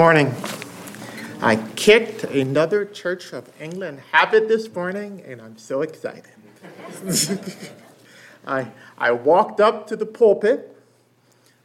Morning. 0.00 0.32
I 1.40 1.56
kicked 1.74 2.22
another 2.22 2.84
Church 2.84 3.32
of 3.32 3.50
England 3.60 4.00
habit 4.12 4.46
this 4.46 4.72
morning, 4.72 5.24
and 5.26 5.42
I'm 5.42 5.58
so 5.58 5.82
excited. 5.82 6.30
I, 8.46 8.68
I 8.96 9.10
walked 9.10 9.58
up 9.58 9.88
to 9.88 9.96
the 9.96 10.06
pulpit 10.06 10.76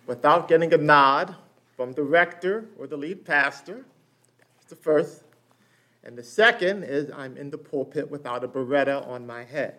without 0.07 0.47
getting 0.47 0.73
a 0.73 0.77
nod 0.77 1.35
from 1.77 1.93
the 1.93 2.01
rector 2.01 2.65
or 2.79 2.87
the 2.87 2.97
lead 2.97 3.23
pastor. 3.23 3.85
That's 4.39 4.65
the 4.65 4.77
first. 4.77 5.21
And 6.03 6.17
the 6.17 6.23
second 6.23 6.85
is 6.85 7.11
I'm 7.15 7.37
in 7.37 7.51
the 7.51 7.59
pulpit 7.59 8.09
without 8.09 8.43
a 8.43 8.47
biretta 8.47 9.07
on 9.07 9.27
my 9.27 9.43
head. 9.43 9.75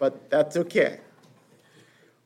But 0.00 0.28
that's 0.30 0.56
okay. 0.56 0.98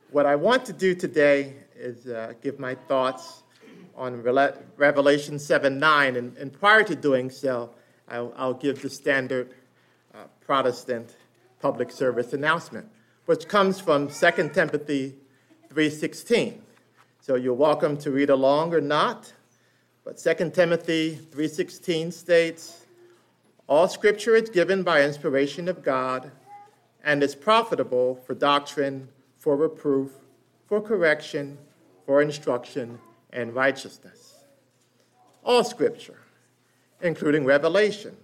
What 0.09 0.25
I 0.25 0.35
want 0.35 0.65
to 0.65 0.73
do 0.73 0.95
today 0.95 1.53
is 1.75 2.07
uh, 2.07 2.33
give 2.41 2.59
my 2.59 2.73
thoughts 2.73 3.42
on 3.95 4.21
Revelation 4.77 5.39
7 5.39 5.79
9. 5.79 6.15
And, 6.15 6.37
and 6.37 6.51
prior 6.51 6.83
to 6.83 6.95
doing 6.95 7.29
so, 7.29 7.71
I'll, 8.07 8.33
I'll 8.35 8.53
give 8.53 8.81
the 8.81 8.89
standard 8.89 9.53
uh, 10.13 10.23
Protestant 10.41 11.15
public 11.59 11.91
service 11.91 12.33
announcement, 12.33 12.87
which 13.25 13.47
comes 13.47 13.79
from 13.79 14.09
2 14.09 14.49
Timothy 14.53 15.15
3.16. 15.69 16.59
So 17.21 17.35
you're 17.35 17.53
welcome 17.53 17.95
to 17.97 18.11
read 18.11 18.29
along 18.29 18.73
or 18.73 18.81
not, 18.81 19.31
but 20.03 20.17
2 20.17 20.49
Timothy 20.49 21.17
3.16 21.31 22.11
states, 22.11 22.85
All 23.67 23.87
scripture 23.87 24.35
is 24.35 24.49
given 24.49 24.83
by 24.83 25.03
inspiration 25.03 25.69
of 25.69 25.81
God 25.81 26.31
and 27.03 27.23
is 27.23 27.33
profitable 27.33 28.15
for 28.25 28.33
doctrine, 28.33 29.07
for 29.37 29.55
reproof, 29.55 30.11
for 30.67 30.81
correction, 30.81 31.57
for 32.05 32.21
instruction, 32.21 32.99
and 33.33 33.53
righteousness. 33.53 34.35
All 35.43 35.65
scripture, 35.65 36.19
including 37.01 37.43
Revelation, 37.43 38.15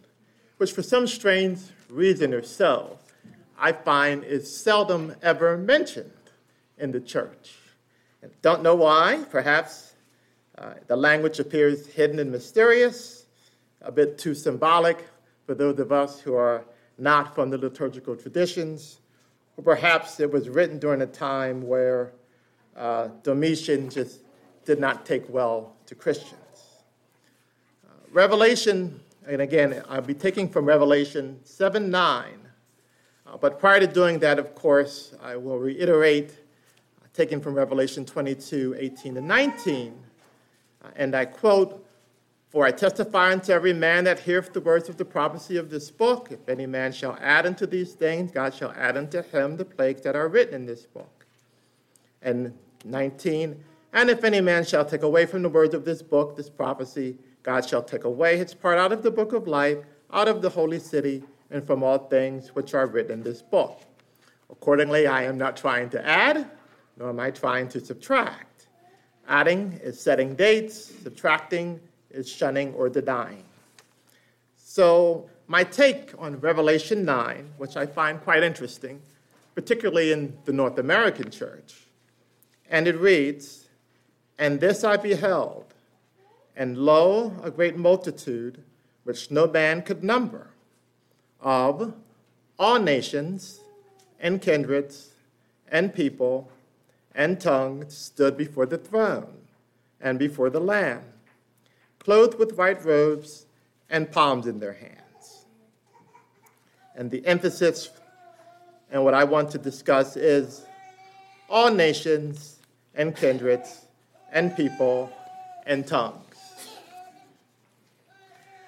which 0.58 0.72
for 0.72 0.84
some 0.84 1.08
strange 1.08 1.60
reason 1.90 2.34
or 2.34 2.44
so, 2.44 2.98
I 3.58 3.74
find 3.74 4.24
is 4.24 4.56
seldom 4.56 5.16
ever 5.22 5.58
mentioned 5.58 6.12
in 6.78 6.92
the 6.94 7.02
church. 7.02 7.56
And 8.22 8.32
don't 8.42 8.64
know 8.64 8.76
why. 8.76 9.26
Perhaps 9.30 9.96
uh, 10.58 10.76
the 10.88 10.96
language 10.96 11.40
appears 11.40 11.88
hidden 11.88 12.20
and 12.20 12.32
mysterious, 12.32 13.26
a 13.82 13.92
bit 13.92 14.18
too 14.18 14.36
symbolic 14.36 15.06
for 15.46 15.56
those 15.56 15.80
of 15.80 15.92
us 15.92 16.22
who 16.22 16.36
are 16.36 16.64
not 16.98 17.34
from 17.34 17.50
the 17.50 17.58
liturgical 17.58 18.16
traditions, 18.16 19.00
or 19.58 19.64
perhaps 19.64 20.20
it 20.20 20.32
was 20.32 20.48
written 20.50 20.80
during 20.80 21.02
a 21.02 21.08
time 21.08 21.66
where 21.66 22.12
uh, 22.78 23.08
Domitian 23.24 23.90
just 23.90 24.20
did 24.70 24.80
not 24.80 25.04
take 25.04 25.28
well 25.30 25.74
to 25.88 25.96
Christians. 25.96 26.84
Uh, 27.84 27.90
Revelation, 28.12 29.00
and 29.28 29.42
again, 29.42 29.82
I'll 29.90 30.00
be 30.00 30.14
taking 30.14 30.48
from 30.48 30.66
Revelation 30.66 31.40
7 31.44 31.90
9. 31.90 32.26
Uh, 33.26 33.38
but 33.38 33.58
prior 33.58 33.80
to 33.80 33.88
doing 33.88 34.20
that, 34.20 34.38
of 34.38 34.54
course, 34.54 35.16
I 35.24 35.38
will 35.38 35.58
reiterate, 35.58 36.34
uh, 37.02 37.08
taking 37.16 37.42
from 37.42 37.56
Revelation 37.56 38.06
22 38.06 38.76
18 38.78 39.18
and 39.18 39.28
19. 39.28 40.04
Uh, 40.84 40.90
and 40.96 41.16
I 41.16 41.26
quote, 41.26 41.84
For 42.52 42.64
I 42.64 42.70
testify 42.70 43.32
unto 43.32 43.52
every 43.52 43.74
man 43.74 44.04
that 44.04 44.20
heareth 44.20 44.54
the 44.54 44.62
words 44.62 44.88
of 44.88 44.98
the 44.98 45.06
prophecy 45.06 45.58
of 45.58 45.72
this 45.72 45.90
book, 45.90 46.28
if 46.30 46.48
any 46.48 46.68
man 46.68 46.92
shall 46.92 47.18
add 47.20 47.48
unto 47.48 47.66
these 47.66 47.94
things, 47.94 48.30
God 48.32 48.54
shall 48.54 48.72
add 48.78 48.98
unto 48.98 49.24
him 49.24 49.58
the 49.58 49.66
plagues 49.66 50.04
that 50.04 50.16
are 50.16 50.28
written 50.28 50.54
in 50.54 50.66
this 50.68 50.86
book. 50.86 51.26
And 52.22 52.54
19, 52.86 53.64
and 53.94 54.10
if 54.10 54.24
any 54.24 54.42
man 54.42 54.64
shall 54.66 54.86
take 54.86 55.04
away 55.04 55.26
from 55.26 55.42
the 55.42 55.50
words 55.50 55.74
of 55.74 55.86
this 55.86 56.02
book, 56.02 56.38
this 56.38 56.50
prophecy, 56.50 57.18
God 57.44 57.68
shall 57.68 57.82
take 57.82 58.04
away 58.04 58.38
his 58.38 58.54
part 58.54 58.78
out 58.78 58.92
of 58.92 59.02
the 59.02 59.12
book 59.12 59.34
of 59.34 59.48
life, 59.48 59.80
out 60.12 60.28
of 60.28 60.42
the 60.42 60.50
holy 60.50 60.80
city, 60.80 61.24
and 61.50 61.66
from 61.66 61.84
all 61.84 61.98
things 61.98 62.50
which 62.50 62.74
are 62.74 62.86
written 62.86 63.12
in 63.12 63.24
this 63.24 63.42
book. 63.42 63.82
Accordingly, 64.52 65.08
I 65.08 65.24
am 65.24 65.38
not 65.38 65.58
trying 65.58 65.90
to 65.92 66.06
add, 66.06 66.50
nor 66.98 67.10
am 67.10 67.20
I 67.20 67.32
trying 67.32 67.68
to 67.70 67.84
subtract. 67.84 68.68
Adding 69.28 69.80
is 69.84 70.00
setting 70.00 70.36
dates, 70.36 70.92
subtracting 71.04 71.80
is 72.12 72.30
shunning 72.30 72.74
or 72.74 72.90
denying. 72.90 73.44
So, 74.56 75.30
my 75.48 75.64
take 75.64 76.14
on 76.20 76.40
Revelation 76.40 77.06
9, 77.06 77.54
which 77.58 77.76
I 77.76 77.86
find 77.86 78.22
quite 78.22 78.44
interesting, 78.44 79.02
particularly 79.56 80.12
in 80.12 80.38
the 80.46 80.54
North 80.54 80.78
American 80.78 81.32
church, 81.32 81.88
and 82.70 82.88
it 82.88 82.98
reads 82.98 83.59
and 84.40 84.62
this 84.62 84.86
I 84.86 84.96
beheld, 84.96 85.66
and 86.56 86.78
lo, 86.78 87.34
a 87.44 87.52
great 87.52 87.76
multitude, 87.76 88.64
which 89.04 89.30
no 89.30 89.46
man 89.46 89.82
could 89.82 90.02
number, 90.02 90.48
of 91.42 91.94
all 92.58 92.80
nations 92.80 93.60
and 94.20 94.42
kindreds 94.42 95.10
and 95.70 95.94
people 95.94 96.50
and 97.14 97.40
tongues 97.40 97.96
stood 97.96 98.38
before 98.38 98.66
the 98.66 98.78
throne 98.78 99.40
and 100.00 100.18
before 100.18 100.50
the 100.50 100.60
Lamb, 100.62 101.04
clothed 102.00 102.40
with 102.40 102.58
white 102.58 102.84
robes 102.86 103.46
and 103.90 104.10
palms 104.10 104.48
in 104.48 104.60
their 104.60 104.74
hands. 104.74 105.46
And 106.96 107.12
the 107.12 107.26
emphasis 107.26 107.90
and 108.90 109.04
what 109.04 109.14
I 109.14 109.26
want 109.26 109.52
to 109.52 109.58
discuss 109.58 110.16
is 110.16 110.66
all 111.50 111.72
nations 111.72 112.60
and 112.96 113.16
kindreds 113.16 113.86
and 114.32 114.56
people 114.56 115.12
and 115.66 115.86
tongues. 115.86 116.30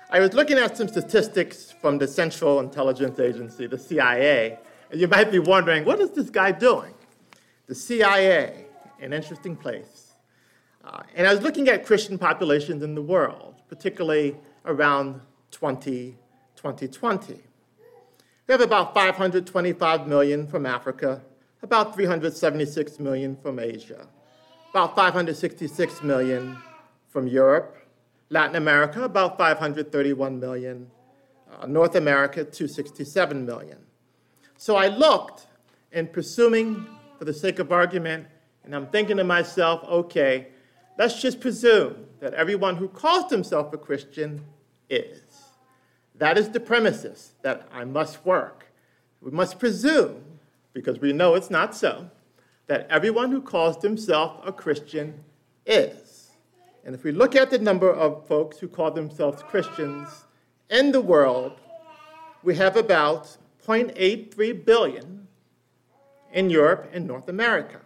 I 0.09 0.19
was 0.19 0.33
looking 0.33 0.57
at 0.57 0.75
some 0.75 0.88
statistics 0.88 1.72
from 1.72 1.97
the 1.97 2.07
Central 2.07 2.59
Intelligence 2.59 3.19
Agency, 3.19 3.66
the 3.67 3.77
CIA, 3.77 4.59
and 4.91 5.00
you 5.00 5.07
might 5.07 5.31
be 5.31 5.39
wondering, 5.39 5.85
what 5.85 6.01
is 6.01 6.11
this 6.11 6.29
guy 6.29 6.51
doing? 6.51 6.94
The 7.67 7.75
CIA, 7.75 8.66
an 9.00 9.13
interesting 9.13 9.55
place. 9.55 10.13
Uh, 10.83 11.03
and 11.16 11.25
I 11.25 11.33
was 11.33 11.41
looking 11.41 11.69
at 11.69 11.85
Christian 11.85 12.17
populations 12.17 12.83
in 12.83 12.94
the 12.94 13.01
world, 13.01 13.55
particularly 13.69 14.35
around 14.66 15.21
20, 15.51 16.17
2020. 16.55 17.33
We 18.47 18.51
have 18.51 18.61
about 18.61 18.94
525 18.94 20.07
million 20.07 20.45
from 20.45 20.66
Africa, 20.66 21.21
about 21.63 21.95
376 21.95 23.00
million 23.00 23.38
from 23.38 23.59
Asia, 23.59 24.07
about 24.71 24.95
566 24.95 26.01
million 26.01 26.57
from 27.09 27.27
Europe, 27.27 27.75
Latin 28.29 28.55
America, 28.55 29.03
about 29.03 29.37
531 29.37 30.39
million, 30.39 30.89
uh, 31.59 31.67
North 31.67 31.95
America, 31.95 32.45
267 32.45 33.45
million. 33.45 33.77
So 34.55 34.77
I 34.77 34.87
looked 34.87 35.47
and 35.91 36.11
presuming, 36.11 36.87
for 37.19 37.25
the 37.25 37.33
sake 37.33 37.59
of 37.59 37.73
argument, 37.73 38.27
and 38.63 38.73
I'm 38.73 38.87
thinking 38.87 39.17
to 39.17 39.25
myself, 39.25 39.83
okay, 39.83 40.47
let's 40.97 41.21
just 41.21 41.41
presume 41.41 42.05
that 42.21 42.33
everyone 42.33 42.77
who 42.77 42.88
calls 42.88 43.29
himself 43.29 43.73
a 43.73 43.77
Christian 43.77 44.45
is. 44.89 45.19
That 46.15 46.38
is 46.38 46.47
the 46.47 46.61
premises 46.61 47.33
that 47.41 47.67
I 47.73 47.83
must 47.83 48.25
work. 48.25 48.71
We 49.19 49.31
must 49.31 49.59
presume, 49.59 50.23
because 50.71 50.99
we 50.99 51.11
know 51.11 51.35
it's 51.35 51.49
not 51.49 51.75
so, 51.75 52.09
that 52.67 52.88
everyone 52.89 53.31
who 53.31 53.41
calls 53.41 53.81
himself 53.81 54.39
a 54.45 54.51
Christian 54.51 55.23
is. 55.66 56.31
And 56.83 56.95
if 56.95 57.03
we 57.03 57.11
look 57.11 57.35
at 57.35 57.49
the 57.49 57.59
number 57.59 57.91
of 57.91 58.25
folks 58.27 58.57
who 58.57 58.67
call 58.67 58.91
themselves 58.91 59.44
Christians 59.44 60.07
in 60.69 60.91
the 60.91 61.01
world, 61.01 61.59
we 62.44 62.55
have 62.55 62.75
about 62.75 63.38
0.83 63.66 64.66
billion 64.66 65.27
in 66.33 66.50
Europe 66.50 66.89
and 66.94 67.05
North 67.05 67.29
America. 67.29 67.81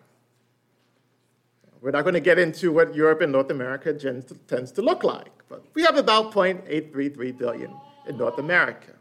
We're 1.81 1.91
not 1.91 2.03
going 2.03 2.13
to 2.13 2.19
get 2.19 2.39
into 2.39 2.71
what 2.71 2.95
Europe 2.95 3.21
and 3.21 3.31
North 3.31 3.51
America 3.51 3.93
tends 3.93 4.71
to 4.71 4.81
look 4.81 5.03
like, 5.03 5.31
but 5.49 5.63
we 5.73 5.83
have 5.83 5.97
about 5.97 6.31
0.833 6.31 7.37
billion 7.37 7.71
in 8.07 8.17
North 8.17 8.39
America. 8.39 8.93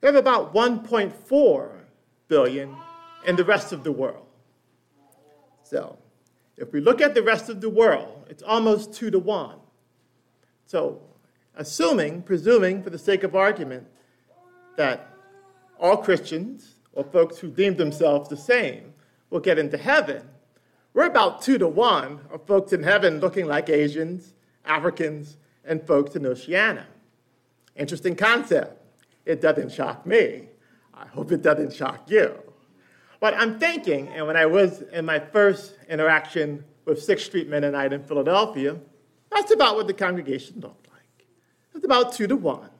We 0.00 0.06
have 0.06 0.14
about 0.14 0.54
1.4 0.54 1.70
billion 2.28 2.74
in 3.26 3.36
the 3.36 3.44
rest 3.44 3.72
of 3.72 3.84
the 3.84 3.92
world. 3.92 4.24
So 5.70 5.96
if 6.56 6.72
we 6.72 6.80
look 6.80 7.00
at 7.00 7.14
the 7.14 7.22
rest 7.22 7.48
of 7.48 7.60
the 7.60 7.70
world, 7.70 8.26
it's 8.28 8.42
almost 8.42 8.92
two 8.92 9.08
to 9.12 9.20
one. 9.20 9.54
So 10.66 11.00
assuming, 11.54 12.22
presuming 12.22 12.82
for 12.82 12.90
the 12.90 12.98
sake 12.98 13.22
of 13.22 13.36
argument, 13.36 13.86
that 14.76 15.14
all 15.78 15.96
Christians 15.96 16.74
or 16.92 17.04
folks 17.04 17.38
who 17.38 17.50
deem 17.50 17.76
themselves 17.76 18.28
the 18.28 18.36
same 18.36 18.94
will 19.30 19.38
get 19.38 19.60
into 19.60 19.76
heaven, 19.76 20.28
we're 20.92 21.06
about 21.06 21.40
two 21.40 21.56
to 21.58 21.68
one 21.68 22.20
of 22.32 22.44
folks 22.48 22.72
in 22.72 22.82
heaven 22.82 23.20
looking 23.20 23.46
like 23.46 23.70
Asians, 23.70 24.34
Africans, 24.64 25.36
and 25.64 25.86
folks 25.86 26.16
in 26.16 26.26
Oceania. 26.26 26.88
Interesting 27.76 28.16
concept. 28.16 28.76
It 29.24 29.40
doesn't 29.40 29.70
shock 29.70 30.04
me. 30.04 30.48
I 30.92 31.06
hope 31.06 31.30
it 31.30 31.42
doesn't 31.42 31.72
shock 31.72 32.10
you. 32.10 32.49
But 33.20 33.34
I'm 33.34 33.60
thinking, 33.60 34.08
and 34.08 34.26
when 34.26 34.36
I 34.36 34.46
was 34.46 34.82
in 34.92 35.04
my 35.04 35.18
first 35.18 35.74
interaction 35.88 36.64
with 36.86 37.02
Sixth 37.02 37.26
Street 37.26 37.48
Mennonite 37.48 37.92
in 37.92 38.02
Philadelphia, 38.02 38.78
That's 39.30 39.52
about 39.52 39.76
what 39.76 39.86
the 39.86 39.94
congregation 39.94 40.60
looked 40.60 40.88
like. 40.90 41.26
It's 41.74 41.84
about 41.84 42.12
two 42.12 42.26
to 42.26 42.36
one. 42.36 42.70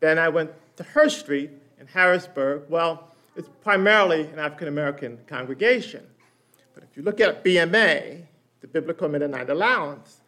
Then 0.00 0.18
I 0.18 0.28
went 0.28 0.50
to 0.76 0.82
Hurst 0.82 1.20
Street 1.20 1.50
in 1.78 1.86
Harrisburg. 1.86 2.62
Well, 2.68 3.08
it's 3.36 3.48
primarily 3.62 4.22
an 4.22 4.38
African 4.38 4.68
American 4.68 5.18
congregation. 5.26 6.06
But 6.74 6.84
if 6.84 6.96
you 6.96 7.02
look 7.02 7.20
at 7.20 7.44
BMA, 7.44 8.22
the 8.60 8.66
Biblical 8.66 9.08
Mennonite 9.08 9.50
Alliance, 9.50 10.20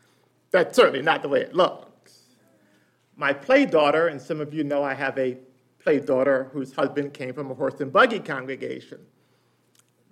that's 0.51 0.77
certainly 0.77 1.03
not 1.03 1.23
the 1.23 1.29
way 1.29 1.41
it 1.41 1.55
looks. 1.55 2.25
My 3.17 3.33
play 3.33 3.65
daughter, 3.67 4.09
and 4.09 4.21
some 4.21 4.41
of 4.41 4.55
you 4.55 4.63
know 4.65 4.83
I 4.83 4.95
have 4.95 5.19
a 5.19 5.39
play 5.89 5.99
daughter 5.99 6.51
whose 6.53 6.75
husband 6.75 7.15
came 7.15 7.33
from 7.33 7.51
a 7.51 7.55
horse 7.55 7.81
and 7.81 7.91
buggy 7.91 8.19
congregation. 8.19 8.99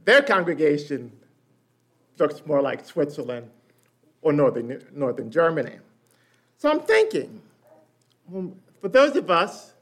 Their 0.06 0.22
congregation 0.22 1.12
looks 2.18 2.46
more 2.46 2.62
like 2.62 2.86
Switzerland 2.86 3.50
or 4.22 4.32
northern, 4.32 4.82
northern 4.94 5.30
Germany. 5.30 5.76
So 6.56 6.70
I'm 6.70 6.80
thinking, 6.80 7.42
for 8.80 8.88
those 8.88 9.16
of 9.16 9.30
us 9.30 9.74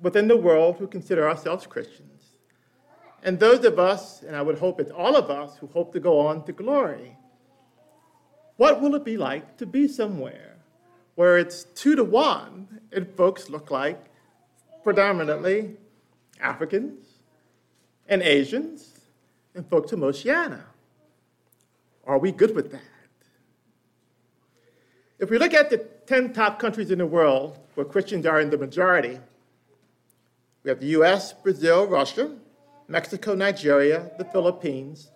within 0.00 0.26
the 0.26 0.38
world 0.38 0.76
who 0.78 0.86
consider 0.86 1.28
ourselves 1.28 1.66
Christians, 1.66 2.36
and 3.22 3.38
those 3.38 3.62
of 3.66 3.78
us, 3.78 4.22
and 4.22 4.34
I 4.34 4.40
would 4.40 4.58
hope 4.58 4.80
it's 4.80 4.90
all 4.90 5.16
of 5.16 5.28
us, 5.28 5.58
who 5.58 5.66
hope 5.66 5.92
to 5.92 6.00
go 6.00 6.18
on 6.18 6.44
to 6.46 6.52
glory, 6.52 7.14
what 8.56 8.80
will 8.80 8.94
it 8.94 9.04
be 9.04 9.18
like 9.18 9.58
to 9.58 9.66
be 9.66 9.86
somewhere 9.86 10.56
where 11.14 11.36
it's 11.36 11.64
two 11.74 11.94
to 11.94 12.04
one 12.04 12.80
and 12.90 13.06
folks 13.16 13.50
look 13.50 13.70
like 13.70 14.13
predominantly 14.84 15.76
Africans 16.40 17.06
and 18.08 18.22
Asians 18.22 19.00
and 19.54 19.66
folks 19.68 19.90
from 19.90 20.04
Oceania? 20.04 20.64
Are 22.06 22.18
we 22.18 22.30
good 22.30 22.54
with 22.54 22.70
that? 22.70 22.82
If 25.18 25.30
we 25.30 25.38
look 25.38 25.54
at 25.54 25.70
the 25.70 25.78
10 26.06 26.34
top 26.34 26.58
countries 26.58 26.90
in 26.90 26.98
the 26.98 27.06
world 27.06 27.58
where 27.74 27.86
Christians 27.86 28.26
are 28.26 28.40
in 28.40 28.50
the 28.50 28.58
majority, 28.58 29.18
we 30.62 30.68
have 30.68 30.80
the 30.80 30.88
US, 30.98 31.32
Brazil, 31.32 31.86
Russia, 31.86 32.30
Mexico, 32.88 33.34
Nigeria, 33.34 34.10
the 34.18 34.24
Philippines, 34.26 35.10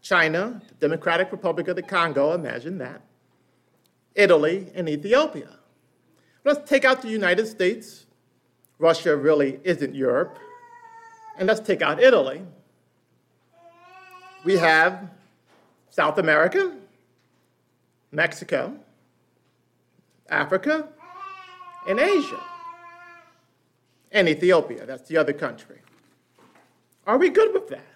China, 0.00 0.60
the 0.68 0.74
Democratic 0.74 1.30
Republic 1.30 1.68
of 1.68 1.76
the 1.76 1.82
Congo, 1.82 2.32
imagine 2.32 2.78
that, 2.78 3.02
Italy, 4.16 4.68
and 4.74 4.88
Ethiopia. 4.88 5.58
Let's 6.44 6.68
take 6.68 6.84
out 6.84 7.02
the 7.02 7.08
United 7.08 7.46
States. 7.46 8.01
Russia 8.82 9.16
really 9.16 9.60
isn't 9.62 9.94
Europe. 9.94 10.36
And 11.38 11.46
let's 11.46 11.60
take 11.60 11.82
out 11.82 12.02
Italy. 12.02 12.42
We 14.44 14.56
have 14.56 15.08
South 15.88 16.18
America, 16.18 16.76
Mexico, 18.10 18.76
Africa, 20.28 20.88
and 21.88 22.00
Asia, 22.00 22.40
and 24.10 24.28
Ethiopia. 24.28 24.84
That's 24.84 25.08
the 25.08 25.16
other 25.16 25.32
country. 25.32 25.78
Are 27.06 27.18
we 27.18 27.30
good 27.30 27.54
with 27.54 27.68
that? 27.68 27.86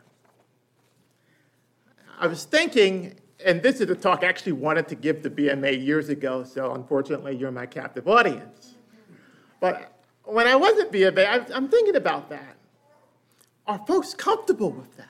I 2.18 2.28
was 2.28 2.44
thinking, 2.44 3.16
and 3.44 3.60
this 3.60 3.80
is 3.80 3.90
a 3.90 3.96
talk 3.96 4.22
I 4.22 4.28
actually 4.28 4.52
wanted 4.52 4.86
to 4.88 4.94
give 4.94 5.22
to 5.22 5.30
BMA 5.30 5.84
years 5.84 6.10
ago, 6.10 6.44
so 6.44 6.74
unfortunately 6.74 7.36
you're 7.36 7.50
my 7.50 7.66
captive 7.66 8.06
audience. 8.06 8.76
But 9.60 9.95
when 10.26 10.46
I 10.46 10.56
was 10.56 10.78
at 10.80 10.92
BMA, 10.92 11.50
I'm 11.54 11.68
thinking 11.68 11.96
about 11.96 12.30
that. 12.30 12.56
Are 13.66 13.82
folks 13.86 14.14
comfortable 14.14 14.70
with 14.70 14.96
that? 14.96 15.08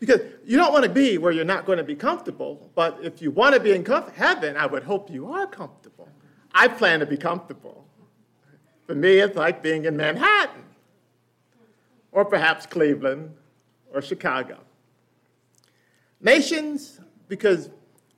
Because 0.00 0.20
you 0.44 0.56
don't 0.56 0.72
want 0.72 0.84
to 0.84 0.90
be 0.90 1.18
where 1.18 1.32
you're 1.32 1.44
not 1.44 1.66
going 1.66 1.78
to 1.78 1.84
be 1.84 1.94
comfortable, 1.94 2.70
but 2.74 2.98
if 3.02 3.22
you 3.22 3.30
want 3.30 3.54
to 3.54 3.60
be 3.60 3.72
in 3.72 3.84
heaven, 3.84 4.56
I 4.56 4.66
would 4.66 4.82
hope 4.82 5.10
you 5.10 5.32
are 5.32 5.46
comfortable. 5.46 6.08
I 6.54 6.68
plan 6.68 7.00
to 7.00 7.06
be 7.06 7.16
comfortable. 7.16 7.86
For 8.86 8.94
me, 8.94 9.18
it's 9.18 9.36
like 9.36 9.62
being 9.62 9.86
in 9.86 9.96
Manhattan 9.96 10.62
or 12.12 12.24
perhaps 12.24 12.66
Cleveland 12.66 13.34
or 13.92 14.02
Chicago. 14.02 14.58
Nations, 16.20 17.00
because 17.28 17.70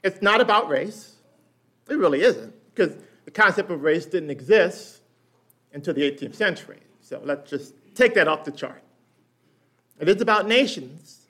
it's 0.03 0.21
not 0.23 0.41
about 0.41 0.69
race. 0.69 1.15
It 1.89 1.95
really 1.95 2.23
isn't, 2.23 2.53
because 2.75 2.97
the 3.25 3.31
concept 3.31 3.71
of 3.71 3.83
race 3.83 4.07
didn't 4.07 4.31
exist 4.31 5.01
until 5.77 5.95
the 5.95 6.03
18th 6.03 6.35
century. 6.35 6.81
So 7.01 7.21
let's 7.25 7.49
just 7.49 7.75
take 7.95 8.15
that 8.15 8.27
off 8.27 8.43
the 8.43 8.51
chart. 8.51 8.83
It 10.01 10.09
is 10.09 10.21
about 10.21 10.49
nations. 10.49 11.29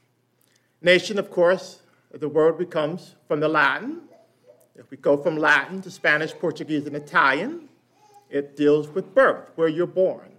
Nation, 0.81 1.19
of 1.19 1.31
course, 1.31 1.83
the 2.11 2.29
word 2.29 2.57
becomes 2.57 3.15
from 3.29 3.41
the 3.41 3.49
Latin. 3.49 4.01
If 4.75 4.91
we 4.91 4.97
go 4.97 5.19
from 5.19 5.37
Latin 5.37 5.83
to 5.83 5.91
Spanish, 5.91 6.33
Portuguese, 6.33 6.87
and 6.87 6.97
Italian, 6.97 7.69
it 8.31 8.57
deals 8.57 8.89
with 8.89 9.15
birth, 9.15 9.51
where 9.57 9.69
you're 9.69 9.87
born 9.87 10.31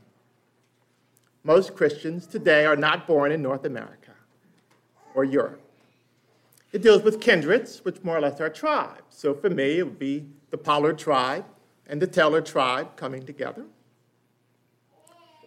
most 1.48 1.77
Christians 1.77 2.27
today 2.27 2.65
are 2.65 2.75
not 2.75 3.07
born 3.07 3.31
in 3.31 3.42
North 3.42 3.63
America 3.63 4.12
or 5.15 5.24
Europe. 5.24 5.62
It 6.74 6.81
deals 6.81 7.04
with 7.04 7.21
kindreds, 7.21 7.86
which 7.86 8.04
more 8.04 8.18
or 8.18 8.19
less 8.19 8.42
are 8.42 8.50
tribes. 8.50 9.01
So 9.12 9.33
for 9.33 9.50
me, 9.50 9.80
it 9.80 9.83
would 9.83 9.98
be 9.98 10.25
the 10.50 10.57
Pollard 10.57 10.98
tribe 11.00 11.45
and 11.88 12.01
the 12.01 12.06
Taylor 12.06 12.42
tribe 12.42 12.98
coming 12.98 13.25
together. 13.25 13.63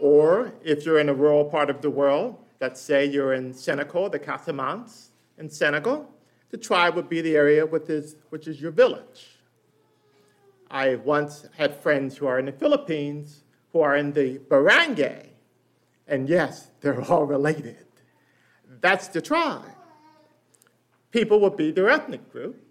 Or 0.01 0.55
if 0.65 0.87
you're 0.87 0.99
in 0.99 1.11
a 1.11 1.15
rural 1.15 1.45
part 1.45 1.69
of 1.69 1.83
the 1.83 1.91
world, 1.91 2.37
let's 2.61 2.81
say 2.81 3.05
you're 3.05 3.35
in 3.35 3.53
Senegal, 3.53 4.09
the 4.09 4.19
Casamance 4.19 5.09
in 5.39 5.51
Senegal, 5.51 6.11
the 6.51 6.57
tribe 6.57 6.97
would 6.97 7.09
be 7.09 7.21
the 7.21 7.37
area 7.37 7.67
his, 7.87 8.17
which 8.31 8.49
is 8.49 8.61
your 8.61 8.71
village. 8.71 9.39
I 10.71 10.97
once 10.97 11.47
had 11.57 11.77
friends 11.77 12.17
who 12.17 12.27
are 12.27 12.39
in 12.39 12.47
the 12.47 12.53
Philippines 12.53 13.45
who 13.73 13.81
are 13.81 13.97
in 13.97 14.13
the 14.13 14.39
barangay, 14.39 15.31
and 16.09 16.29
yes, 16.29 16.71
they're 16.81 17.03
all 17.03 17.25
related. 17.25 17.87
That's 18.81 19.09
the 19.09 19.21
tribe. 19.21 19.65
People 21.11 21.41
will 21.41 21.51
be 21.51 21.71
their 21.71 21.89
ethnic 21.89 22.33
group, 22.33 22.65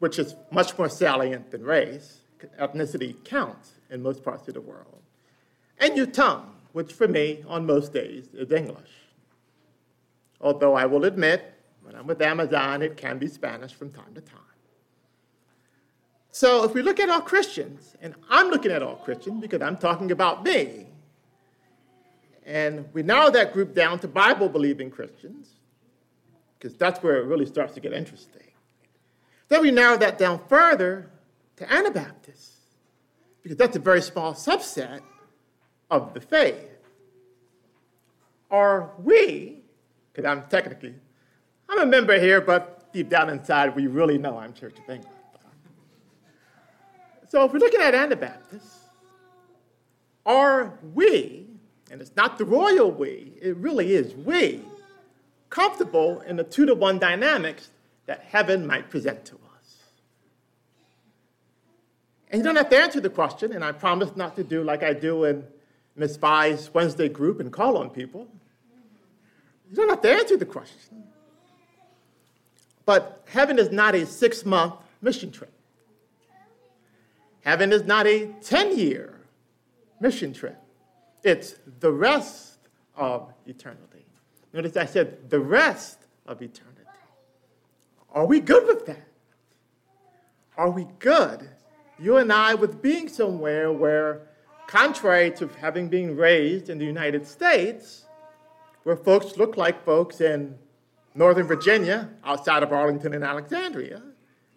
which 0.00 0.18
is 0.18 0.34
much 0.50 0.76
more 0.76 0.88
salient 0.88 1.50
than 1.50 1.62
race. 1.62 2.18
Ethnicity 2.58 3.22
counts 3.24 3.72
in 3.90 4.02
most 4.02 4.24
parts 4.24 4.48
of 4.48 4.54
the 4.54 4.60
world. 4.60 5.02
And 5.80 5.96
your 5.96 6.06
tongue, 6.06 6.52
which 6.72 6.92
for 6.92 7.08
me, 7.08 7.42
on 7.48 7.66
most 7.66 7.92
days, 7.92 8.28
is 8.34 8.52
English. 8.52 8.90
Although 10.40 10.74
I 10.74 10.86
will 10.86 11.04
admit, 11.04 11.54
when 11.82 11.94
I'm 11.94 12.06
with 12.06 12.22
Amazon, 12.22 12.82
it 12.82 12.96
can 12.96 13.18
be 13.18 13.26
Spanish 13.26 13.72
from 13.72 13.90
time 13.90 14.14
to 14.14 14.20
time. 14.20 14.38
So 16.30 16.64
if 16.64 16.74
we 16.74 16.82
look 16.82 17.00
at 17.00 17.08
all 17.08 17.22
Christians, 17.22 17.96
and 18.00 18.14
I'm 18.28 18.50
looking 18.50 18.70
at 18.70 18.82
all 18.82 18.96
Christians 18.96 19.40
because 19.40 19.62
I'm 19.62 19.76
talking 19.76 20.12
about 20.12 20.44
me, 20.44 20.86
and 22.46 22.86
we 22.92 23.02
narrow 23.02 23.30
that 23.30 23.52
group 23.52 23.74
down 23.74 23.98
to 24.00 24.08
Bible 24.08 24.48
believing 24.48 24.90
Christians, 24.90 25.54
because 26.58 26.76
that's 26.76 27.02
where 27.02 27.16
it 27.16 27.24
really 27.24 27.46
starts 27.46 27.74
to 27.74 27.80
get 27.80 27.92
interesting. 27.92 28.42
Then 29.48 29.62
we 29.62 29.70
narrow 29.70 29.96
that 29.98 30.18
down 30.18 30.40
further 30.48 31.10
to 31.56 31.72
Anabaptists, 31.72 32.60
because 33.42 33.56
that's 33.56 33.76
a 33.76 33.80
very 33.80 34.02
small 34.02 34.34
subset 34.34 35.00
of 35.90 36.14
the 36.14 36.20
faith. 36.20 36.68
Are 38.50 38.90
we, 38.98 39.62
because 40.12 40.28
I'm 40.28 40.48
technically, 40.48 40.94
I'm 41.68 41.80
a 41.80 41.86
member 41.86 42.18
here, 42.18 42.40
but 42.40 42.92
deep 42.92 43.08
down 43.08 43.30
inside, 43.30 43.76
we 43.76 43.86
really 43.86 44.18
know 44.18 44.38
I'm 44.38 44.52
Church 44.52 44.78
of 44.78 44.88
England. 44.90 45.16
So 47.28 47.44
if 47.44 47.52
we're 47.52 47.60
looking 47.60 47.80
at 47.80 47.94
Anabaptists, 47.94 48.78
are 50.26 50.72
we 50.94 51.50
and 51.90 52.00
it's 52.00 52.14
not 52.16 52.38
the 52.38 52.44
royal 52.44 52.90
we, 52.90 53.32
it 53.42 53.56
really 53.56 53.94
is 53.94 54.14
we, 54.14 54.62
comfortable 55.50 56.20
in 56.20 56.36
the 56.36 56.44
two 56.44 56.64
to 56.66 56.74
one 56.74 56.98
dynamics 56.98 57.70
that 58.06 58.22
heaven 58.22 58.66
might 58.66 58.88
present 58.88 59.24
to 59.24 59.34
us. 59.34 59.76
And 62.30 62.38
you 62.38 62.44
don't 62.44 62.56
have 62.56 62.70
to 62.70 62.78
answer 62.78 63.00
the 63.00 63.10
question, 63.10 63.52
and 63.52 63.64
I 63.64 63.72
promise 63.72 64.14
not 64.14 64.36
to 64.36 64.44
do 64.44 64.62
like 64.62 64.84
I 64.84 64.92
do 64.92 65.24
in 65.24 65.44
Vi's 66.06 66.72
Wednesday 66.72 67.08
group 67.08 67.40
and 67.40 67.52
call 67.52 67.76
on 67.76 67.90
people. 67.90 68.28
You 69.70 69.76
don't 69.76 69.88
have 69.88 70.02
to 70.02 70.10
answer 70.10 70.36
the 70.36 70.46
question. 70.46 71.04
But 72.84 73.22
heaven 73.28 73.58
is 73.58 73.70
not 73.70 73.94
a 73.94 74.04
six 74.06 74.44
month 74.44 74.74
mission 75.00 75.30
trip. 75.30 75.52
Heaven 77.42 77.72
is 77.72 77.84
not 77.84 78.06
a 78.06 78.26
10 78.42 78.78
year 78.78 79.20
mission 80.00 80.32
trip. 80.32 80.58
It's 81.22 81.56
the 81.80 81.92
rest 81.92 82.58
of 82.96 83.32
eternity. 83.46 84.04
Notice 84.52 84.76
I 84.76 84.86
said 84.86 85.30
the 85.30 85.40
rest 85.40 85.98
of 86.26 86.42
eternity. 86.42 86.70
Are 88.12 88.26
we 88.26 88.40
good 88.40 88.66
with 88.66 88.86
that? 88.86 89.06
Are 90.56 90.70
we 90.70 90.86
good, 90.98 91.48
you 91.98 92.16
and 92.16 92.32
I, 92.32 92.54
with 92.54 92.82
being 92.82 93.08
somewhere 93.08 93.72
where, 93.72 94.22
contrary 94.70 95.32
to 95.32 95.48
having 95.60 95.88
been 95.88 96.16
raised 96.16 96.70
in 96.70 96.78
the 96.78 96.84
United 96.84 97.26
States, 97.26 98.04
where 98.84 98.94
folks 98.94 99.36
look 99.36 99.56
like 99.56 99.84
folks 99.84 100.20
in 100.20 100.56
Northern 101.12 101.46
Virginia, 101.46 102.08
outside 102.24 102.62
of 102.62 102.72
Arlington 102.72 103.12
and 103.12 103.24
Alexandria, 103.24 104.00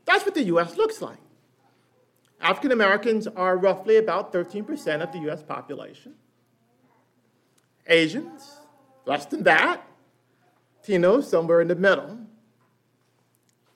That's 0.06 0.24
what 0.26 0.36
the 0.36 0.44
U.S. 0.54 0.78
looks 0.78 1.02
like. 1.02 1.18
African 2.42 2.74
Americans 2.74 3.26
are 3.26 3.58
roughly 3.58 3.98
about 3.98 4.32
13% 4.34 5.02
of 5.02 5.12
the 5.14 5.20
U.S. 5.30 5.42
population. 5.42 6.14
Asians, 7.88 8.60
less 9.06 9.26
than 9.26 9.44
that. 9.44 9.82
Latinos, 10.84 11.24
somewhere 11.24 11.62
in 11.62 11.70
the 11.70 11.76
middle. 11.76 12.20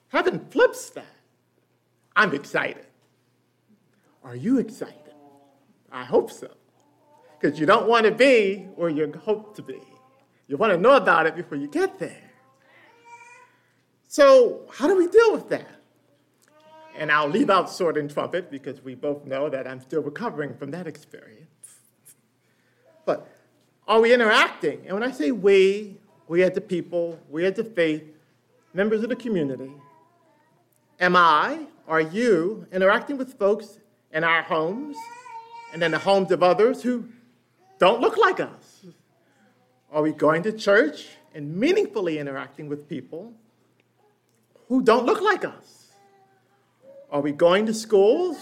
Heaven 0.08 0.46
flips 0.50 0.90
that. 0.90 1.16
I'm 2.14 2.34
excited. 2.34 2.86
Are 4.22 4.36
you 4.36 4.58
excited? 4.58 5.07
I 5.98 6.04
hope 6.04 6.30
so. 6.30 6.48
Because 7.38 7.58
you 7.58 7.66
don't 7.66 7.88
want 7.88 8.06
to 8.06 8.12
be 8.12 8.68
where 8.76 8.88
you 8.88 9.12
hope 9.24 9.56
to 9.56 9.62
be. 9.62 9.80
You 10.46 10.56
want 10.56 10.72
to 10.72 10.78
know 10.78 10.94
about 10.94 11.26
it 11.26 11.34
before 11.34 11.58
you 11.58 11.66
get 11.66 11.98
there. 11.98 12.30
So, 14.06 14.62
how 14.72 14.86
do 14.86 14.96
we 14.96 15.08
deal 15.08 15.32
with 15.32 15.48
that? 15.48 15.68
And 16.96 17.10
I'll 17.10 17.28
leave 17.28 17.50
out 17.50 17.68
sword 17.68 17.96
and 17.96 18.08
trumpet 18.08 18.48
because 18.48 18.82
we 18.82 18.94
both 18.94 19.24
know 19.24 19.48
that 19.50 19.66
I'm 19.66 19.80
still 19.80 20.00
recovering 20.00 20.54
from 20.54 20.70
that 20.70 20.86
experience. 20.86 21.80
But 23.04 23.28
are 23.88 24.00
we 24.00 24.14
interacting? 24.14 24.82
And 24.86 24.94
when 24.94 25.02
I 25.02 25.10
say 25.10 25.32
we, 25.32 25.96
we 26.28 26.44
as 26.44 26.52
the 26.52 26.60
people, 26.60 27.18
we 27.28 27.44
as 27.44 27.54
the 27.54 27.64
faith, 27.64 28.04
members 28.72 29.02
of 29.02 29.08
the 29.08 29.16
community, 29.16 29.72
am 31.00 31.16
I, 31.16 31.66
are 31.88 32.00
you 32.00 32.66
interacting 32.72 33.18
with 33.18 33.36
folks 33.36 33.80
in 34.12 34.22
our 34.22 34.42
homes 34.42 34.96
and 35.72 35.82
in 35.82 35.90
the 35.90 35.98
homes 35.98 36.30
of 36.30 36.42
others 36.42 36.82
who 36.82 37.08
don't 37.78 38.00
look 38.00 38.16
like 38.16 38.40
us? 38.40 38.84
Are 39.90 40.02
we 40.02 40.12
going 40.12 40.42
to 40.42 40.52
church 40.52 41.08
and 41.34 41.56
meaningfully 41.56 42.18
interacting 42.18 42.68
with 42.68 42.88
people 42.88 43.32
who 44.68 44.82
don't 44.82 45.06
look 45.06 45.20
like 45.20 45.44
us? 45.44 45.92
Are 47.10 47.20
we 47.20 47.32
going 47.32 47.66
to 47.66 47.74
schools 47.74 48.36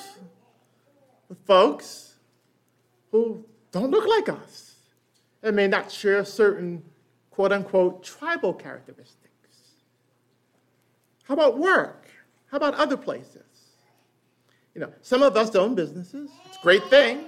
with 1.29 1.39
folks 1.47 2.15
who 3.13 3.45
don't 3.71 3.91
look 3.91 4.07
like 4.07 4.29
us 4.29 4.75
and 5.43 5.55
may 5.55 5.69
not 5.69 5.91
share 5.91 6.25
certain 6.25 6.83
quote 7.31 7.53
unquote 7.53 8.03
tribal 8.03 8.53
characteristics? 8.53 9.27
How 11.25 11.35
about 11.35 11.59
work? 11.59 12.09
How 12.51 12.57
about 12.57 12.75
other 12.75 12.97
places? 12.97 13.46
You 14.77 14.81
know, 14.81 14.93
some 15.01 15.23
of 15.23 15.39
us 15.39 15.57
own 15.57 15.75
businesses. 15.75 16.31
It's 16.45 16.59
a 16.59 16.61
great 16.61 16.85
thing. 16.91 17.25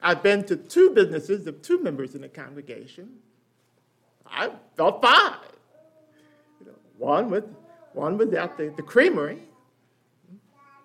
I've 0.00 0.22
been 0.22 0.44
to 0.44 0.56
two 0.56 0.94
businesses 0.94 1.46
of 1.46 1.60
two 1.60 1.82
members 1.82 2.14
in 2.14 2.22
the 2.22 2.28
congregation. 2.30 3.10
I 4.26 4.50
felt 4.74 5.02
fine. 5.02 5.34
You 6.60 6.68
know, 6.68 6.72
one 6.96 7.28
with 7.28 7.44
one 7.92 8.16
was 8.16 8.32
at 8.32 8.56
the, 8.56 8.72
the 8.74 8.82
creamery. 8.82 9.42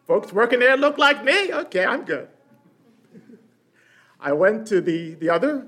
Folks 0.06 0.34
working 0.34 0.60
there 0.60 0.76
look 0.76 0.98
like 0.98 1.24
me. 1.24 1.54
Okay, 1.54 1.86
I'm 1.86 2.04
good. 2.04 2.28
I 4.20 4.34
went 4.34 4.68
to 4.68 4.82
the, 4.82 5.14
the 5.16 5.30
other 5.30 5.66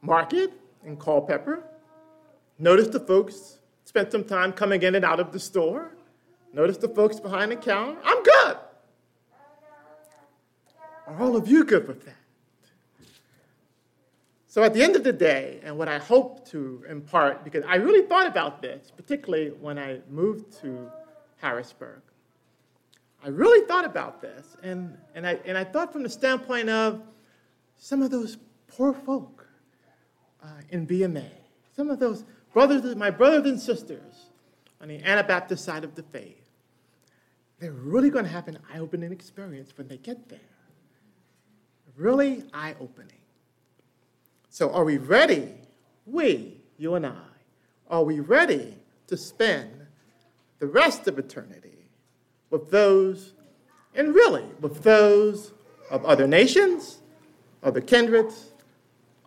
market 0.00 0.54
in 0.82 0.96
Culpeper, 0.96 1.62
noticed 2.58 2.92
the 2.92 3.00
folks, 3.00 3.58
spent 3.84 4.12
some 4.12 4.24
time 4.24 4.54
coming 4.54 4.82
in 4.82 4.94
and 4.94 5.04
out 5.04 5.20
of 5.20 5.30
the 5.30 5.38
store, 5.38 5.94
noticed 6.54 6.80
the 6.80 6.88
folks 6.88 7.20
behind 7.20 7.52
the 7.52 7.56
counter. 7.56 8.00
I'm 8.02 8.22
good. 8.22 8.56
Are 11.10 11.22
all 11.22 11.36
of 11.36 11.48
you 11.48 11.64
good 11.64 11.88
with 11.88 12.04
that? 12.04 12.14
So 14.46 14.62
at 14.62 14.74
the 14.74 14.82
end 14.82 14.94
of 14.96 15.04
the 15.04 15.12
day, 15.12 15.60
and 15.62 15.76
what 15.76 15.88
I 15.88 15.98
hope 15.98 16.48
to 16.48 16.84
impart, 16.88 17.44
because 17.44 17.64
I 17.66 17.76
really 17.76 18.06
thought 18.06 18.26
about 18.26 18.62
this, 18.62 18.92
particularly 18.96 19.48
when 19.48 19.78
I 19.78 20.00
moved 20.08 20.60
to 20.60 20.90
Harrisburg, 21.36 22.02
I 23.24 23.28
really 23.28 23.66
thought 23.66 23.84
about 23.84 24.20
this, 24.20 24.56
and, 24.62 24.96
and, 25.14 25.26
I, 25.26 25.38
and 25.44 25.58
I 25.58 25.64
thought 25.64 25.92
from 25.92 26.02
the 26.02 26.08
standpoint 26.08 26.68
of 26.68 27.02
some 27.76 28.02
of 28.02 28.10
those 28.10 28.38
poor 28.68 28.92
folk 28.92 29.46
uh, 30.42 30.48
in 30.70 30.86
BMA, 30.86 31.28
some 31.76 31.90
of 31.90 31.98
those 31.98 32.24
brothers, 32.52 32.94
my 32.96 33.10
brothers 33.10 33.50
and 33.50 33.60
sisters 33.60 34.30
on 34.80 34.88
the 34.88 35.02
Anabaptist 35.02 35.64
side 35.64 35.84
of 35.84 35.94
the 35.96 36.02
faith, 36.04 36.50
they're 37.58 37.72
really 37.72 38.10
going 38.10 38.24
to 38.24 38.30
have 38.30 38.48
an 38.48 38.58
eye 38.72 38.78
opening 38.78 39.12
experience 39.12 39.76
when 39.76 39.88
they 39.88 39.98
get 39.98 40.28
there. 40.28 40.38
Really 42.00 42.44
eye 42.54 42.74
opening. 42.80 43.18
So, 44.48 44.72
are 44.72 44.84
we 44.84 44.96
ready? 44.96 45.52
We, 46.06 46.56
you 46.78 46.94
and 46.94 47.04
I, 47.04 47.28
are 47.90 48.02
we 48.02 48.20
ready 48.20 48.74
to 49.08 49.18
spend 49.18 49.70
the 50.60 50.66
rest 50.66 51.08
of 51.08 51.18
eternity 51.18 51.76
with 52.48 52.70
those, 52.70 53.34
and 53.94 54.14
really 54.14 54.46
with 54.62 54.82
those 54.82 55.52
of 55.90 56.06
other 56.06 56.26
nations, 56.26 57.00
other 57.62 57.82
kindreds, 57.82 58.46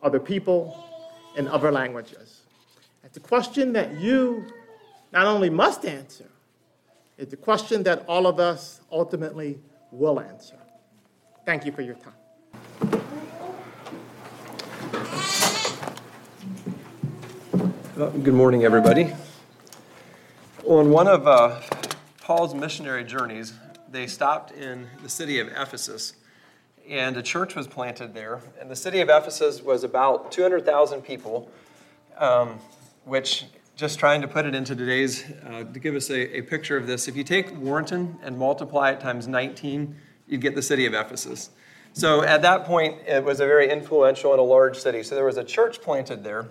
other 0.02 0.20
people, 0.20 0.76
and 1.38 1.48
other 1.50 1.72
languages? 1.72 2.42
It's 3.04 3.18
a 3.18 3.20
question 3.20 3.74
that 3.74 4.00
you 4.00 4.48
not 5.12 5.28
only 5.28 5.52
must 5.52 5.86
answer, 5.86 6.32
it's 7.20 7.34
a 7.34 7.38
question 7.38 7.84
that 7.84 8.04
all 8.08 8.26
of 8.26 8.40
us 8.40 8.82
ultimately 8.92 9.60
will 9.92 10.20
answer. 10.20 10.58
Thank 11.46 11.68
you 11.68 11.72
for 11.72 11.84
your 11.84 11.96
time. 11.96 12.14
Good 18.12 18.34
morning, 18.34 18.66
everybody. 18.66 19.14
On 20.66 20.90
one 20.90 21.08
of 21.08 21.26
uh, 21.26 21.62
Paul's 22.20 22.54
missionary 22.54 23.06
journeys, 23.06 23.54
they 23.90 24.08
stopped 24.08 24.52
in 24.52 24.90
the 25.02 25.08
city 25.08 25.40
of 25.40 25.48
Ephesus, 25.48 26.14
and 26.90 27.16
a 27.16 27.24
church 27.24 27.56
was 27.56 27.66
planted 27.66 28.14
there. 28.14 28.42
And 28.60 28.70
the 28.70 28.76
city 28.76 29.00
of 29.00 29.08
Ephesus 29.08 29.62
was 29.62 29.86
about 29.86 30.34
200,000 30.34 31.02
people, 31.02 31.50
um, 32.18 32.60
which, 33.06 33.46
just 33.78 34.00
trying 34.00 34.22
to 34.22 34.28
put 34.28 34.46
it 34.46 34.54
into 34.54 34.76
today's, 34.76 35.24
uh, 35.48 35.64
to 35.64 35.80
give 35.80 35.96
us 35.96 36.10
a, 36.10 36.40
a 36.40 36.42
picture 36.42 36.76
of 36.76 36.88
this, 36.88 37.08
if 37.08 37.16
you 37.16 37.24
take 37.24 37.56
Warrenton 37.58 38.18
and 38.22 38.38
multiply 38.38 38.92
it 38.92 39.00
times 39.00 39.30
19, 39.30 39.96
you'd 40.28 40.42
get 40.42 40.56
the 40.56 40.62
city 40.62 40.86
of 40.86 40.94
Ephesus. 40.94 41.52
So 41.94 42.22
at 42.24 42.42
that 42.42 42.66
point, 42.66 42.98
it 43.08 43.24
was 43.24 43.40
a 43.40 43.46
very 43.46 43.70
influential 43.70 44.32
and 44.32 44.42
a 44.42 44.44
large 44.44 44.78
city. 44.78 45.04
So 45.04 45.16
there 45.16 45.26
was 45.26 45.38
a 45.38 45.44
church 45.44 45.80
planted 45.80 46.22
there. 46.22 46.50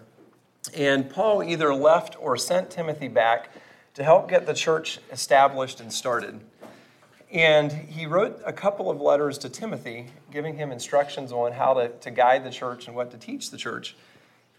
And 0.74 1.10
Paul 1.10 1.42
either 1.42 1.74
left 1.74 2.16
or 2.20 2.36
sent 2.36 2.70
Timothy 2.70 3.08
back 3.08 3.50
to 3.94 4.04
help 4.04 4.28
get 4.28 4.46
the 4.46 4.54
church 4.54 5.00
established 5.10 5.80
and 5.80 5.92
started. 5.92 6.40
And 7.30 7.72
he 7.72 8.06
wrote 8.06 8.40
a 8.44 8.52
couple 8.52 8.90
of 8.90 9.00
letters 9.00 9.38
to 9.38 9.48
Timothy, 9.48 10.08
giving 10.30 10.56
him 10.56 10.70
instructions 10.70 11.32
on 11.32 11.52
how 11.52 11.74
to, 11.74 11.88
to 11.88 12.10
guide 12.10 12.44
the 12.44 12.50
church 12.50 12.86
and 12.86 12.96
what 12.96 13.10
to 13.10 13.18
teach 13.18 13.50
the 13.50 13.56
church. 13.56 13.96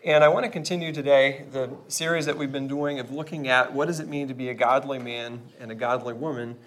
And 0.04 0.24
I 0.24 0.28
want 0.28 0.44
to 0.46 0.52
continue 0.52 0.92
today 0.92 1.46
the 1.52 1.70
series 1.88 2.26
that 2.26 2.38
we've 2.38 2.52
been 2.52 2.68
doing 2.68 3.00
of 3.00 3.12
looking 3.12 3.48
at 3.48 3.74
what 3.74 3.86
does 3.86 4.00
it 4.00 4.08
mean 4.08 4.28
to 4.28 4.34
be 4.34 4.50
a 4.50 4.54
godly 4.54 5.00
man 5.00 5.42
and 5.60 5.72
a 5.72 5.76
godly 5.76 6.14
woman 6.14 6.58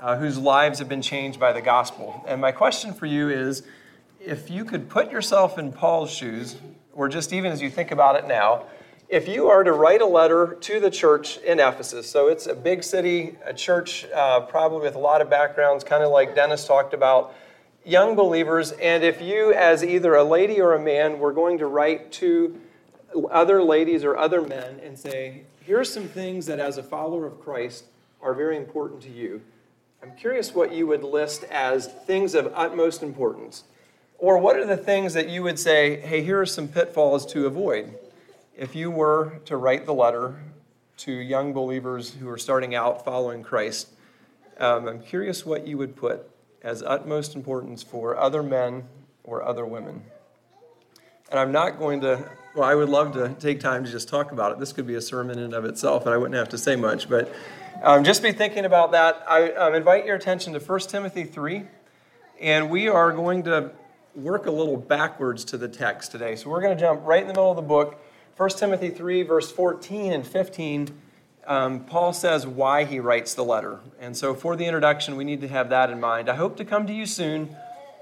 uh, 0.00 0.16
whose 0.16 0.38
lives 0.38 0.78
have 0.78 0.88
been 0.88 1.02
changed 1.02 1.38
by 1.38 1.52
the 1.52 1.60
gospel. 1.60 2.24
And 2.26 2.40
my 2.40 2.52
question 2.52 2.94
for 2.94 3.06
you 3.06 3.28
is 3.28 3.64
if 4.20 4.50
you 4.50 4.64
could 4.64 4.88
put 4.88 5.10
yourself 5.10 5.58
in 5.58 5.72
Paul's 5.72 6.10
shoes, 6.10 6.56
or 6.92 7.08
just 7.08 7.32
even 7.32 7.52
as 7.52 7.60
you 7.60 7.70
think 7.70 7.90
about 7.90 8.16
it 8.16 8.26
now, 8.26 8.64
if 9.08 9.28
you 9.28 9.48
are 9.48 9.62
to 9.62 9.72
write 9.72 10.02
a 10.02 10.06
letter 10.06 10.56
to 10.60 10.80
the 10.80 10.90
church 10.90 11.38
in 11.38 11.60
Ephesus, 11.60 12.10
so 12.10 12.28
it's 12.28 12.46
a 12.46 12.54
big 12.54 12.82
city, 12.82 13.36
a 13.44 13.54
church 13.54 14.06
uh, 14.14 14.40
probably 14.40 14.80
with 14.80 14.96
a 14.96 14.98
lot 14.98 15.20
of 15.20 15.30
backgrounds, 15.30 15.84
kind 15.84 16.02
of 16.02 16.10
like 16.10 16.34
Dennis 16.34 16.66
talked 16.66 16.92
about, 16.92 17.34
young 17.84 18.16
believers, 18.16 18.72
and 18.72 19.04
if 19.04 19.22
you, 19.22 19.52
as 19.52 19.84
either 19.84 20.16
a 20.16 20.24
lady 20.24 20.60
or 20.60 20.74
a 20.74 20.80
man, 20.80 21.20
were 21.20 21.32
going 21.32 21.58
to 21.58 21.66
write 21.66 22.10
to 22.10 22.60
other 23.30 23.62
ladies 23.62 24.02
or 24.02 24.16
other 24.16 24.42
men 24.42 24.80
and 24.82 24.98
say, 24.98 25.42
here's 25.60 25.92
some 25.92 26.08
things 26.08 26.46
that 26.46 26.58
as 26.58 26.76
a 26.76 26.82
follower 26.82 27.26
of 27.26 27.40
Christ 27.40 27.84
are 28.20 28.34
very 28.34 28.56
important 28.56 29.02
to 29.02 29.10
you. 29.10 29.40
I'm 30.02 30.16
curious 30.16 30.52
what 30.52 30.72
you 30.72 30.86
would 30.88 31.04
list 31.04 31.44
as 31.44 31.86
things 31.86 32.34
of 32.34 32.52
utmost 32.54 33.02
importance. 33.02 33.64
Or 34.18 34.38
what 34.38 34.56
are 34.56 34.66
the 34.66 34.76
things 34.76 35.14
that 35.14 35.28
you 35.28 35.42
would 35.44 35.58
say, 35.58 36.00
hey, 36.00 36.22
here 36.22 36.40
are 36.40 36.46
some 36.46 36.68
pitfalls 36.68 37.24
to 37.26 37.46
avoid? 37.46 37.94
If 38.56 38.74
you 38.74 38.90
were 38.90 39.38
to 39.44 39.56
write 39.56 39.84
the 39.84 39.92
letter 39.92 40.42
to 40.96 41.12
young 41.12 41.52
believers 41.52 42.14
who 42.14 42.28
are 42.28 42.38
starting 42.38 42.74
out 42.74 43.04
following 43.04 43.42
Christ, 43.42 43.88
um, 44.58 44.88
I'm 44.88 45.00
curious 45.00 45.44
what 45.44 45.66
you 45.66 45.76
would 45.76 45.94
put 45.94 46.30
as 46.62 46.82
utmost 46.82 47.34
importance 47.34 47.82
for 47.82 48.16
other 48.16 48.42
men 48.42 48.84
or 49.24 49.42
other 49.42 49.66
women. 49.66 50.02
And 51.30 51.38
I'm 51.38 51.52
not 51.52 51.78
going 51.78 52.00
to, 52.00 52.30
well, 52.54 52.64
I 52.64 52.74
would 52.74 52.88
love 52.88 53.12
to 53.12 53.36
take 53.38 53.60
time 53.60 53.84
to 53.84 53.90
just 53.90 54.08
talk 54.08 54.32
about 54.32 54.52
it. 54.52 54.58
This 54.58 54.72
could 54.72 54.86
be 54.86 54.94
a 54.94 55.02
sermon 55.02 55.38
in 55.38 55.44
and 55.44 55.54
of 55.54 55.66
itself, 55.66 56.06
and 56.06 56.14
I 56.14 56.16
wouldn't 56.16 56.38
have 56.38 56.48
to 56.50 56.58
say 56.58 56.76
much, 56.76 57.10
but 57.10 57.34
um, 57.82 58.04
just 58.04 58.22
be 58.22 58.32
thinking 58.32 58.64
about 58.64 58.92
that. 58.92 59.22
I 59.28 59.50
um, 59.52 59.74
invite 59.74 60.06
your 60.06 60.16
attention 60.16 60.54
to 60.54 60.60
1 60.60 60.80
Timothy 60.80 61.24
3, 61.24 61.64
and 62.40 62.70
we 62.70 62.88
are 62.88 63.12
going 63.12 63.42
to 63.42 63.72
work 64.14 64.46
a 64.46 64.50
little 64.50 64.78
backwards 64.78 65.44
to 65.44 65.58
the 65.58 65.68
text 65.68 66.10
today. 66.10 66.36
So 66.36 66.48
we're 66.48 66.62
going 66.62 66.74
to 66.74 66.80
jump 66.80 67.02
right 67.04 67.20
in 67.20 67.28
the 67.28 67.34
middle 67.34 67.50
of 67.50 67.56
the 67.56 67.62
book 67.62 68.00
1 68.36 68.50
Timothy 68.50 68.90
3, 68.90 69.22
verse 69.22 69.50
14 69.50 70.12
and 70.12 70.26
15 70.26 71.02
um, 71.46 71.84
Paul 71.84 72.12
says 72.12 72.46
why 72.46 72.84
he 72.84 72.98
writes 72.98 73.34
the 73.34 73.44
letter. 73.44 73.80
And 74.00 74.16
so, 74.16 74.34
for 74.34 74.56
the 74.56 74.66
introduction, 74.66 75.16
we 75.16 75.24
need 75.24 75.40
to 75.42 75.48
have 75.48 75.70
that 75.70 75.90
in 75.90 76.00
mind. 76.00 76.28
I 76.28 76.34
hope 76.34 76.56
to 76.56 76.64
come 76.64 76.86
to 76.86 76.92
you 76.92 77.06
soon, 77.06 77.56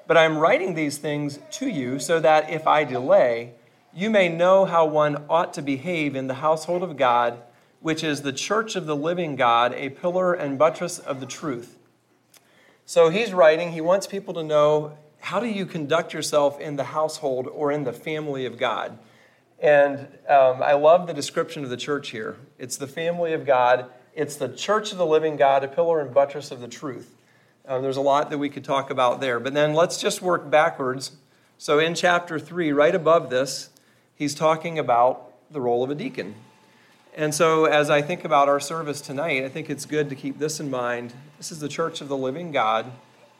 but 0.06 0.16
I'm 0.16 0.38
writing 0.38 0.74
these 0.74 0.98
things 0.98 1.38
to 1.52 1.68
you 1.68 1.98
so 1.98 2.20
that 2.20 2.50
if 2.50 2.66
I 2.66 2.84
delay, 2.84 3.52
you 3.92 4.10
may 4.10 4.28
know 4.28 4.64
how 4.64 4.86
one 4.86 5.24
ought 5.28 5.52
to 5.54 5.62
behave 5.62 6.16
in 6.16 6.26
the 6.26 6.34
household 6.34 6.82
of 6.82 6.96
God, 6.96 7.38
which 7.80 8.02
is 8.02 8.22
the 8.22 8.32
church 8.32 8.76
of 8.76 8.86
the 8.86 8.96
living 8.96 9.36
God, 9.36 9.74
a 9.74 9.90
pillar 9.90 10.32
and 10.32 10.58
buttress 10.58 10.98
of 10.98 11.20
the 11.20 11.26
truth. 11.26 11.78
So 12.86 13.08
he's 13.08 13.32
writing, 13.32 13.72
he 13.72 13.80
wants 13.80 14.06
people 14.06 14.34
to 14.34 14.42
know 14.42 14.96
how 15.20 15.40
do 15.40 15.46
you 15.46 15.64
conduct 15.64 16.12
yourself 16.12 16.58
in 16.60 16.76
the 16.76 16.84
household 16.84 17.46
or 17.46 17.70
in 17.70 17.84
the 17.84 17.92
family 17.92 18.46
of 18.46 18.58
God. 18.58 18.98
And 19.64 20.00
um, 20.28 20.62
I 20.62 20.74
love 20.74 21.06
the 21.06 21.14
description 21.14 21.64
of 21.64 21.70
the 21.70 21.78
church 21.78 22.10
here. 22.10 22.36
It's 22.58 22.76
the 22.76 22.86
family 22.86 23.32
of 23.32 23.46
God, 23.46 23.86
it's 24.12 24.36
the 24.36 24.50
church 24.50 24.92
of 24.92 24.98
the 24.98 25.06
living 25.06 25.36
God, 25.36 25.64
a 25.64 25.68
pillar 25.68 26.00
and 26.00 26.12
buttress 26.12 26.50
of 26.50 26.60
the 26.60 26.68
truth. 26.68 27.16
Um, 27.66 27.80
there's 27.80 27.96
a 27.96 28.02
lot 28.02 28.28
that 28.28 28.36
we 28.36 28.50
could 28.50 28.62
talk 28.62 28.90
about 28.90 29.22
there. 29.22 29.40
But 29.40 29.54
then 29.54 29.72
let's 29.72 29.98
just 29.98 30.20
work 30.20 30.50
backwards. 30.50 31.12
So 31.56 31.78
in 31.78 31.94
chapter 31.94 32.38
3, 32.38 32.72
right 32.72 32.94
above 32.94 33.30
this, 33.30 33.70
he's 34.14 34.34
talking 34.34 34.78
about 34.78 35.32
the 35.50 35.62
role 35.62 35.82
of 35.82 35.88
a 35.88 35.94
deacon. 35.94 36.34
And 37.16 37.34
so 37.34 37.64
as 37.64 37.88
I 37.88 38.02
think 38.02 38.22
about 38.22 38.50
our 38.50 38.60
service 38.60 39.00
tonight, 39.00 39.44
I 39.44 39.48
think 39.48 39.70
it's 39.70 39.86
good 39.86 40.10
to 40.10 40.14
keep 40.14 40.38
this 40.38 40.60
in 40.60 40.68
mind. 40.70 41.14
This 41.38 41.50
is 41.50 41.60
the 41.60 41.68
church 41.68 42.02
of 42.02 42.08
the 42.08 42.18
living 42.18 42.52
God 42.52 42.92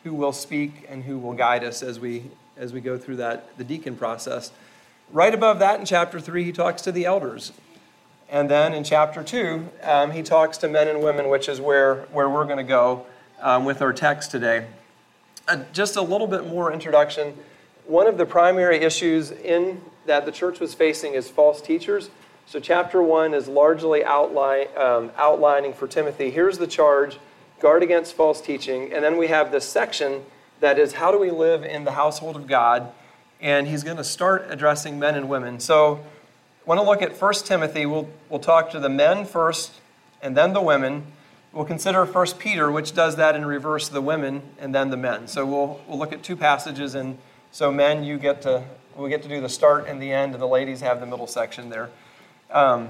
who 0.05 0.15
will 0.15 0.33
speak 0.33 0.87
and 0.89 1.05
who 1.05 1.19
will 1.19 1.35
guide 1.35 1.65
us 1.65 1.83
as 1.83 2.01
we 2.01 2.31
as 2.57 2.73
we 2.73 2.81
go 2.81 2.97
through 2.97 3.17
that 3.17 3.59
the 3.59 3.65
deacon 3.65 3.97
process. 3.97 4.53
Right 5.15 5.33
above 5.33 5.61
that 5.61 5.79
in 5.79 5.87
chapter 5.87 6.19
3, 6.19 6.43
he 6.43 6.51
talks 6.51 6.83
to 6.83 6.91
the 6.91 7.05
elders. 7.05 7.53
And 8.29 8.51
then 8.51 8.75
in 8.75 8.83
chapter 8.83 9.23
2, 9.23 9.69
um, 9.85 10.11
he 10.11 10.25
talks 10.25 10.59
to 10.59 10.69
men 10.69 10.89
and 10.89 11.05
women, 11.05 11.29
which 11.29 11.49
is 11.49 11.61
where, 11.61 12.07
where 12.11 12.29
we're 12.29 12.47
going 12.47 12.57
to 12.57 12.65
go 12.65 13.07
um, 13.41 13.65
with 13.65 13.81
our 13.81 13.93
text 13.93 14.33
today. 14.33 14.67
Uh, 15.47 15.63
just 15.73 15.95
a 15.95 16.03
little 16.03 16.27
bit 16.27 16.49
more 16.49 16.73
introduction. 16.73 17.39
One 17.87 18.09
of 18.09 18.19
the 18.19 18.27
primary 18.27 18.79
issues 18.79 19.31
in 19.31 19.83
that 20.05 20.27
the 20.27 20.33
church 20.33 20.59
was 20.59 20.75
facing 20.75 21.15
is 21.15 21.31
false 21.31 21.63
teachers. 21.63 22.11
So, 22.47 22.59
chapter 22.59 23.01
1 23.01 23.35
is 23.35 23.47
largely 23.47 24.05
outline, 24.05 24.67
um, 24.77 25.13
outlining 25.17 25.75
for 25.75 25.87
Timothy 25.87 26.29
here's 26.31 26.59
the 26.59 26.67
charge 26.67 27.19
guard 27.61 27.85
against 27.85 28.15
false 28.15 28.41
teaching. 28.41 28.93
And 28.93 29.05
then 29.05 29.17
we 29.17 29.29
have 29.29 29.53
this 29.53 29.65
section 29.65 30.25
that 30.59 30.77
is 30.77 30.95
how 30.95 31.13
do 31.13 31.21
we 31.21 31.31
live 31.31 31.63
in 31.63 31.85
the 31.85 31.93
household 31.93 32.35
of 32.35 32.49
God 32.49 32.91
and 33.41 33.67
he's 33.67 33.83
going 33.83 33.97
to 33.97 34.05
start 34.05 34.47
addressing 34.51 34.99
men 34.99 35.15
and 35.15 35.29
women. 35.29 35.61
So, 35.61 36.05
I 36.65 36.69
want 36.69 36.81
to 36.81 36.87
look 36.87 37.03
at 37.03 37.21
1 37.21 37.35
Timothy. 37.45 37.85
We'll, 37.85 38.09
we'll 38.31 38.41
talk 38.41 38.71
to 38.71 38.81
the 38.81 38.89
men 38.89 39.27
first 39.27 39.73
and 40.23 40.37
then 40.37 40.55
the 40.55 40.63
women. 40.63 41.05
We'll 41.53 41.67
consider 41.67 42.05
1 42.05 42.27
Peter, 42.39 42.73
which 42.73 42.95
does 42.95 43.17
that 43.17 43.37
in 43.37 43.45
reverse 43.45 43.89
the 43.89 44.01
women 44.01 44.43
and 44.59 44.75
then 44.75 44.91
the 44.91 44.97
men. 44.97 45.29
So, 45.29 45.45
we'll, 45.45 45.81
we'll 45.87 45.99
look 45.99 46.13
at 46.13 46.23
two 46.23 46.37
passages. 46.37 46.95
And 46.95 47.19
so, 47.53 47.71
men, 47.71 48.05
you 48.05 48.19
get 48.19 48.43
to, 48.43 48.65
we 48.97 49.11
get 49.11 49.23
to 49.23 49.29
do 49.29 49.41
the 49.41 49.49
start 49.49 49.89
and 49.89 50.01
the 50.01 50.13
end, 50.13 50.33
and 50.33 50.41
the 50.41 50.49
ladies 50.49 50.81
have 50.81 51.01
the 51.01 51.07
middle 51.07 51.27
section 51.27 51.69
there. 51.69 51.91
Um, 52.51 52.89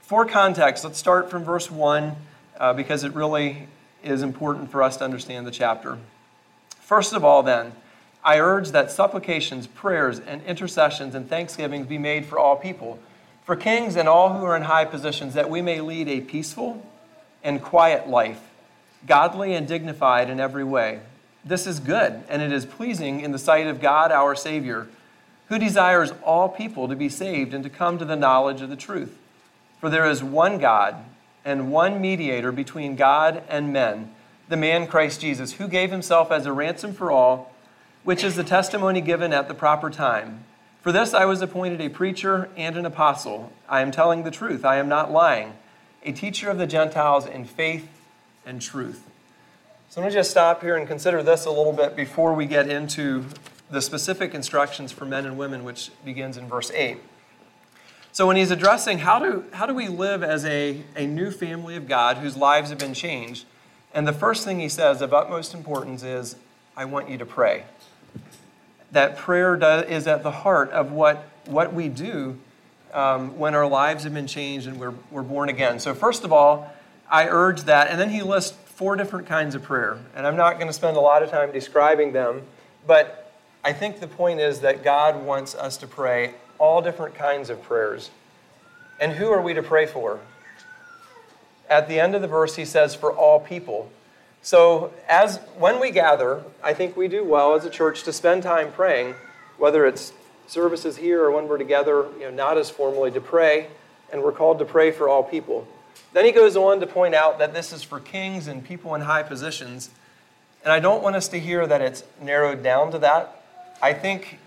for 0.00 0.26
context, 0.26 0.84
let's 0.84 0.98
start 0.98 1.30
from 1.30 1.44
verse 1.44 1.70
1 1.70 2.16
uh, 2.58 2.72
because 2.74 3.04
it 3.04 3.14
really 3.14 3.68
is 4.02 4.22
important 4.22 4.70
for 4.70 4.82
us 4.82 4.96
to 4.98 5.04
understand 5.04 5.46
the 5.46 5.50
chapter. 5.50 5.98
First 6.80 7.12
of 7.12 7.24
all, 7.24 7.42
then, 7.42 7.72
I 8.24 8.38
urge 8.38 8.70
that 8.70 8.90
supplications, 8.90 9.66
prayers, 9.66 10.20
and 10.20 10.42
intercessions 10.44 11.14
and 11.14 11.28
thanksgivings 11.28 11.86
be 11.86 11.98
made 11.98 12.26
for 12.26 12.38
all 12.38 12.56
people, 12.56 12.98
for 13.44 13.56
kings 13.56 13.96
and 13.96 14.08
all 14.08 14.38
who 14.38 14.44
are 14.44 14.56
in 14.56 14.62
high 14.62 14.84
positions, 14.84 15.34
that 15.34 15.50
we 15.50 15.60
may 15.60 15.80
lead 15.80 16.08
a 16.08 16.20
peaceful 16.20 16.86
and 17.42 17.60
quiet 17.60 18.08
life, 18.08 18.40
godly 19.06 19.54
and 19.54 19.66
dignified 19.66 20.30
in 20.30 20.38
every 20.38 20.62
way. 20.62 21.00
This 21.44 21.66
is 21.66 21.80
good, 21.80 22.22
and 22.28 22.40
it 22.40 22.52
is 22.52 22.64
pleasing 22.64 23.20
in 23.20 23.32
the 23.32 23.38
sight 23.38 23.66
of 23.66 23.80
God 23.80 24.12
our 24.12 24.36
Savior, 24.36 24.86
who 25.48 25.58
desires 25.58 26.12
all 26.22 26.48
people 26.48 26.86
to 26.86 26.94
be 26.94 27.08
saved 27.08 27.52
and 27.52 27.64
to 27.64 27.70
come 27.70 27.98
to 27.98 28.04
the 28.04 28.14
knowledge 28.14 28.62
of 28.62 28.70
the 28.70 28.76
truth. 28.76 29.18
For 29.80 29.90
there 29.90 30.08
is 30.08 30.22
one 30.22 30.58
God 30.58 30.94
and 31.44 31.72
one 31.72 32.00
mediator 32.00 32.52
between 32.52 32.94
God 32.94 33.42
and 33.48 33.72
men, 33.72 34.14
the 34.48 34.56
man 34.56 34.86
Christ 34.86 35.20
Jesus, 35.20 35.54
who 35.54 35.66
gave 35.66 35.90
himself 35.90 36.30
as 36.30 36.46
a 36.46 36.52
ransom 36.52 36.94
for 36.94 37.10
all 37.10 37.51
which 38.04 38.24
is 38.24 38.36
the 38.36 38.44
testimony 38.44 39.00
given 39.00 39.32
at 39.32 39.48
the 39.48 39.54
proper 39.54 39.90
time. 39.90 40.44
For 40.80 40.90
this 40.90 41.14
I 41.14 41.24
was 41.24 41.40
appointed 41.42 41.80
a 41.80 41.88
preacher 41.88 42.48
and 42.56 42.76
an 42.76 42.84
apostle. 42.84 43.52
I 43.68 43.80
am 43.82 43.92
telling 43.92 44.24
the 44.24 44.30
truth, 44.30 44.64
I 44.64 44.76
am 44.76 44.88
not 44.88 45.12
lying, 45.12 45.52
a 46.02 46.12
teacher 46.12 46.50
of 46.50 46.58
the 46.58 46.66
Gentiles 46.66 47.26
in 47.26 47.44
faith 47.44 47.88
and 48.44 48.60
truth. 48.60 49.08
So 49.88 50.00
let 50.00 50.08
me 50.08 50.14
just 50.14 50.30
stop 50.30 50.62
here 50.62 50.76
and 50.76 50.88
consider 50.88 51.22
this 51.22 51.44
a 51.44 51.50
little 51.50 51.72
bit 51.72 51.94
before 51.94 52.34
we 52.34 52.46
get 52.46 52.68
into 52.68 53.26
the 53.70 53.80
specific 53.80 54.34
instructions 54.34 54.90
for 54.90 55.04
men 55.04 55.24
and 55.24 55.38
women, 55.38 55.64
which 55.64 55.90
begins 56.04 56.36
in 56.36 56.48
verse 56.48 56.70
8. 56.72 56.98
So 58.10 58.26
when 58.26 58.36
he's 58.36 58.50
addressing 58.50 58.98
how 58.98 59.18
do, 59.18 59.44
how 59.52 59.66
do 59.66 59.74
we 59.74 59.88
live 59.88 60.22
as 60.22 60.44
a, 60.44 60.82
a 60.96 61.06
new 61.06 61.30
family 61.30 61.76
of 61.76 61.86
God 61.86 62.18
whose 62.18 62.36
lives 62.36 62.70
have 62.70 62.78
been 62.78 62.94
changed, 62.94 63.44
and 63.94 64.08
the 64.08 64.12
first 64.12 64.44
thing 64.44 64.58
he 64.58 64.68
says 64.68 65.00
of 65.00 65.14
utmost 65.14 65.54
importance 65.54 66.02
is, 66.02 66.36
I 66.76 66.86
want 66.86 67.08
you 67.08 67.18
to 67.18 67.26
pray 67.26 67.64
that 68.92 69.16
prayer 69.16 69.56
does, 69.56 69.86
is 69.86 70.06
at 70.06 70.22
the 70.22 70.30
heart 70.30 70.70
of 70.70 70.92
what, 70.92 71.28
what 71.46 71.72
we 71.72 71.88
do 71.88 72.38
um, 72.92 73.38
when 73.38 73.54
our 73.54 73.66
lives 73.66 74.04
have 74.04 74.14
been 74.14 74.26
changed 74.26 74.66
and 74.66 74.78
we're, 74.78 74.94
we're 75.10 75.22
born 75.22 75.48
again. 75.48 75.80
So, 75.80 75.94
first 75.94 76.24
of 76.24 76.32
all, 76.32 76.72
I 77.10 77.28
urge 77.28 77.62
that. 77.62 77.88
And 77.88 77.98
then 77.98 78.10
he 78.10 78.22
lists 78.22 78.56
four 78.66 78.96
different 78.96 79.26
kinds 79.26 79.54
of 79.54 79.62
prayer. 79.62 79.98
And 80.14 80.26
I'm 80.26 80.36
not 80.36 80.54
going 80.54 80.66
to 80.66 80.72
spend 80.72 80.96
a 80.96 81.00
lot 81.00 81.22
of 81.22 81.30
time 81.30 81.52
describing 81.52 82.12
them, 82.12 82.42
but 82.86 83.32
I 83.64 83.72
think 83.72 84.00
the 84.00 84.08
point 84.08 84.40
is 84.40 84.60
that 84.60 84.82
God 84.82 85.22
wants 85.24 85.54
us 85.54 85.76
to 85.78 85.86
pray 85.86 86.34
all 86.58 86.82
different 86.82 87.14
kinds 87.14 87.50
of 87.50 87.62
prayers. 87.62 88.10
And 89.00 89.12
who 89.12 89.30
are 89.30 89.40
we 89.40 89.54
to 89.54 89.62
pray 89.62 89.86
for? 89.86 90.20
At 91.68 91.88
the 91.88 91.98
end 91.98 92.14
of 92.14 92.22
the 92.22 92.28
verse, 92.28 92.56
he 92.56 92.64
says, 92.64 92.94
for 92.94 93.12
all 93.12 93.40
people. 93.40 93.90
So, 94.42 94.92
as 95.08 95.38
when 95.56 95.78
we 95.78 95.92
gather, 95.92 96.42
I 96.64 96.74
think 96.74 96.96
we 96.96 97.06
do 97.06 97.22
well 97.24 97.54
as 97.54 97.64
a 97.64 97.70
church 97.70 98.02
to 98.04 98.12
spend 98.12 98.42
time 98.42 98.72
praying, 98.72 99.14
whether 99.56 99.86
it's 99.86 100.12
services 100.48 100.96
here 100.96 101.22
or 101.22 101.30
when 101.30 101.46
we're 101.46 101.58
together, 101.58 102.06
you 102.18 102.22
know, 102.22 102.30
not 102.30 102.58
as 102.58 102.68
formally 102.68 103.12
to 103.12 103.20
pray, 103.20 103.68
and 104.12 104.20
we're 104.20 104.32
called 104.32 104.58
to 104.58 104.64
pray 104.64 104.90
for 104.90 105.08
all 105.08 105.22
people. 105.22 105.66
Then 106.12 106.24
he 106.24 106.32
goes 106.32 106.56
on 106.56 106.80
to 106.80 106.86
point 106.86 107.14
out 107.14 107.38
that 107.38 107.54
this 107.54 107.72
is 107.72 107.84
for 107.84 108.00
kings 108.00 108.48
and 108.48 108.64
people 108.64 108.94
in 108.96 109.02
high 109.02 109.22
positions. 109.22 109.90
And 110.64 110.72
I 110.72 110.80
don't 110.80 111.02
want 111.02 111.14
us 111.14 111.28
to 111.28 111.38
hear 111.38 111.66
that 111.66 111.80
it's 111.80 112.02
narrowed 112.20 112.62
down 112.62 112.90
to 112.92 112.98
that. 112.98 113.42
I 113.80 113.92
think 113.92 114.38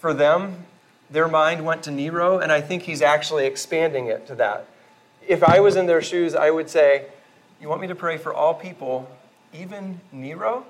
for 0.00 0.14
them, 0.14 0.66
their 1.10 1.28
mind 1.28 1.64
went 1.66 1.82
to 1.84 1.90
Nero, 1.90 2.38
and 2.38 2.50
I 2.50 2.60
think 2.60 2.84
he's 2.84 3.02
actually 3.02 3.46
expanding 3.46 4.06
it 4.06 4.26
to 4.28 4.34
that. 4.36 4.66
If 5.26 5.42
I 5.42 5.60
was 5.60 5.76
in 5.76 5.86
their 5.86 6.00
shoes, 6.00 6.34
I 6.34 6.50
would 6.50 6.70
say, 6.70 7.06
You 7.60 7.68
want 7.68 7.80
me 7.80 7.88
to 7.88 7.94
pray 7.94 8.16
for 8.16 8.32
all 8.32 8.54
people, 8.54 9.08
even 9.52 10.00
Nero? 10.10 10.64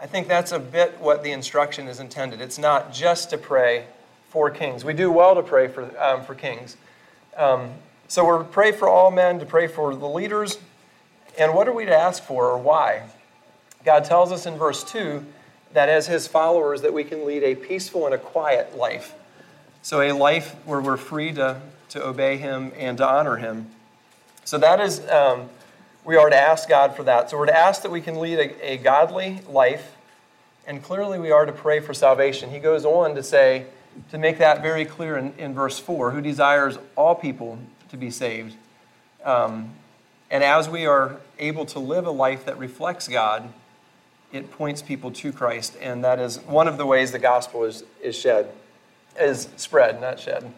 I 0.00 0.06
think 0.06 0.26
that's 0.26 0.52
a 0.52 0.58
bit 0.58 0.98
what 1.00 1.22
the 1.22 1.30
instruction 1.30 1.86
is 1.86 2.00
intended. 2.00 2.40
It's 2.40 2.58
not 2.58 2.92
just 2.92 3.30
to 3.30 3.38
pray 3.38 3.86
for 4.30 4.50
kings. 4.50 4.84
We 4.84 4.94
do 4.94 5.12
well 5.12 5.34
to 5.34 5.42
pray 5.42 5.68
for, 5.68 5.84
um, 6.02 6.24
for 6.24 6.34
kings. 6.34 6.76
Um, 7.36 7.70
so 8.08 8.24
we're 8.24 8.38
to 8.38 8.44
pray 8.44 8.72
for 8.72 8.88
all 8.88 9.10
men, 9.10 9.38
to 9.38 9.46
pray 9.46 9.66
for 9.66 9.94
the 9.94 10.08
leaders. 10.08 10.58
And 11.38 11.54
what 11.54 11.68
are 11.68 11.72
we 11.72 11.84
to 11.84 11.96
ask 11.96 12.22
for 12.22 12.50
or 12.50 12.58
why? 12.58 13.04
God 13.84 14.04
tells 14.04 14.32
us 14.32 14.46
in 14.46 14.56
verse 14.56 14.84
2 14.84 15.24
that 15.72 15.88
as 15.88 16.06
his 16.06 16.26
followers 16.26 16.82
that 16.82 16.92
we 16.92 17.04
can 17.04 17.24
lead 17.24 17.42
a 17.42 17.54
peaceful 17.54 18.06
and 18.06 18.14
a 18.14 18.18
quiet 18.18 18.76
life. 18.76 19.14
So 19.82 20.00
a 20.00 20.12
life 20.12 20.54
where 20.64 20.80
we're 20.80 20.96
free 20.96 21.32
to, 21.32 21.60
to 21.90 22.04
obey 22.04 22.36
him 22.36 22.72
and 22.76 22.98
to 22.98 23.06
honor 23.06 23.36
him. 23.36 23.70
So 24.44 24.58
that 24.58 24.80
is 24.80 25.00
um, 25.08 25.48
we 26.04 26.16
are 26.16 26.28
to 26.28 26.36
ask 26.36 26.68
God 26.68 26.96
for 26.96 27.04
that. 27.04 27.30
So 27.30 27.38
we're 27.38 27.46
to 27.46 27.56
ask 27.56 27.82
that 27.82 27.90
we 27.90 28.00
can 28.00 28.20
lead 28.20 28.38
a, 28.38 28.72
a 28.72 28.76
godly 28.76 29.40
life, 29.48 29.96
and 30.66 30.82
clearly 30.82 31.18
we 31.18 31.30
are 31.30 31.46
to 31.46 31.52
pray 31.52 31.80
for 31.80 31.94
salvation. 31.94 32.50
He 32.50 32.58
goes 32.58 32.84
on 32.84 33.14
to 33.14 33.22
say, 33.22 33.66
to 34.10 34.18
make 34.18 34.38
that 34.38 34.62
very 34.62 34.84
clear 34.84 35.16
in, 35.16 35.32
in 35.38 35.54
verse 35.54 35.78
4, 35.78 36.12
who 36.12 36.20
desires 36.20 36.78
all 36.96 37.14
people 37.14 37.58
to 37.90 37.96
be 37.96 38.10
saved. 38.10 38.56
Um, 39.24 39.74
and 40.30 40.42
as 40.42 40.68
we 40.68 40.86
are 40.86 41.20
able 41.38 41.66
to 41.66 41.78
live 41.78 42.06
a 42.06 42.10
life 42.10 42.46
that 42.46 42.58
reflects 42.58 43.06
God, 43.06 43.52
it 44.32 44.50
points 44.50 44.80
people 44.80 45.10
to 45.10 45.32
Christ, 45.32 45.76
and 45.80 46.02
that 46.04 46.18
is 46.18 46.38
one 46.40 46.66
of 46.66 46.78
the 46.78 46.86
ways 46.86 47.12
the 47.12 47.18
gospel 47.18 47.64
is, 47.64 47.84
is 48.02 48.16
shed, 48.16 48.50
is 49.20 49.48
spread, 49.56 50.00
not 50.00 50.18
shed. 50.18 50.50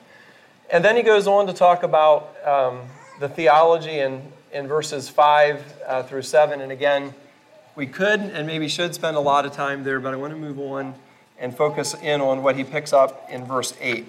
And 0.70 0.84
then 0.84 0.96
he 0.96 1.02
goes 1.02 1.26
on 1.26 1.48
to 1.48 1.52
talk 1.52 1.82
about 1.82 2.34
um, 2.46 2.82
the 3.18 3.28
theology 3.28 3.98
and 3.98 4.32
in 4.54 4.68
verses 4.68 5.08
5 5.08 5.82
uh, 5.86 6.02
through 6.04 6.22
7. 6.22 6.60
And 6.60 6.72
again, 6.72 7.12
we 7.74 7.86
could 7.86 8.20
and 8.20 8.46
maybe 8.46 8.68
should 8.68 8.94
spend 8.94 9.16
a 9.16 9.20
lot 9.20 9.44
of 9.44 9.52
time 9.52 9.84
there, 9.84 10.00
but 10.00 10.14
I 10.14 10.16
want 10.16 10.32
to 10.32 10.38
move 10.38 10.58
on 10.58 10.94
and 11.38 11.54
focus 11.54 11.94
in 12.00 12.20
on 12.20 12.42
what 12.42 12.56
he 12.56 12.64
picks 12.64 12.92
up 12.92 13.28
in 13.28 13.44
verse 13.44 13.74
8. 13.80 14.06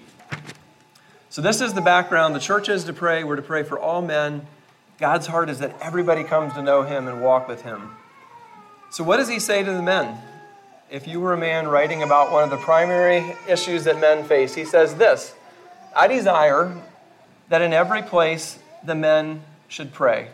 So, 1.30 1.42
this 1.42 1.60
is 1.60 1.74
the 1.74 1.82
background. 1.82 2.34
The 2.34 2.40
church 2.40 2.70
is 2.70 2.86
to 2.86 2.94
pray. 2.94 3.26
We're 3.26 3.36
to 3.36 3.42
pray 3.42 3.64
for 3.64 3.78
all 3.78 4.02
men, 4.02 4.48
God's 4.98 5.28
heart 5.28 5.50
is 5.50 5.60
that 5.60 5.76
everybody 5.82 6.24
comes 6.24 6.54
to 6.54 6.62
know 6.62 6.84
Him 6.84 7.10
and 7.10 7.22
walk 7.22 7.50
with 7.50 7.64
Him. 7.64 7.92
So, 8.90 9.04
what 9.04 9.18
does 9.18 9.28
He 9.28 9.40
say 9.40 9.62
to 9.62 9.72
the 9.72 9.82
men? 9.82 10.18
If 10.90 11.08
you 11.08 11.20
were 11.20 11.34
a 11.34 11.38
man 11.38 11.68
writing 11.68 12.04
about 12.04 12.32
one 12.32 12.44
of 12.44 12.50
the 12.50 12.58
primary 12.58 13.36
issues 13.50 13.84
that 13.84 14.00
men 14.00 14.24
face, 14.24 14.56
He 14.56 14.64
says 14.64 14.96
this 14.96 15.36
I 15.94 16.08
desire 16.08 16.74
that 17.50 17.62
in 17.62 17.74
every 17.74 18.02
place 18.02 18.60
the 18.86 18.96
men 18.96 19.42
should 19.76 19.92
pray, 19.92 20.30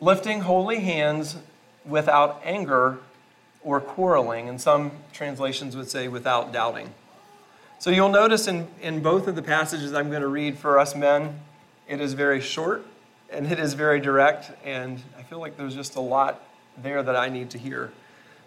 lifting 0.00 0.42
holy 0.42 0.78
hands 0.78 1.38
without 1.84 2.40
anger 2.44 2.98
or 3.64 3.80
quarreling, 3.80 4.48
and 4.48 4.60
some 4.60 4.92
translations 5.12 5.76
would 5.76 5.90
say 5.90 6.06
without 6.06 6.52
doubting. 6.52 6.94
So 7.80 7.90
you'll 7.90 8.08
notice 8.08 8.46
in, 8.46 8.68
in 8.80 9.02
both 9.02 9.26
of 9.26 9.34
the 9.34 9.42
passages 9.42 9.92
I'm 9.92 10.08
going 10.08 10.22
to 10.22 10.28
read 10.28 10.56
for 10.56 10.78
us 10.78 10.94
men, 10.94 11.40
it 11.88 12.00
is 12.00 12.12
very 12.12 12.40
short 12.40 12.86
and 13.28 13.50
it 13.50 13.58
is 13.58 13.74
very 13.74 13.98
direct, 13.98 14.52
and 14.64 15.02
I 15.18 15.24
feel 15.24 15.40
like 15.40 15.56
there's 15.56 15.74
just 15.74 15.96
a 15.96 16.00
lot 16.00 16.40
there 16.80 17.02
that 17.02 17.16
I 17.16 17.28
need 17.28 17.50
to 17.50 17.58
hear. 17.58 17.90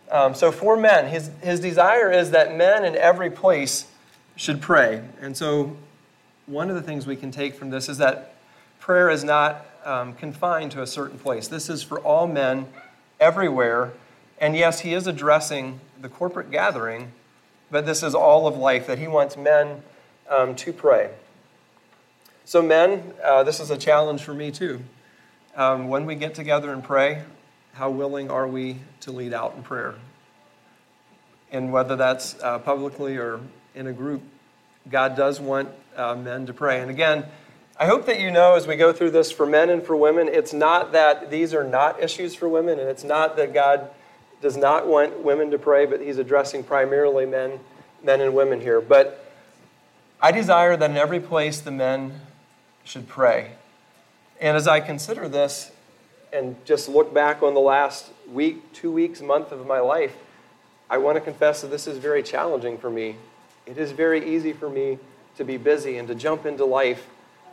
Um, 0.09 0.35
so 0.35 0.53
for 0.53 0.77
men, 0.77 1.07
his, 1.07 1.31
his 1.43 1.59
desire 1.59 2.09
is 2.09 2.31
that 2.31 2.55
men 2.55 2.85
in 2.85 2.95
every 2.95 3.29
place 3.29 3.91
should 4.37 4.61
pray. 4.61 5.03
And 5.19 5.35
so 5.35 5.75
one 6.45 6.69
of 6.69 6.77
the 6.77 6.81
things 6.81 7.05
we 7.05 7.17
can 7.17 7.29
take 7.29 7.55
from 7.55 7.71
this 7.71 7.89
is 7.89 7.97
that 7.97 8.35
prayer 8.89 9.11
is 9.11 9.23
not 9.23 9.67
um, 9.85 10.15
confined 10.15 10.71
to 10.71 10.81
a 10.81 10.87
certain 10.87 11.19
place. 11.19 11.47
This 11.47 11.69
is 11.69 11.83
for 11.83 11.99
all 11.99 12.25
men 12.25 12.65
everywhere. 13.19 13.93
And 14.39 14.55
yes, 14.55 14.79
he 14.79 14.95
is 14.95 15.05
addressing 15.05 15.79
the 16.01 16.09
corporate 16.09 16.49
gathering, 16.49 17.11
but 17.69 17.85
this 17.85 18.01
is 18.01 18.15
all 18.15 18.47
of 18.47 18.57
life 18.57 18.87
that 18.87 18.97
he 18.97 19.07
wants 19.07 19.37
men 19.37 19.83
um, 20.27 20.55
to 20.55 20.73
pray. 20.73 21.11
So, 22.45 22.63
men, 22.63 23.13
uh, 23.23 23.43
this 23.43 23.59
is 23.59 23.69
a 23.69 23.77
challenge 23.77 24.23
for 24.23 24.33
me 24.33 24.49
too. 24.49 24.79
Um, 25.55 25.87
when 25.87 26.07
we 26.07 26.15
get 26.15 26.33
together 26.33 26.73
and 26.73 26.83
pray, 26.83 27.21
how 27.73 27.91
willing 27.91 28.31
are 28.31 28.47
we 28.47 28.77
to 29.01 29.11
lead 29.11 29.35
out 29.35 29.53
in 29.55 29.61
prayer? 29.61 29.93
And 31.51 31.71
whether 31.71 31.95
that's 31.95 32.41
uh, 32.41 32.57
publicly 32.57 33.17
or 33.17 33.39
in 33.75 33.85
a 33.85 33.93
group, 33.93 34.23
God 34.89 35.15
does 35.15 35.39
want 35.39 35.69
uh, 35.95 36.15
men 36.15 36.47
to 36.47 36.53
pray. 36.55 36.81
And 36.81 36.89
again, 36.89 37.27
I 37.81 37.85
hope 37.85 38.07
that 38.07 38.19
you 38.19 38.29
know 38.29 38.55
as 38.55 38.67
we 38.67 38.75
go 38.75 38.91
through 38.91 39.11
this 39.11 39.31
for 39.31 39.45
men 39.45 39.69
and 39.69 39.81
for 39.81 39.95
women, 39.95 40.27
it's 40.27 40.51
not 40.51 40.91
that 40.91 41.31
these 41.31 41.53
are 41.53 41.63
not 41.63 42.03
issues 42.03 42.35
for 42.35 42.49
women, 42.49 42.77
and 42.77 42.89
it's 42.89 43.05
not 43.05 43.37
that 43.37 43.53
God 43.53 43.89
does 44.41 44.57
not 44.57 44.85
want 44.85 45.21
women 45.23 45.49
to 45.51 45.57
pray, 45.57 45.85
but 45.85 46.01
He's 46.01 46.17
addressing 46.17 46.65
primarily 46.65 47.25
men, 47.25 47.57
men 48.03 48.19
and 48.19 48.35
women 48.35 48.59
here. 48.59 48.81
But 48.81 49.31
I 50.21 50.33
desire 50.33 50.75
that 50.75 50.91
in 50.91 50.97
every 50.97 51.21
place 51.21 51.61
the 51.61 51.71
men 51.71 52.19
should 52.83 53.07
pray. 53.07 53.51
And 54.41 54.57
as 54.57 54.67
I 54.67 54.81
consider 54.81 55.29
this 55.29 55.71
and 56.33 56.57
just 56.65 56.89
look 56.89 57.13
back 57.13 57.41
on 57.41 57.53
the 57.53 57.61
last 57.61 58.07
week, 58.29 58.73
two 58.73 58.91
weeks, 58.91 59.21
month 59.21 59.53
of 59.53 59.65
my 59.65 59.79
life, 59.79 60.17
I 60.89 60.97
want 60.97 61.15
to 61.15 61.21
confess 61.21 61.61
that 61.61 61.67
this 61.67 61.87
is 61.87 61.97
very 61.97 62.23
challenging 62.23 62.77
for 62.77 62.89
me. 62.89 63.15
It 63.65 63.77
is 63.77 63.93
very 63.93 64.35
easy 64.35 64.51
for 64.51 64.69
me 64.69 64.97
to 65.37 65.45
be 65.45 65.55
busy 65.55 65.97
and 65.97 66.09
to 66.09 66.15
jump 66.15 66.45
into 66.45 66.65
life 66.65 67.07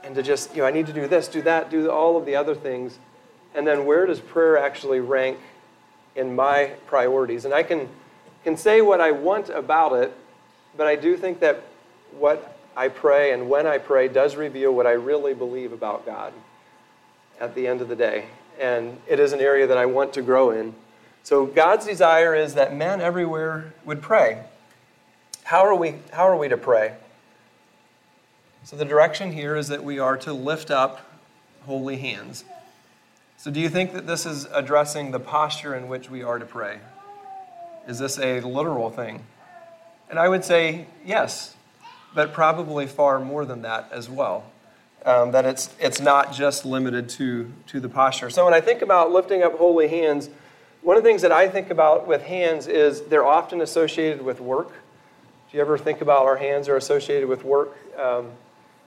and 0.07 0.15
to 0.15 0.23
just, 0.23 0.55
you 0.55 0.63
know, 0.63 0.69
I 0.69 0.71
need 0.71 0.87
to 0.87 0.93
do 0.93 1.09
this, 1.09 1.27
do 1.27 1.43
that, 1.43 1.69
do 1.69 1.91
all 1.91 2.17
of 2.17 2.25
the 2.25 2.37
other 2.37 2.55
things. 2.55 2.99
And 3.55 3.67
then 3.67 3.85
where 3.85 4.07
does 4.07 4.21
prayer 4.21 4.57
actually 4.57 5.01
rank 5.01 5.39
in 6.15 6.37
my 6.37 6.73
priorities? 6.87 7.45
And 7.45 7.53
I 7.53 7.65
can, 7.65 7.89
can 8.45 8.57
say 8.57 8.81
what 8.81 9.01
I 9.01 9.11
want 9.11 9.49
about 9.49 9.95
it, 9.95 10.17
but 10.77 10.87
I 10.87 10.95
do 10.95 11.17
think 11.17 11.41
that 11.41 11.61
what 12.17 12.57
I 12.77 12.89
pray 12.89 13.33
and 13.33 13.51
when 13.51 13.67
I 13.67 13.79
pray 13.79 14.07
does 14.07 14.37
reveal 14.37 14.73
what 14.73 14.87
I 14.87 14.93
really 14.93 15.35
believe 15.35 15.73
about 15.73 16.07
God 16.07 16.33
at 17.41 17.55
the 17.57 17.67
end 17.67 17.81
of 17.81 17.89
the 17.89 17.97
day. 17.97 18.27
And 18.61 18.99
it 19.09 19.19
is 19.19 19.33
an 19.33 19.41
area 19.41 19.67
that 19.67 19.77
I 19.77 19.87
want 19.87 20.13
to 20.15 20.23
grow 20.23 20.51
in. 20.51 20.75
So 21.25 21.47
God's 21.47 21.85
desire 21.85 22.35
is 22.35 22.55
that 22.55 22.75
men 22.75 23.01
everywhere 23.01 23.75
would 23.85 24.03
pray. 24.03 24.45
How 25.43 25.67
are 25.67 25.75
we, 25.75 25.97
how 26.13 26.29
are 26.29 26.37
we 26.37 26.49
to 26.49 26.57
pray? 26.57 26.95
So 28.67 28.75
the 28.75 28.85
direction 28.85 29.31
here 29.31 29.55
is 29.55 29.69
that 29.69 29.85
we 29.85 30.01
are 30.01 30.17
to 30.17 30.33
lift 30.33 30.73
up 30.73 31.09
holy 31.67 31.99
hands. 31.99 32.45
So 33.37 33.49
do 33.53 33.61
you 33.61 33.69
think 33.69 33.93
that 33.93 34.09
this 34.09 34.27
is 34.27 34.49
addressing 34.53 35.13
the 35.13 35.21
posture 35.21 35.73
in 35.73 35.87
which 35.87 36.11
we 36.11 36.25
are 36.25 36.41
to 36.41 36.45
pray? 36.45 36.81
Is 37.87 38.01
this 38.01 38.19
a 38.19 38.41
literal 38.41 38.91
thing? 38.91 39.25
And 40.11 40.19
I 40.19 40.29
would 40.29 40.45
say 40.45 40.87
yes 41.05 41.55
but 42.13 42.33
probably 42.33 42.89
far 42.89 43.21
more 43.21 43.45
than 43.45 43.63
that 43.63 43.89
as 43.93 44.11
well. 44.11 44.51
Um, 45.05 45.31
that 45.31 45.45
it's, 45.45 45.73
it's 45.79 46.01
not 46.01 46.33
just 46.33 46.67
limited 46.67 47.09
to, 47.11 47.53
to 47.69 47.79
the 47.79 47.89
posture. 47.89 48.31
So 48.31 48.45
when 48.45 48.55
I 48.55 48.61
think 48.61 48.83
about 48.83 49.13
lifting 49.13 49.45
up 49.45 49.59
holy 49.59 49.87
hands, 49.87 50.29
one 50.83 50.97
of 50.97 51.05
the 51.05 51.09
things 51.09 51.23
that 51.23 51.31
I 51.31 51.49
think 51.49 51.71
about 51.71 52.09
with 52.09 52.23
hands 52.23 52.67
is 52.67 53.03
they're 53.03 53.25
often 53.25 53.61
associated 53.61 54.23
with 54.23 54.41
work. 54.41 54.71
Do 54.71 55.57
you 55.57 55.61
ever 55.61 55.79
think 55.79 56.01
about 56.01 56.25
our 56.25 56.37
hands 56.37 56.69
are 56.69 56.77
associated 56.77 57.29
with 57.29 57.45
work? 57.45 57.77
Um, 57.97 58.33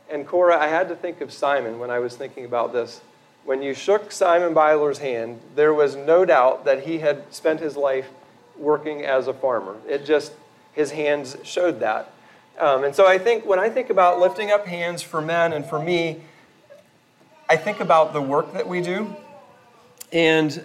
and 0.09 0.27
Cora, 0.27 0.57
I 0.59 0.67
had 0.67 0.89
to 0.89 0.95
think 0.95 1.21
of 1.21 1.31
Simon 1.31 1.79
when 1.79 1.89
I 1.89 1.99
was 1.99 2.15
thinking 2.15 2.45
about 2.45 2.73
this. 2.73 3.01
When 3.45 3.61
you 3.61 3.73
shook 3.73 4.11
Simon 4.11 4.53
Byler's 4.53 4.99
hand, 4.99 5.39
there 5.55 5.73
was 5.73 5.95
no 5.95 6.25
doubt 6.25 6.65
that 6.65 6.83
he 6.83 6.99
had 6.99 7.31
spent 7.33 7.59
his 7.59 7.77
life 7.77 8.09
working 8.57 9.05
as 9.05 9.27
a 9.27 9.33
farmer. 9.33 9.77
It 9.87 10.05
just, 10.05 10.33
his 10.73 10.91
hands 10.91 11.37
showed 11.43 11.79
that. 11.79 12.11
Um, 12.59 12.83
and 12.83 12.93
so 12.93 13.07
I 13.07 13.17
think 13.17 13.45
when 13.45 13.59
I 13.59 13.69
think 13.69 13.89
about 13.89 14.19
lifting 14.19 14.51
up 14.51 14.65
hands 14.65 15.01
for 15.01 15.21
men 15.21 15.53
and 15.53 15.65
for 15.65 15.79
me, 15.81 16.21
I 17.47 17.55
think 17.55 17.79
about 17.79 18.13
the 18.13 18.21
work 18.21 18.53
that 18.53 18.67
we 18.67 18.81
do 18.81 19.15
and 20.11 20.63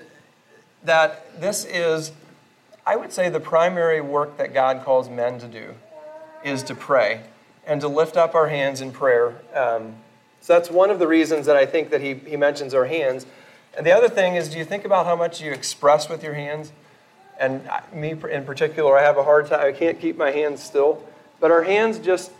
that 0.82 1.40
this 1.40 1.64
is, 1.64 2.12
I 2.84 2.96
would 2.96 3.12
say, 3.12 3.28
the 3.28 3.40
primary 3.40 4.00
work 4.00 4.36
that 4.38 4.52
God 4.52 4.84
calls 4.84 5.08
men 5.08 5.38
to 5.38 5.46
do 5.46 5.74
is 6.44 6.62
to 6.64 6.74
pray 6.74 7.22
and 7.66 7.80
to 7.80 7.88
lift 7.88 8.16
up 8.16 8.34
our 8.34 8.48
hands 8.48 8.80
in 8.80 8.90
prayer. 8.90 9.34
Um, 9.54 9.96
so 10.40 10.52
that's 10.52 10.70
one 10.70 10.90
of 10.90 10.98
the 10.98 11.06
reasons 11.06 11.46
that 11.46 11.56
I 11.56 11.64
think 11.66 11.90
that 11.90 12.00
he, 12.00 12.14
he 12.14 12.36
mentions 12.36 12.74
our 12.74 12.84
hands. 12.84 13.26
And 13.76 13.86
the 13.86 13.92
other 13.92 14.08
thing 14.08 14.36
is, 14.36 14.50
do 14.50 14.58
you 14.58 14.64
think 14.64 14.84
about 14.84 15.06
how 15.06 15.16
much 15.16 15.40
you 15.40 15.52
express 15.52 16.08
with 16.08 16.22
your 16.22 16.34
hands? 16.34 16.72
And 17.40 17.68
me 17.92 18.14
in 18.30 18.44
particular, 18.44 18.96
I 18.96 19.02
have 19.02 19.16
a 19.16 19.24
hard 19.24 19.46
time, 19.46 19.66
I 19.66 19.72
can't 19.72 19.98
keep 19.98 20.16
my 20.16 20.30
hands 20.30 20.62
still. 20.62 21.02
But 21.40 21.50
our 21.50 21.62
hands 21.62 21.98
just, 21.98 22.30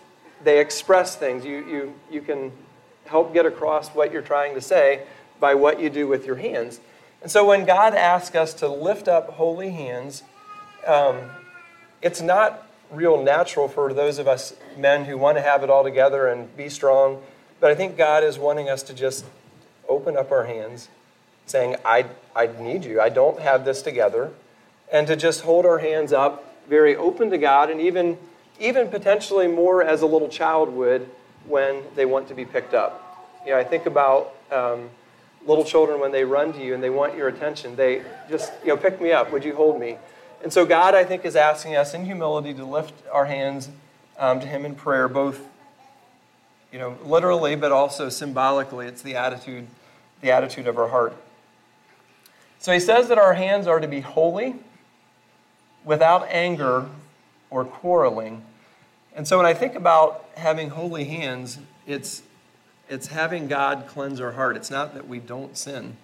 they 0.43 0.61
express 0.61 1.17
things. 1.17 1.45
You, 1.45 1.67
you, 1.67 1.95
you 2.11 2.21
can 2.21 2.53
help 3.07 3.33
get 3.33 3.47
across 3.47 3.89
what 3.91 4.13
you're 4.13 4.23
trying 4.23 4.55
to 4.55 4.61
say 4.61 5.03
by 5.41 5.55
what 5.55 5.81
you 5.81 5.91
do 5.91 6.07
with 6.07 6.27
your 6.27 6.37
hands. 6.37 6.81
And 7.23 7.31
so 7.31 7.45
when 7.45 7.65
God 7.65 7.95
asks 7.95 8.37
us 8.37 8.55
to 8.55 8.69
lift 8.69 9.09
up 9.09 9.31
holy 9.31 9.71
hands, 9.71 10.23
um, 10.87 11.19
it's 12.03 12.21
not 12.21 12.64
real 12.95 13.23
natural 13.23 13.69
for 13.69 13.93
those 13.93 14.19
of 14.19 14.29
us 14.29 14.55
men 14.77 15.05
who 15.05 15.17
want 15.19 15.37
to 15.37 15.43
have 15.43 15.63
it 15.63 15.71
all 15.71 15.85
together 15.85 16.27
and 16.27 16.55
be 16.57 16.69
strong. 16.69 17.23
But 17.61 17.71
I 17.71 17.75
think 17.75 17.97
God 17.97 18.25
is 18.25 18.39
wanting 18.39 18.69
us 18.69 18.83
to 18.85 18.95
just 18.95 19.25
open 19.89 20.17
up 20.17 20.31
our 20.31 20.45
hands, 20.45 20.89
saying, 21.47 21.77
I, 21.85 22.07
I 22.35 22.49
need 22.59 22.85
you. 22.85 23.01
I 23.01 23.09
don't 23.09 23.41
have 23.41 23.65
this 23.65 23.83
together. 23.83 24.31
And 24.93 25.07
to 25.07 25.17
just 25.17 25.43
hold 25.43 25.67
our 25.67 25.79
hands 25.79 26.13
up, 26.13 26.55
very 26.69 26.95
open 26.97 27.31
to 27.31 27.39
God, 27.39 27.71
and 27.71 27.81
even 27.81 28.19
even 28.61 28.89
potentially 28.89 29.49
more 29.49 29.83
as 29.83 30.03
a 30.03 30.07
little 30.07 30.29
child 30.29 30.69
would 30.71 31.09
when 31.47 31.83
they 31.97 32.05
want 32.05 32.29
to 32.29 32.35
be 32.35 32.45
picked 32.45 32.75
up. 32.75 33.01
You 33.45 33.53
know, 33.53 33.59
I 33.59 33.65
think 33.65 33.87
about 33.87 34.35
um, 34.51 34.91
little 35.47 35.65
children 35.65 36.01
when 36.01 36.13
they 36.13 36.25
run 36.25 36.53
to 36.53 36.65
you 36.65 36.75
and 36.75 36.83
they 36.83 36.91
want 36.91 37.17
your 37.17 37.29
attention. 37.29 37.77
They 37.77 38.03
just, 38.31 38.53
you 38.63 38.69
know, 38.69 38.77
pick 38.77 39.01
me 39.01 39.13
up. 39.13 39.33
Would 39.33 39.45
you 39.45 39.55
hold 39.55 39.81
me? 39.81 39.99
And 40.45 40.53
so 40.53 40.65
God, 40.65 40.95
I 40.95 41.05
think, 41.05 41.25
is 41.25 41.35
asking 41.35 41.75
us 41.75 41.95
in 41.95 42.05
humility 42.05 42.55
to 42.55 42.65
lift 42.65 42.93
our 43.11 43.25
hands 43.25 43.71
um, 44.19 44.41
to 44.41 44.47
Him 44.47 44.65
in 44.65 44.77
prayer, 44.77 45.09
both, 45.09 45.41
you 46.71 46.79
know, 46.79 46.97
literally, 47.03 47.57
but 47.57 47.73
also 47.73 48.11
symbolically. 48.11 48.87
It's 48.87 49.03
the 49.03 49.17
attitude, 49.17 49.67
the 50.21 50.31
attitude 50.31 50.69
of 50.69 50.79
our 50.79 50.89
heart. 50.89 51.17
So 52.59 52.73
He 52.73 52.79
says 52.79 53.09
that 53.09 53.19
our 53.19 53.35
hands 53.35 53.67
are 53.67 53.81
to 53.81 53.89
be 53.89 54.01
holy, 54.01 54.55
without 55.85 56.27
anger 56.29 56.87
or 57.51 57.65
quarreling. 57.65 58.43
And 59.15 59.27
so 59.29 59.37
when 59.37 59.47
I 59.47 59.55
think 59.55 59.75
about 59.75 60.27
having 60.37 60.71
holy 60.71 61.05
hands, 61.05 61.59
it's, 61.87 62.23
it's 62.89 63.09
having 63.09 63.49
God 63.49 63.87
cleanse 63.87 64.21
our 64.21 64.33
heart. 64.33 64.57
It's 64.57 64.71
not 64.71 64.95
that 64.95 65.07
we 65.07 65.21
don't 65.21 65.57
sin, 65.57 65.97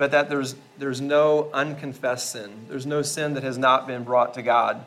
but 0.00 0.12
that 0.12 0.30
there's, 0.30 0.54
there's 0.78 1.02
no 1.02 1.50
unconfessed 1.52 2.30
sin. 2.30 2.64
There's 2.68 2.86
no 2.86 3.02
sin 3.02 3.34
that 3.34 3.42
has 3.42 3.58
not 3.58 3.86
been 3.86 4.02
brought 4.02 4.32
to 4.32 4.40
God. 4.40 4.86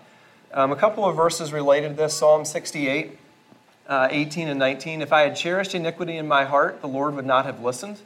Um, 0.52 0.71
a 0.71 0.76
couple 0.76 1.06
of 1.06 1.15
verses 1.15 1.54
related 1.54 1.89
to 1.89 1.93
this 1.93 2.15
Psalm 2.15 2.45
68, 2.45 3.19
uh, 3.86 4.08
18 4.10 4.47
and 4.47 4.58
19. 4.58 5.04
If 5.04 5.13
I 5.13 5.21
had 5.21 5.36
cherished 5.36 5.76
iniquity 5.76 6.17
in 6.17 6.28
my 6.28 6.45
heart, 6.45 6.82
the 6.82 6.88
Lord 6.88 7.13
would 7.13 7.28
not 7.28 7.45
have 7.45 7.62
listened. 7.62 7.99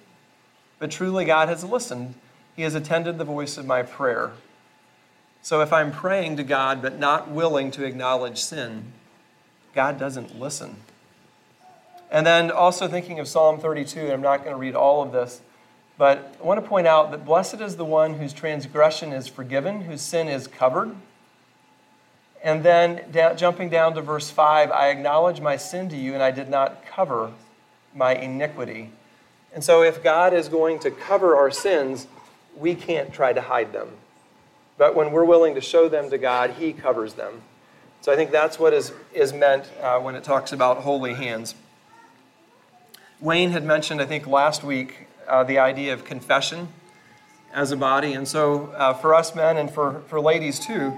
But 0.80 0.92
truly, 0.92 1.24
God 1.24 1.48
has 1.48 1.64
listened. 1.64 2.16
He 2.58 2.64
has 2.64 2.76
attended 2.76 3.18
the 3.18 3.24
voice 3.24 3.58
of 3.58 3.66
my 3.66 3.84
prayer. 3.84 4.34
So 5.42 5.62
if 5.62 5.72
I'm 5.72 5.94
praying 5.94 6.36
to 6.36 6.44
God 6.44 6.82
but 6.82 7.00
not 7.00 7.32
willing 7.32 7.72
to 7.72 7.86
acknowledge 7.86 8.40
sin, 8.40 8.92
God 9.74 9.98
doesn't 9.98 10.38
listen. 10.38 10.76
And 12.12 12.28
then 12.28 12.52
also 12.52 12.90
thinking 12.90 13.18
of 13.20 13.30
Psalm 13.30 13.62
32, 13.62 14.02
and 14.02 14.12
I'm 14.12 14.22
not 14.22 14.40
going 14.40 14.52
to 14.52 14.60
read 14.60 14.76
all 14.76 15.02
of 15.02 15.14
this, 15.14 15.40
But 15.98 16.36
I 16.40 16.44
want 16.44 16.62
to 16.62 16.68
point 16.68 16.86
out 16.86 17.12
that 17.12 17.26
blessed 17.26 17.62
is 17.62 17.76
the 17.76 17.86
one 17.86 18.16
whose 18.16 18.34
transgression 18.34 19.12
is 19.12 19.28
forgiven, 19.28 19.82
whose 19.82 20.02
sin 20.02 20.28
is 20.28 20.48
covered. 20.48 20.96
And 22.44 22.64
then 22.64 23.02
jumping 23.36 23.70
down 23.70 23.96
to 23.96 24.02
verse 24.02 24.30
5, 24.30 24.72
I 24.72 24.90
acknowledge 24.90 25.42
my 25.42 25.58
sin 25.58 25.90
to 25.90 25.98
you, 25.98 26.14
and 26.14 26.22
I 26.22 26.32
did 26.32 26.50
not 26.50 26.86
cover 26.86 27.32
my 27.96 28.14
iniquity. 28.14 28.92
And 29.54 29.64
so, 29.64 29.82
if 29.82 30.04
God 30.04 30.34
is 30.34 30.50
going 30.50 30.80
to 30.80 30.92
cover 30.92 31.36
our 31.36 31.50
sins, 31.50 32.06
we 32.56 32.76
can't 32.76 33.12
try 33.12 33.34
to 33.34 33.42
hide 33.42 33.74
them. 33.74 33.90
But 34.78 34.96
when 34.96 35.12
we're 35.12 35.26
willing 35.26 35.56
to 35.56 35.62
show 35.62 35.90
them 35.90 36.12
to 36.12 36.18
God, 36.20 36.52
He 36.52 36.74
covers 36.74 37.16
them. 37.16 37.42
So 38.02 38.12
I 38.12 38.16
think 38.16 38.32
that's 38.32 38.60
what 38.60 38.74
is, 38.74 38.94
is 39.14 39.34
meant 39.34 39.70
uh, 39.82 40.00
when 40.00 40.16
it 40.16 40.24
talks 40.24 40.52
about 40.52 40.78
holy 40.78 41.16
hands. 41.16 41.56
Wayne 43.20 43.50
had 43.50 43.66
mentioned, 43.66 44.00
I 44.00 44.06
think, 44.06 44.28
last 44.28 44.64
week, 44.64 45.07
uh, 45.28 45.44
the 45.44 45.60
idea 45.60 45.94
of 45.94 46.06
confession 46.06 46.68
as 47.54 47.72
a 47.72 47.78
body. 47.78 48.14
And 48.14 48.28
so 48.28 48.68
uh, 48.78 48.94
for 48.94 49.16
us 49.16 49.36
men 49.36 49.58
and 49.58 49.70
for, 49.72 50.02
for 50.08 50.20
ladies 50.20 50.60
too, 50.60 50.94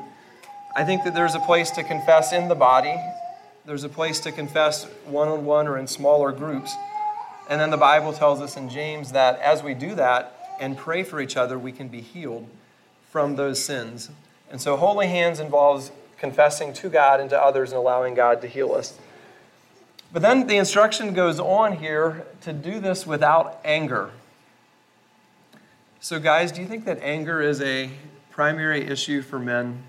I 0.75 0.83
think 0.83 1.03
that 1.03 1.13
there's 1.15 1.35
a 1.35 1.39
place 1.39 1.71
to 1.71 1.83
confess 1.83 2.31
in 2.31 2.47
the 2.47 2.55
body, 2.55 2.95
there's 3.65 3.83
a 3.83 3.89
place 3.89 4.19
to 4.21 4.31
confess 4.31 4.85
one 5.05 5.27
on 5.27 5.45
one 5.45 5.67
or 5.67 5.77
in 5.77 5.87
smaller 5.87 6.31
groups. 6.31 6.73
And 7.49 7.59
then 7.59 7.71
the 7.71 7.77
Bible 7.77 8.13
tells 8.13 8.41
us 8.41 8.57
in 8.57 8.69
James 8.69 9.11
that 9.11 9.39
as 9.39 9.63
we 9.63 9.73
do 9.73 9.95
that 9.95 10.57
and 10.59 10.77
pray 10.77 11.03
for 11.03 11.19
each 11.19 11.37
other, 11.37 11.57
we 11.57 11.71
can 11.71 11.87
be 11.87 12.01
healed 12.01 12.47
from 13.09 13.35
those 13.35 13.63
sins. 13.63 14.09
And 14.51 14.61
so 14.61 14.77
holy 14.77 15.07
hands 15.07 15.39
involves 15.39 15.91
confessing 16.17 16.73
to 16.73 16.89
God 16.89 17.19
and 17.19 17.29
to 17.29 17.41
others 17.41 17.71
and 17.71 17.77
allowing 17.77 18.13
God 18.13 18.41
to 18.41 18.47
heal 18.47 18.73
us. 18.73 18.97
But 20.11 20.21
then 20.21 20.47
the 20.47 20.57
instruction 20.57 21.13
goes 21.13 21.39
on 21.39 21.77
here 21.77 22.25
to 22.41 22.53
do 22.53 22.79
this 22.79 23.05
without 23.05 23.59
anger. 23.63 24.11
So, 26.01 26.17
guys, 26.17 26.53
do 26.53 26.61
you 26.61 26.67
think 26.67 26.85
that 26.85 27.01
anger 27.01 27.41
is 27.41 27.59
a 27.61 27.89
primary 28.31 28.87
issue 28.87 29.21
for 29.21 29.37
men, 29.37 29.83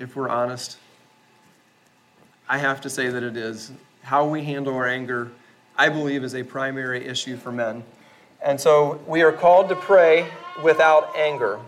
if 0.00 0.16
we're 0.16 0.28
honest? 0.28 0.76
I 2.48 2.58
have 2.58 2.80
to 2.80 2.90
say 2.90 3.08
that 3.10 3.22
it 3.22 3.36
is. 3.36 3.70
How 4.02 4.26
we 4.26 4.42
handle 4.42 4.74
our 4.74 4.88
anger, 4.88 5.30
I 5.76 5.88
believe, 5.88 6.24
is 6.24 6.34
a 6.34 6.42
primary 6.42 7.06
issue 7.06 7.36
for 7.36 7.52
men. 7.52 7.84
And 8.44 8.60
so 8.60 9.00
we 9.06 9.22
are 9.22 9.30
called 9.30 9.68
to 9.68 9.76
pray 9.76 10.26
without 10.64 11.14
anger. 11.16 11.60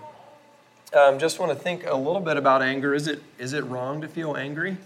Um, 0.92 1.20
just 1.20 1.38
want 1.38 1.56
to 1.56 1.56
think 1.56 1.86
a 1.86 1.94
little 1.94 2.20
bit 2.20 2.36
about 2.36 2.62
anger. 2.62 2.94
Is 2.94 3.06
it, 3.06 3.22
is 3.38 3.52
it 3.52 3.62
wrong 3.62 4.00
to 4.00 4.08
feel 4.08 4.36
angry? 4.36 4.76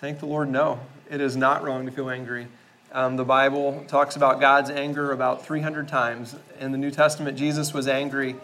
Thank 0.00 0.18
the 0.18 0.26
Lord, 0.26 0.48
no. 0.48 0.80
It 1.10 1.20
is 1.20 1.36
not 1.36 1.62
wrong 1.62 1.84
to 1.84 1.92
feel 1.92 2.08
angry. 2.08 2.46
Um, 2.94 3.16
the 3.16 3.24
Bible 3.24 3.84
talks 3.88 4.16
about 4.16 4.38
God's 4.38 4.68
anger 4.68 5.12
about 5.12 5.46
300 5.46 5.88
times. 5.88 6.36
In 6.60 6.72
the 6.72 6.78
New 6.78 6.90
Testament, 6.90 7.38
Jesus 7.38 7.72
was 7.72 7.88
angry 7.88 8.36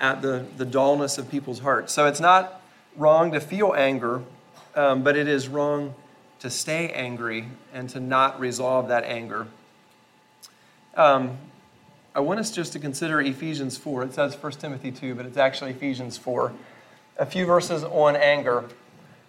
at 0.00 0.20
the, 0.20 0.44
the 0.56 0.64
dullness 0.64 1.16
of 1.16 1.30
people's 1.30 1.60
hearts. 1.60 1.92
So 1.92 2.06
it's 2.06 2.18
not 2.18 2.60
wrong 2.96 3.30
to 3.30 3.40
feel 3.40 3.72
anger, 3.76 4.22
um, 4.74 5.04
but 5.04 5.16
it 5.16 5.28
is 5.28 5.46
wrong 5.46 5.94
to 6.40 6.50
stay 6.50 6.88
angry 6.88 7.46
and 7.72 7.88
to 7.90 8.00
not 8.00 8.40
resolve 8.40 8.88
that 8.88 9.04
anger. 9.04 9.46
Um, 10.96 11.38
I 12.16 12.20
want 12.20 12.40
us 12.40 12.50
just 12.50 12.72
to 12.72 12.80
consider 12.80 13.20
Ephesians 13.20 13.76
4. 13.76 14.02
It 14.02 14.14
says 14.14 14.36
1 14.36 14.52
Timothy 14.54 14.90
2, 14.90 15.14
but 15.14 15.24
it's 15.24 15.36
actually 15.36 15.70
Ephesians 15.70 16.18
4. 16.18 16.52
A 17.18 17.26
few 17.26 17.46
verses 17.46 17.84
on 17.84 18.16
anger. 18.16 18.64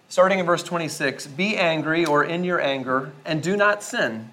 Starting 0.08 0.40
in 0.40 0.46
verse 0.46 0.64
26 0.64 1.28
Be 1.28 1.56
angry 1.56 2.04
or 2.04 2.24
in 2.24 2.42
your 2.42 2.60
anger, 2.60 3.12
and 3.24 3.40
do 3.40 3.56
not 3.56 3.84
sin. 3.84 4.30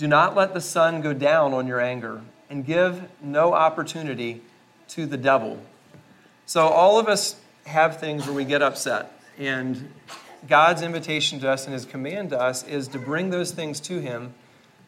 Do 0.00 0.08
not 0.08 0.34
let 0.34 0.54
the 0.54 0.62
sun 0.62 1.02
go 1.02 1.12
down 1.12 1.52
on 1.52 1.66
your 1.66 1.78
anger, 1.78 2.22
and 2.48 2.64
give 2.64 3.02
no 3.22 3.52
opportunity 3.52 4.40
to 4.88 5.04
the 5.04 5.18
devil. 5.18 5.58
So, 6.46 6.68
all 6.68 6.98
of 6.98 7.06
us 7.06 7.36
have 7.66 7.98
things 7.98 8.24
where 8.24 8.34
we 8.34 8.46
get 8.46 8.62
upset, 8.62 9.12
and 9.36 9.92
God's 10.48 10.80
invitation 10.80 11.38
to 11.40 11.50
us 11.50 11.66
and 11.66 11.74
his 11.74 11.84
command 11.84 12.30
to 12.30 12.40
us 12.40 12.66
is 12.66 12.88
to 12.88 12.98
bring 12.98 13.28
those 13.28 13.50
things 13.50 13.78
to 13.80 14.00
him 14.00 14.32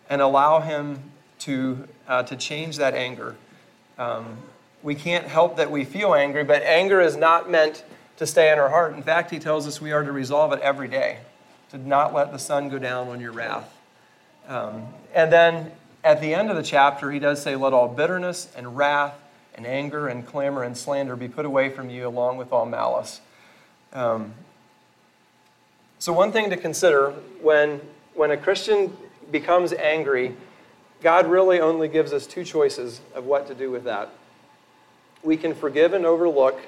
and 0.09 0.22
allow 0.22 0.61
him 0.61 0.98
to, 1.40 1.87
uh, 2.09 2.22
to 2.22 2.35
change 2.35 2.79
that 2.79 2.94
anger. 2.94 3.37
Um, 3.98 4.38
we 4.83 4.94
can't 4.94 5.27
help 5.27 5.59
that 5.59 5.70
we 5.70 5.85
feel 5.85 6.14
angry, 6.14 6.42
but 6.42 6.62
anger 6.62 7.03
is 7.03 7.18
not 7.18 7.51
meant 7.51 7.85
to 8.16 8.27
stay 8.27 8.51
in 8.51 8.59
our 8.59 8.70
heart. 8.70 8.94
In 8.94 9.03
fact, 9.03 9.31
he 9.31 9.38
tells 9.38 9.66
us 9.66 9.79
we 9.79 9.92
are 9.92 10.05
to 10.05 10.12
resolve 10.12 10.55
it 10.55 10.61
every 10.61 10.88
day, 10.88 11.18
to 11.68 11.77
not 11.77 12.14
let 12.14 12.33
the 12.33 12.38
sun 12.38 12.70
go 12.70 12.79
down 12.79 13.09
on 13.09 13.20
your 13.20 13.33
wrath. 13.33 13.79
Um, 14.48 14.87
and 15.14 15.33
then 15.33 15.72
at 16.05 16.20
the 16.20 16.35
end 16.35 16.51
of 16.51 16.57
the 16.57 16.62
chapter, 16.62 17.11
he 17.11 17.18
does 17.18 17.42
say, 17.42 17.57
Let 17.57 17.72
all 17.72 17.88
bitterness 17.88 18.48
and 18.57 18.77
wrath 18.77 19.14
and 19.55 19.66
anger 19.66 20.09
and 20.09 20.27
clamor 20.27 20.62
and 20.62 20.77
slander 20.77 21.16
be 21.16 21.29
put 21.29 21.44
away 21.44 21.68
from 21.68 21.90
you, 21.90 22.07
along 22.07 22.38
with 22.38 22.53
all 22.53 22.66
malice. 22.66 23.20
Um, 23.92 24.35
so, 25.98 26.12
one 26.12 26.33
thing 26.33 26.51
to 26.51 26.57
consider 26.57 27.11
when, 27.40 27.81
when 28.14 28.31
a 28.31 28.37
Christian 28.37 28.96
becomes 29.31 29.72
angry, 29.72 30.35
God 31.03 31.27
really 31.27 31.61
only 31.61 31.88
gives 31.88 32.12
us 32.12 32.27
two 32.27 32.44
choices 32.44 33.01
of 33.14 33.25
what 33.25 33.46
to 33.48 33.55
do 33.55 33.70
with 33.70 33.85
that. 33.85 34.11
We 35.22 35.37
can 35.37 35.55
forgive 35.55 35.92
and 35.92 36.05
overlook, 36.05 36.61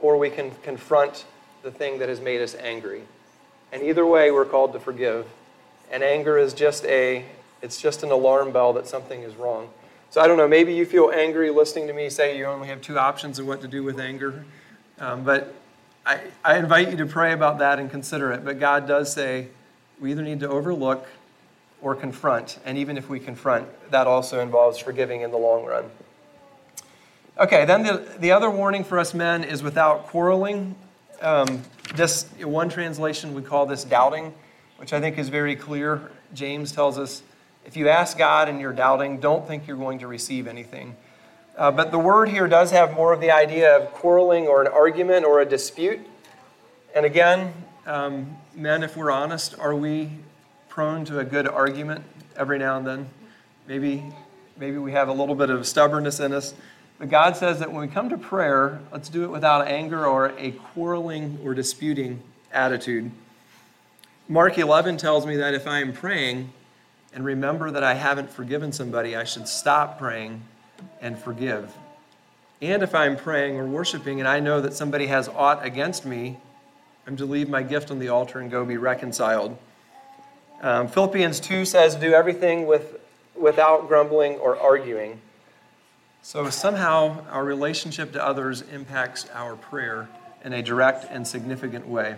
or 0.00 0.18
we 0.18 0.28
can 0.28 0.50
confront 0.62 1.24
the 1.62 1.70
thing 1.70 1.98
that 2.00 2.08
has 2.08 2.20
made 2.20 2.42
us 2.42 2.54
angry. 2.56 3.02
And 3.72 3.82
either 3.82 4.04
way, 4.04 4.30
we're 4.30 4.44
called 4.44 4.74
to 4.74 4.80
forgive. 4.80 5.26
And 5.90 6.02
anger 6.02 6.36
is 6.36 6.52
just 6.52 6.84
a 6.84 7.24
it's 7.62 7.80
just 7.80 8.02
an 8.02 8.10
alarm 8.10 8.52
bell 8.52 8.72
that 8.74 8.86
something 8.86 9.22
is 9.22 9.34
wrong. 9.36 9.70
So 10.10 10.20
I 10.20 10.26
don't 10.26 10.36
know, 10.36 10.48
maybe 10.48 10.74
you 10.74 10.84
feel 10.84 11.10
angry 11.10 11.50
listening 11.50 11.86
to 11.86 11.94
me 11.94 12.10
say 12.10 12.36
you 12.36 12.44
only 12.44 12.68
have 12.68 12.82
two 12.82 12.98
options 12.98 13.38
of 13.38 13.46
what 13.46 13.62
to 13.62 13.68
do 13.68 13.82
with 13.82 13.98
anger. 13.98 14.44
Um, 14.98 15.24
but 15.24 15.54
I, 16.04 16.20
I 16.44 16.58
invite 16.58 16.90
you 16.90 16.96
to 16.98 17.06
pray 17.06 17.32
about 17.32 17.60
that 17.60 17.78
and 17.78 17.90
consider 17.90 18.32
it. 18.32 18.44
But 18.44 18.60
God 18.60 18.86
does 18.86 19.12
say 19.12 19.48
we 20.00 20.10
either 20.10 20.22
need 20.22 20.40
to 20.40 20.48
overlook 20.48 21.06
or 21.80 21.94
confront. 21.94 22.58
And 22.64 22.76
even 22.76 22.98
if 22.98 23.08
we 23.08 23.20
confront, 23.20 23.68
that 23.90 24.06
also 24.06 24.40
involves 24.40 24.78
forgiving 24.78 25.22
in 25.22 25.30
the 25.30 25.38
long 25.38 25.64
run. 25.64 25.84
Okay, 27.38 27.64
then 27.64 27.82
the, 27.82 28.06
the 28.18 28.32
other 28.32 28.50
warning 28.50 28.84
for 28.84 28.98
us 28.98 29.14
men 29.14 29.42
is 29.42 29.62
without 29.62 30.06
quarreling. 30.08 30.74
Um, 31.22 31.62
this 31.94 32.24
one 32.42 32.68
translation 32.68 33.32
would 33.34 33.46
call 33.46 33.64
this 33.64 33.84
doubting, 33.84 34.34
which 34.76 34.92
I 34.92 35.00
think 35.00 35.18
is 35.18 35.28
very 35.28 35.56
clear. 35.56 36.10
James 36.34 36.72
tells 36.72 36.98
us 36.98 37.22
if 37.64 37.76
you 37.76 37.88
ask 37.88 38.18
God 38.18 38.48
and 38.48 38.60
you're 38.60 38.72
doubting, 38.72 39.20
don't 39.20 39.46
think 39.46 39.66
you're 39.66 39.76
going 39.76 40.00
to 40.00 40.06
receive 40.06 40.46
anything. 40.46 40.96
Uh, 41.56 41.70
but 41.70 41.90
the 41.90 41.98
word 41.98 42.28
here 42.28 42.48
does 42.48 42.70
have 42.70 42.94
more 42.94 43.12
of 43.12 43.20
the 43.20 43.30
idea 43.30 43.76
of 43.76 43.92
quarreling 43.92 44.46
or 44.46 44.62
an 44.62 44.68
argument 44.68 45.24
or 45.24 45.40
a 45.40 45.44
dispute. 45.44 46.00
And 46.94 47.04
again, 47.04 47.52
um, 47.86 48.36
men, 48.54 48.82
if 48.82 48.96
we're 48.96 49.10
honest, 49.10 49.58
are 49.58 49.74
we 49.74 50.10
prone 50.72 51.04
to 51.04 51.18
a 51.18 51.24
good 51.24 51.46
argument 51.46 52.02
every 52.34 52.58
now 52.58 52.78
and 52.78 52.86
then. 52.86 53.06
Maybe, 53.68 54.02
maybe 54.56 54.78
we 54.78 54.92
have 54.92 55.08
a 55.08 55.12
little 55.12 55.34
bit 55.34 55.50
of 55.50 55.66
stubbornness 55.66 56.18
in 56.18 56.32
us. 56.32 56.54
But 56.98 57.10
God 57.10 57.36
says 57.36 57.58
that 57.58 57.70
when 57.70 57.82
we 57.82 57.88
come 57.88 58.08
to 58.08 58.16
prayer, 58.16 58.80
let's 58.90 59.10
do 59.10 59.24
it 59.24 59.30
without 59.30 59.68
anger 59.68 60.06
or 60.06 60.32
a 60.38 60.52
quarreling 60.52 61.38
or 61.44 61.52
disputing 61.52 62.22
attitude. 62.52 63.10
Mark 64.28 64.56
11 64.56 64.96
tells 64.96 65.26
me 65.26 65.36
that 65.36 65.52
if 65.52 65.66
I 65.66 65.80
am 65.80 65.92
praying 65.92 66.50
and 67.14 67.24
remember 67.24 67.70
that 67.70 67.84
I 67.84 67.94
haven't 67.94 68.30
forgiven 68.30 68.72
somebody, 68.72 69.16
I 69.16 69.24
should 69.24 69.46
stop 69.46 69.98
praying 69.98 70.42
and 71.00 71.18
forgive. 71.18 71.74
And 72.60 72.82
if 72.82 72.94
I'm 72.94 73.16
praying 73.16 73.56
or 73.56 73.66
worshiping 73.66 74.20
and 74.20 74.28
I 74.28 74.40
know 74.40 74.60
that 74.60 74.74
somebody 74.74 75.06
has 75.08 75.28
aught 75.28 75.64
against 75.64 76.06
me, 76.06 76.38
I'm 77.06 77.16
to 77.16 77.26
leave 77.26 77.48
my 77.48 77.62
gift 77.62 77.90
on 77.90 77.98
the 77.98 78.08
altar 78.08 78.38
and 78.38 78.50
go 78.50 78.64
be 78.64 78.76
reconciled. 78.76 79.58
Um, 80.62 80.86
Philippians 80.86 81.40
2 81.40 81.64
says, 81.64 81.96
do 81.96 82.12
everything 82.12 82.66
with, 82.66 83.00
without 83.34 83.88
grumbling 83.88 84.34
or 84.36 84.58
arguing. 84.58 85.20
So 86.22 86.48
somehow 86.50 87.24
our 87.30 87.44
relationship 87.44 88.12
to 88.12 88.24
others 88.24 88.62
impacts 88.62 89.28
our 89.34 89.56
prayer 89.56 90.08
in 90.44 90.52
a 90.52 90.62
direct 90.62 91.06
and 91.10 91.26
significant 91.26 91.88
way. 91.88 92.14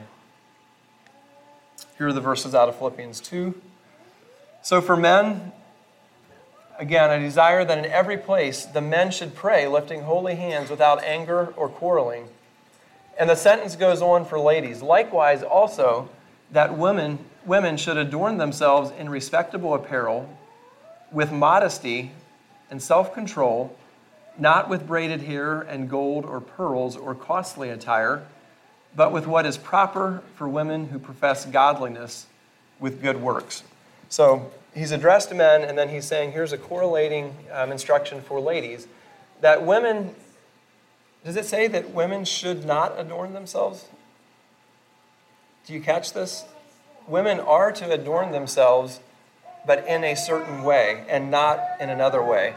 Here 1.97 2.09
are 2.09 2.13
the 2.13 2.21
verses 2.21 2.55
out 2.55 2.69
of 2.69 2.77
Philippians 2.77 3.21
2. 3.21 3.55
So 4.65 4.81
for 4.81 4.97
men, 4.97 5.53
again, 6.79 7.11
I 7.11 7.19
desire 7.19 7.67
that 7.67 7.77
in 7.77 7.85
every 7.85 8.17
place 8.17 8.65
the 8.65 8.81
men 8.81 9.11
should 9.11 9.35
pray, 9.35 9.69
lifting 9.69 10.05
holy 10.05 10.37
hands 10.37 10.71
without 10.71 11.05
anger 11.05 11.53
or 11.55 11.69
quarreling. 11.69 12.29
And 13.21 13.29
the 13.29 13.37
sentence 13.37 13.77
goes 13.77 14.01
on 14.01 14.25
for 14.25 14.41
ladies. 14.41 14.81
Likewise, 14.81 15.43
also, 15.43 16.09
that 16.51 16.79
women 16.79 17.19
women 17.45 17.77
should 17.77 17.99
adorn 17.99 18.39
themselves 18.39 18.91
in 18.99 19.11
respectable 19.11 19.75
apparel, 19.75 20.35
with 21.13 21.31
modesty 21.31 22.13
and 22.71 22.83
self 22.83 23.13
control, 23.13 23.77
not 24.39 24.71
with 24.71 24.87
braided 24.87 25.21
hair 25.21 25.61
and 25.61 25.91
gold 25.91 26.25
or 26.25 26.41
pearls 26.41 26.97
or 26.97 27.15
costly 27.15 27.69
attire, 27.69 28.27
but 28.97 29.13
with 29.13 29.27
what 29.27 29.45
is 29.45 29.59
proper 29.59 30.23
for 30.37 30.49
women 30.49 30.89
who 30.89 30.99
profess 30.99 31.45
godliness 31.45 32.25
with 32.81 33.03
good 33.03 33.21
works. 33.21 33.63
So 34.09 34.51
he's 34.75 34.91
addressed 34.91 35.33
men, 35.35 35.63
and 35.63 35.79
then 35.79 35.89
he's 35.89 36.05
saying 36.05 36.33
here's 36.33 36.53
a 36.53 36.59
correlating 36.59 37.35
um, 37.53 37.73
instruction 37.73 38.21
for 38.21 38.41
ladies 38.41 38.87
that 39.41 39.65
women, 39.65 40.15
does 41.25 41.37
it 41.37 41.45
say 41.45 41.67
that 41.69 41.91
women 41.91 42.25
should 42.25 42.65
not 42.65 42.99
adorn 42.99 43.35
themselves? 43.35 43.87
Do 45.67 45.73
you 45.73 45.81
catch 45.81 46.13
this? 46.13 46.45
Women 47.07 47.41
are 47.41 47.73
to 47.73 47.91
adorn 47.91 48.33
themselves, 48.33 49.01
but 49.67 49.87
in 49.87 50.05
a 50.05 50.15
certain 50.15 50.63
way 50.63 51.05
and 51.09 51.31
not 51.31 51.61
in 51.81 51.91
another 51.91 52.23
way. 52.23 52.55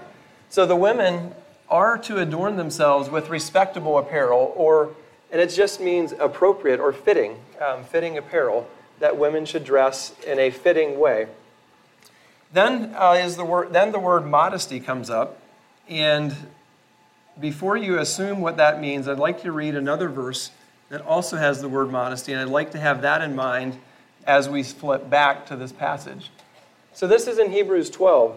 So 0.49 0.65
the 0.65 0.75
women 0.75 1.33
are 1.69 1.97
to 1.97 2.19
adorn 2.19 2.55
themselves 2.55 3.10
with 3.10 3.29
respectable 3.29 3.97
apparel, 3.97 4.53
or, 4.55 4.95
and 5.31 5.41
it 5.41 5.47
just 5.47 5.81
means 5.81 6.13
appropriate 6.13 6.79
or 6.79 6.93
fitting, 6.93 7.38
um, 7.60 7.83
fitting 7.83 8.17
apparel 8.17 8.69
that 8.99 9.17
women 9.17 9.45
should 9.45 9.63
dress 9.63 10.13
in 10.25 10.39
a 10.39 10.49
fitting 10.49 10.99
way. 10.99 11.27
Then 12.53 12.93
uh, 12.95 13.13
is 13.13 13.36
the 13.36 13.45
word. 13.45 13.73
Then 13.73 13.91
the 13.91 13.99
word 13.99 14.25
modesty 14.25 14.79
comes 14.79 15.10
up, 15.10 15.39
and 15.89 16.36
before 17.39 17.77
you 17.77 17.99
assume 17.99 18.41
what 18.41 18.57
that 18.57 18.79
means, 18.79 19.07
I'd 19.07 19.19
like 19.19 19.41
to 19.41 19.51
read 19.51 19.75
another 19.75 20.10
verse 20.10 20.51
that 20.89 21.01
also 21.01 21.38
has 21.38 21.62
the 21.62 21.69
word 21.69 21.91
modesty, 21.91 22.31
and 22.31 22.41
I'd 22.41 22.47
like 22.47 22.71
to 22.71 22.79
have 22.79 23.01
that 23.01 23.21
in 23.21 23.36
mind 23.36 23.77
as 24.25 24.49
we 24.49 24.63
flip 24.63 25.10
back 25.10 25.45
to 25.47 25.55
this 25.55 25.71
passage. 25.71 26.31
So 26.93 27.07
this 27.07 27.27
is 27.27 27.38
in 27.38 27.51
Hebrews 27.51 27.89
12, 27.89 28.36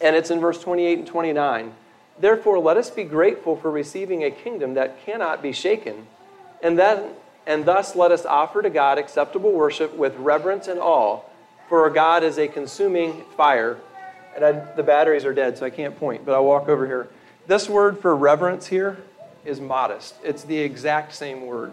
and 0.00 0.16
it's 0.16 0.30
in 0.30 0.40
verse 0.40 0.60
28 0.60 0.98
and 0.98 1.06
29. 1.06 1.72
Therefore, 2.18 2.58
let 2.58 2.76
us 2.76 2.90
be 2.90 3.04
grateful 3.04 3.56
for 3.56 3.70
receiving 3.70 4.24
a 4.24 4.30
kingdom 4.30 4.74
that 4.74 5.04
cannot 5.04 5.42
be 5.42 5.52
shaken, 5.52 6.06
and 6.62 6.78
then 6.78 7.10
and 7.46 7.64
thus 7.64 7.94
let 7.94 8.10
us 8.10 8.24
offer 8.24 8.62
to 8.62 8.70
God 8.70 8.98
acceptable 8.98 9.52
worship 9.52 9.94
with 9.96 10.16
reverence 10.16 10.68
and 10.68 10.80
awe, 10.80 11.20
for 11.68 11.82
our 11.82 11.90
God 11.90 12.24
is 12.24 12.38
a 12.38 12.48
consuming 12.48 13.22
fire. 13.36 13.78
And 14.34 14.44
I, 14.44 14.52
the 14.74 14.82
batteries 14.82 15.24
are 15.24 15.34
dead, 15.34 15.58
so 15.58 15.66
I 15.66 15.70
can't 15.70 15.96
point, 15.98 16.24
but 16.24 16.34
I'll 16.34 16.44
walk 16.44 16.68
over 16.68 16.86
here. 16.86 17.08
This 17.46 17.68
word 17.68 17.98
for 18.00 18.16
reverence 18.16 18.66
here 18.66 18.98
is 19.44 19.60
modest. 19.60 20.14
It's 20.24 20.42
the 20.42 20.58
exact 20.58 21.14
same 21.14 21.46
word. 21.46 21.72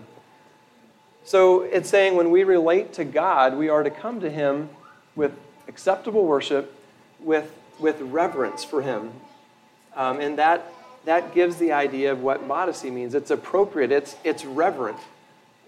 So 1.24 1.62
it's 1.62 1.90
saying 1.90 2.16
when 2.16 2.32
we 2.32 2.44
relate 2.44 2.94
to 2.94 3.06
God, 3.06 3.56
we 3.56 3.70
are 3.70 3.84
to 3.84 3.90
come 3.90 4.20
to 4.22 4.30
Him 4.30 4.70
with 5.16 5.32
acceptable 5.68 6.26
worship, 6.26 6.76
with, 7.20 7.56
with 7.80 8.02
reverence 8.02 8.64
for 8.64 8.82
Him. 8.82 9.12
Um, 9.96 10.20
and 10.20 10.38
that, 10.38 10.66
that 11.06 11.34
gives 11.34 11.58
the 11.58 11.72
idea 11.72 12.12
of 12.12 12.22
what 12.22 12.46
modesty 12.46 12.90
means. 12.90 13.14
It's 13.14 13.32
appropriate, 13.32 13.92
it's, 13.92 14.16
it's 14.24 14.44
reverent. 14.44 14.98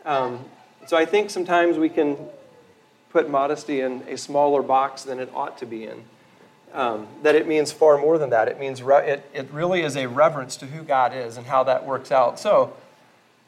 Um, 0.05 0.43
so 0.85 0.97
I 0.97 1.05
think 1.05 1.29
sometimes 1.29 1.77
we 1.77 1.89
can 1.89 2.17
put 3.11 3.29
modesty 3.29 3.81
in 3.81 4.03
a 4.09 4.17
smaller 4.17 4.61
box 4.61 5.03
than 5.03 5.19
it 5.19 5.29
ought 5.33 5.57
to 5.59 5.65
be 5.65 5.85
in. 5.85 6.03
Um, 6.73 7.07
that 7.21 7.35
it 7.35 7.47
means 7.47 7.71
far 7.71 7.99
more 7.99 8.17
than 8.17 8.31
that. 8.31 8.47
It 8.47 8.59
means 8.59 8.81
re- 8.81 9.07
it, 9.07 9.29
it 9.31 9.47
really 9.51 9.83
is 9.83 9.95
a 9.95 10.07
reverence 10.07 10.57
to 10.57 10.65
who 10.65 10.81
God 10.81 11.13
is 11.13 11.37
and 11.37 11.45
how 11.45 11.63
that 11.65 11.85
works 11.85 12.11
out. 12.11 12.39
So, 12.39 12.73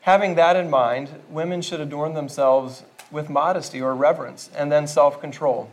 having 0.02 0.36
that 0.36 0.56
in 0.56 0.70
mind, 0.70 1.10
women 1.30 1.64
should 1.64 1.80
adorn 1.80 2.14
themselves 2.14 2.84
with 3.10 3.28
modesty 3.30 3.82
or 3.82 3.96
reverence 3.96 4.52
and 4.56 4.72
then 4.72 4.86
self 4.86 5.20
control. 5.20 5.72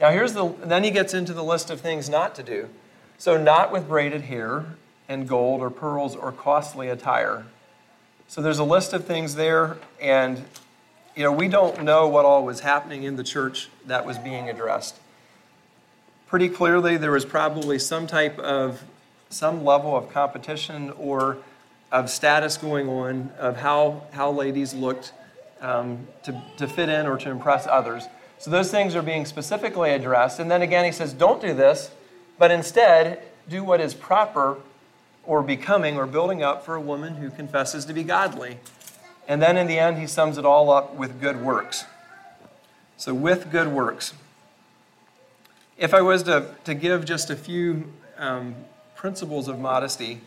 Now, 0.00 0.10
here's 0.10 0.32
the, 0.32 0.52
then 0.64 0.82
he 0.82 0.90
gets 0.90 1.14
into 1.14 1.32
the 1.32 1.44
list 1.44 1.70
of 1.70 1.80
things 1.80 2.08
not 2.08 2.34
to 2.34 2.42
do. 2.42 2.68
So, 3.16 3.40
not 3.40 3.70
with 3.70 3.86
braided 3.86 4.22
hair 4.22 4.66
and 5.08 5.28
gold 5.28 5.60
or 5.60 5.70
pearls 5.70 6.16
or 6.16 6.32
costly 6.32 6.88
attire. 6.88 7.46
So 8.28 8.42
there's 8.42 8.58
a 8.58 8.64
list 8.64 8.92
of 8.92 9.04
things 9.04 9.34
there, 9.34 9.76
and 10.00 10.44
you 11.14 11.22
know 11.22 11.32
we 11.32 11.48
don't 11.48 11.84
know 11.84 12.08
what 12.08 12.24
all 12.24 12.44
was 12.44 12.60
happening 12.60 13.04
in 13.04 13.16
the 13.16 13.24
church 13.24 13.68
that 13.86 14.04
was 14.04 14.18
being 14.18 14.48
addressed. 14.48 14.96
Pretty 16.26 16.48
clearly, 16.48 16.96
there 16.96 17.12
was 17.12 17.24
probably 17.24 17.78
some 17.78 18.06
type 18.06 18.38
of 18.38 18.82
some 19.30 19.64
level 19.64 19.96
of 19.96 20.10
competition 20.10 20.90
or 20.92 21.38
of 21.92 22.10
status 22.10 22.56
going 22.56 22.88
on 22.88 23.30
of 23.38 23.56
how 23.56 24.02
how 24.12 24.30
ladies 24.30 24.74
looked 24.74 25.12
um, 25.60 26.06
to, 26.22 26.42
to 26.58 26.68
fit 26.68 26.88
in 26.88 27.06
or 27.06 27.16
to 27.18 27.30
impress 27.30 27.66
others. 27.66 28.04
So 28.38 28.50
those 28.50 28.70
things 28.70 28.94
are 28.94 29.02
being 29.02 29.24
specifically 29.24 29.90
addressed. 29.90 30.38
And 30.38 30.50
then 30.50 30.62
again, 30.62 30.84
he 30.84 30.92
says, 30.92 31.12
don't 31.12 31.40
do 31.40 31.54
this, 31.54 31.90
but 32.38 32.50
instead 32.50 33.22
do 33.48 33.64
what 33.64 33.80
is 33.80 33.94
proper 33.94 34.58
or 35.26 35.42
becoming 35.42 35.96
or 35.96 36.06
building 36.06 36.42
up 36.42 36.64
for 36.64 36.74
a 36.74 36.80
woman 36.80 37.16
who 37.16 37.30
confesses 37.30 37.84
to 37.86 37.92
be 37.92 38.02
godly. 38.02 38.58
And 39.26 39.40
then 39.40 39.56
in 39.56 39.66
the 39.66 39.78
end, 39.78 39.98
he 39.98 40.06
sums 40.06 40.38
it 40.38 40.44
all 40.44 40.70
up 40.70 40.94
with 40.94 41.20
good 41.20 41.42
works. 41.42 41.84
So, 42.96 43.14
with 43.14 43.50
good 43.50 43.68
works. 43.68 44.14
If 45.76 45.94
I 45.94 46.02
was 46.02 46.22
to, 46.24 46.54
to 46.64 46.74
give 46.74 47.04
just 47.04 47.30
a 47.30 47.36
few 47.36 47.92
um, 48.16 48.54
principles 48.94 49.48
of 49.48 49.58
modesty, 49.58 50.20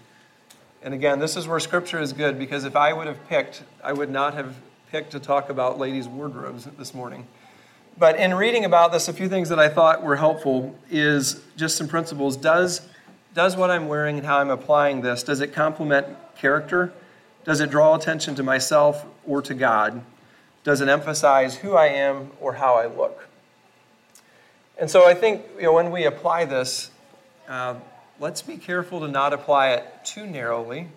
and 0.84 0.94
again, 0.94 1.20
this 1.20 1.38
is 1.38 1.48
where 1.48 1.60
scripture 1.60 2.00
is 2.00 2.12
good 2.12 2.38
because 2.38 2.66
if 2.66 2.76
I 2.76 2.94
would 2.94 3.08
have 3.08 3.28
picked, 3.30 3.64
I 3.84 3.94
would 3.94 4.10
not 4.10 4.34
have 4.34 4.56
picked 4.92 5.12
to 5.12 5.20
talk 5.20 5.50
about 5.50 5.80
ladies' 5.80 6.08
wardrobes 6.08 6.66
this 6.78 6.94
morning. 6.94 7.28
But 7.98 8.18
in 8.18 8.34
reading 8.36 8.66
about 8.66 8.92
this, 8.92 9.08
a 9.08 9.14
few 9.14 9.28
things 9.28 9.50
that 9.50 9.60
I 9.60 9.70
thought 9.70 10.04
were 10.04 10.16
helpful 10.16 10.76
is 10.92 11.42
just 11.56 11.78
some 11.78 11.88
principles. 11.88 12.38
Does 12.38 12.82
does 13.38 13.56
what 13.56 13.70
I'm 13.70 13.88
wearing 13.88 14.18
and 14.18 14.26
how 14.26 14.40
I'm 14.40 14.50
applying 14.50 15.02
this, 15.02 15.22
does 15.22 15.42
it 15.42 15.54
complement 15.54 16.08
character? 16.36 16.92
Does 17.46 17.62
it 17.62 17.70
draw 17.70 17.94
attention 17.94 18.34
to 18.34 18.42
myself 18.42 19.06
or 19.28 19.44
to 19.44 19.54
God? 19.54 20.02
Does 20.64 20.82
it 20.82 20.90
emphasize 20.90 21.56
who 21.56 21.76
I 21.76 21.86
am 21.86 22.32
or 22.42 22.54
how 22.54 22.74
I 22.74 22.88
look? 22.88 23.28
And 24.80 24.90
so 24.90 25.08
I 25.08 25.14
think 25.14 25.44
you 25.56 25.64
know, 25.64 25.74
when 25.74 25.92
we 25.92 26.06
apply 26.06 26.46
this, 26.46 26.90
uh, 27.48 27.76
let's 28.20 28.42
be 28.42 28.58
careful 28.58 29.02
to 29.02 29.08
not 29.08 29.34
apply 29.34 29.74
it 29.74 29.86
too 30.04 30.26
narrowly, 30.26 30.88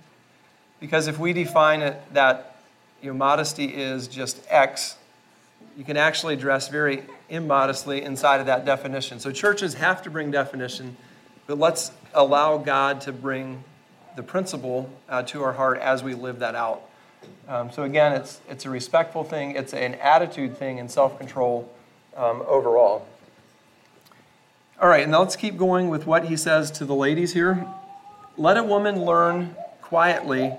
because 0.81 1.09
if 1.09 1.19
we 1.19 1.35
define 1.35 1.83
it 1.83 2.01
that 2.15 2.57
you 3.03 3.11
know, 3.11 3.19
modesty 3.19 3.67
is 3.67 4.09
just 4.09 4.43
X, 4.49 4.97
you 5.77 5.85
can 5.85 5.99
actually 5.99 6.37
dress 6.37 6.69
very 6.69 7.03
immodestly 7.29 8.01
inside 8.01 8.41
of 8.41 8.47
that 8.47 8.65
definition. 8.65 9.21
So 9.21 9.31
churches 9.31 9.75
have 9.75 10.01
to 10.05 10.11
bring 10.11 10.31
definition 10.31 10.97
but 11.51 11.59
let's 11.59 11.91
allow 12.15 12.59
God 12.59 13.01
to 13.03 13.13
bring 13.13 13.65
the 14.17 14.23
principle 14.23 14.91
uh, 15.09 15.23
to 15.25 15.43
our 15.43 15.53
heart 15.53 15.79
as 15.79 16.03
we 16.03 16.15
live 16.15 16.41
that 16.41 16.55
out. 16.55 16.83
Um, 17.49 17.71
so 17.71 17.83
again, 17.83 18.13
it's 18.13 18.41
it's 18.49 18.65
a 18.65 18.71
respectful 18.71 19.25
thing. 19.25 19.57
It's 19.57 19.75
an 19.75 19.95
attitude 19.97 20.57
thing 20.57 20.79
and 20.79 20.91
self 20.91 21.19
control 21.19 21.71
um, 22.17 22.43
overall. 22.47 23.07
All 24.81 24.89
right, 24.89 25.03
and 25.03 25.13
now 25.13 25.21
let's 25.21 25.37
keep 25.37 25.59
going 25.59 25.91
with 25.91 26.07
what 26.07 26.25
he 26.25 26.37
says 26.37 26.71
to 26.73 26.85
the 26.85 26.95
ladies 26.95 27.35
here. 27.35 27.67
Let 28.39 28.57
a 28.57 28.63
woman 28.63 29.05
learn 29.05 29.55
quietly 29.83 30.57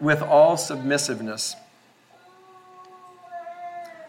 with 0.00 0.22
all 0.22 0.56
submissiveness. 0.56 1.54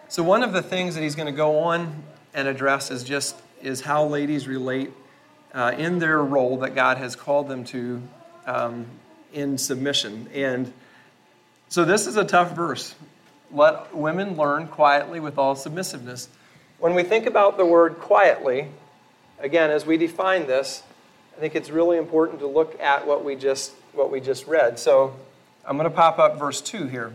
So 0.08 0.24
one 0.24 0.44
of 0.44 0.54
the 0.54 0.62
things 0.62 0.96
that 0.96 1.02
he's 1.02 1.16
going 1.16 1.26
to 1.26 1.36
go 1.36 1.60
on 1.60 2.04
and 2.34 2.48
address 2.48 2.92
is 2.92 3.04
just 3.04 3.36
is 3.62 3.82
how 3.82 4.06
ladies 4.06 4.48
relate 4.48 4.92
uh, 5.58 5.74
in 5.76 5.98
their 5.98 6.24
role 6.24 6.60
that 6.60 6.76
God 6.76 6.98
has 6.98 7.16
called 7.16 7.48
them 7.48 7.64
to 7.66 8.02
um, 8.46 8.86
in 9.34 9.58
submission. 9.58 10.30
And 10.32 10.72
so 11.68 11.84
this 11.84 12.06
is 12.06 12.16
a 12.16 12.24
tough 12.24 12.56
verse. 12.56 12.94
Let 13.52 13.96
women 13.96 14.38
learn 14.38 14.68
quietly 14.68 15.20
with 15.20 15.40
all 15.40 15.56
submissiveness. 15.56 16.30
When 16.78 16.94
we 16.94 17.02
think 17.02 17.26
about 17.26 17.58
the 17.58 17.66
word 17.66 17.98
quietly, 17.98 18.68
again, 19.40 19.72
as 19.72 19.84
we 19.84 19.98
define 19.98 20.46
this, 20.46 20.84
I 21.36 21.40
think 21.40 21.56
it's 21.56 21.72
really 21.72 21.98
important 21.98 22.40
to 22.42 22.48
look 22.48 22.80
at 22.80 23.08
what 23.08 23.26
we 23.26 23.36
just, 23.36 23.72
what 23.94 24.12
we 24.12 24.22
just 24.22 24.46
read. 24.46 24.78
So 24.78 25.16
I'm 25.66 25.76
going 25.76 25.90
to 25.90 25.96
pop 25.96 26.20
up 26.20 26.38
verse 26.38 26.62
2 26.62 26.86
here. 26.86 27.14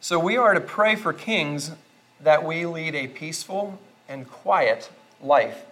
So 0.00 0.20
we 0.20 0.36
are 0.36 0.54
to 0.54 0.60
pray 0.60 0.94
for 0.94 1.12
kings 1.12 1.72
that 2.20 2.44
we 2.44 2.66
lead 2.66 2.94
a 2.94 3.08
peaceful 3.08 3.80
and 4.08 4.28
quiet 4.30 4.90
life 5.20 5.64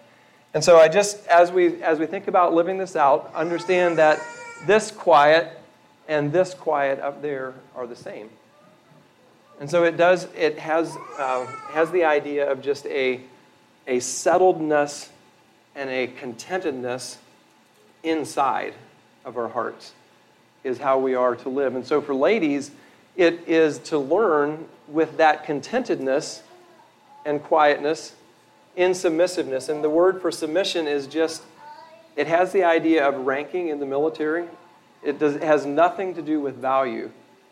and 0.53 0.63
so 0.63 0.77
I 0.77 0.87
just, 0.87 1.25
as 1.27 1.51
we, 1.51 1.81
as 1.81 1.99
we 1.99 2.05
think 2.05 2.27
about 2.27 2.53
living 2.53 2.77
this 2.77 2.95
out, 2.95 3.31
understand 3.33 3.97
that 3.97 4.19
this 4.65 4.91
quiet 4.91 5.59
and 6.07 6.31
this 6.31 6.53
quiet 6.53 6.99
up 6.99 7.21
there 7.21 7.53
are 7.75 7.87
the 7.87 7.95
same. 7.95 8.29
And 9.59 9.69
so 9.69 9.83
it 9.83 9.97
does, 9.97 10.27
it 10.35 10.59
has, 10.59 10.95
uh, 11.17 11.45
has 11.71 11.89
the 11.91 12.03
idea 12.03 12.51
of 12.51 12.61
just 12.61 12.85
a, 12.87 13.21
a 13.87 13.97
settledness 13.97 15.09
and 15.75 15.89
a 15.89 16.07
contentedness 16.07 17.17
inside 18.03 18.73
of 19.25 19.37
our 19.37 19.47
hearts 19.47 19.93
is 20.63 20.77
how 20.77 20.99
we 20.99 21.15
are 21.15 21.35
to 21.35 21.49
live. 21.49 21.75
And 21.75 21.85
so 21.85 22.01
for 22.01 22.13
ladies, 22.13 22.71
it 23.15 23.47
is 23.47 23.79
to 23.79 23.97
learn 23.97 24.65
with 24.87 25.17
that 25.17 25.45
contentedness 25.45 26.41
and 27.25 27.41
quietness 27.41 28.13
in 28.75 28.93
submissiveness. 28.93 29.69
And 29.69 29.83
the 29.83 29.89
word 29.89 30.21
for 30.21 30.31
submission 30.31 30.87
is 30.87 31.07
just, 31.07 31.43
it 32.15 32.27
has 32.27 32.51
the 32.51 32.63
idea 32.63 33.07
of 33.07 33.25
ranking 33.25 33.69
in 33.69 33.79
the 33.79 33.85
military. 33.85 34.47
It, 35.03 35.19
does, 35.19 35.35
it 35.35 35.43
has 35.43 35.65
nothing 35.65 36.15
to 36.15 36.21
do 36.21 36.39
with 36.39 36.55
value, 36.55 37.11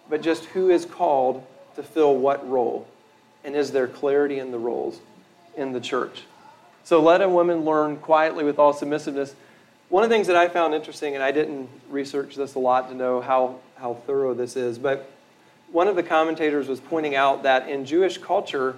but 0.09 0.22
just 0.22 0.45
who 0.45 0.69
is 0.69 0.86
called 0.86 1.45
to 1.76 1.84
fill 1.84 2.15
what 2.17 2.47
role. 2.49 2.88
And 3.43 3.55
is 3.55 3.72
there 3.72 3.88
clarity 3.88 4.39
in 4.39 4.51
the 4.51 4.59
roles 4.59 4.99
in 5.57 5.74
the 5.74 5.82
church? 5.82 6.24
So 6.84 7.01
let 7.01 7.22
a 7.22 7.30
woman 7.30 7.65
learn 7.65 7.97
quietly 7.97 8.43
with 8.43 8.57
all 8.57 8.74
submissiveness. 8.74 9.36
One 9.89 10.03
of 10.03 10.09
the 10.09 10.15
things 10.15 10.28
that 10.28 10.36
I 10.36 10.47
found 10.47 10.74
interesting, 10.74 11.15
and 11.15 11.24
I 11.24 11.32
didn't 11.32 11.69
research 11.89 12.36
this 12.36 12.55
a 12.55 12.59
lot 12.59 12.89
to 12.89 12.95
know 12.95 13.22
how, 13.22 13.59
how 13.76 13.95
thorough 14.05 14.34
this 14.34 14.55
is, 14.55 14.78
but 14.78 15.11
one 15.72 15.88
of 15.88 15.95
the 15.95 16.03
commentators 16.03 16.67
was 16.67 16.80
pointing 16.80 17.15
out 17.15 17.43
that 17.43 17.69
in 17.69 17.86
Jewish 17.86 18.17
culture, 18.17 18.76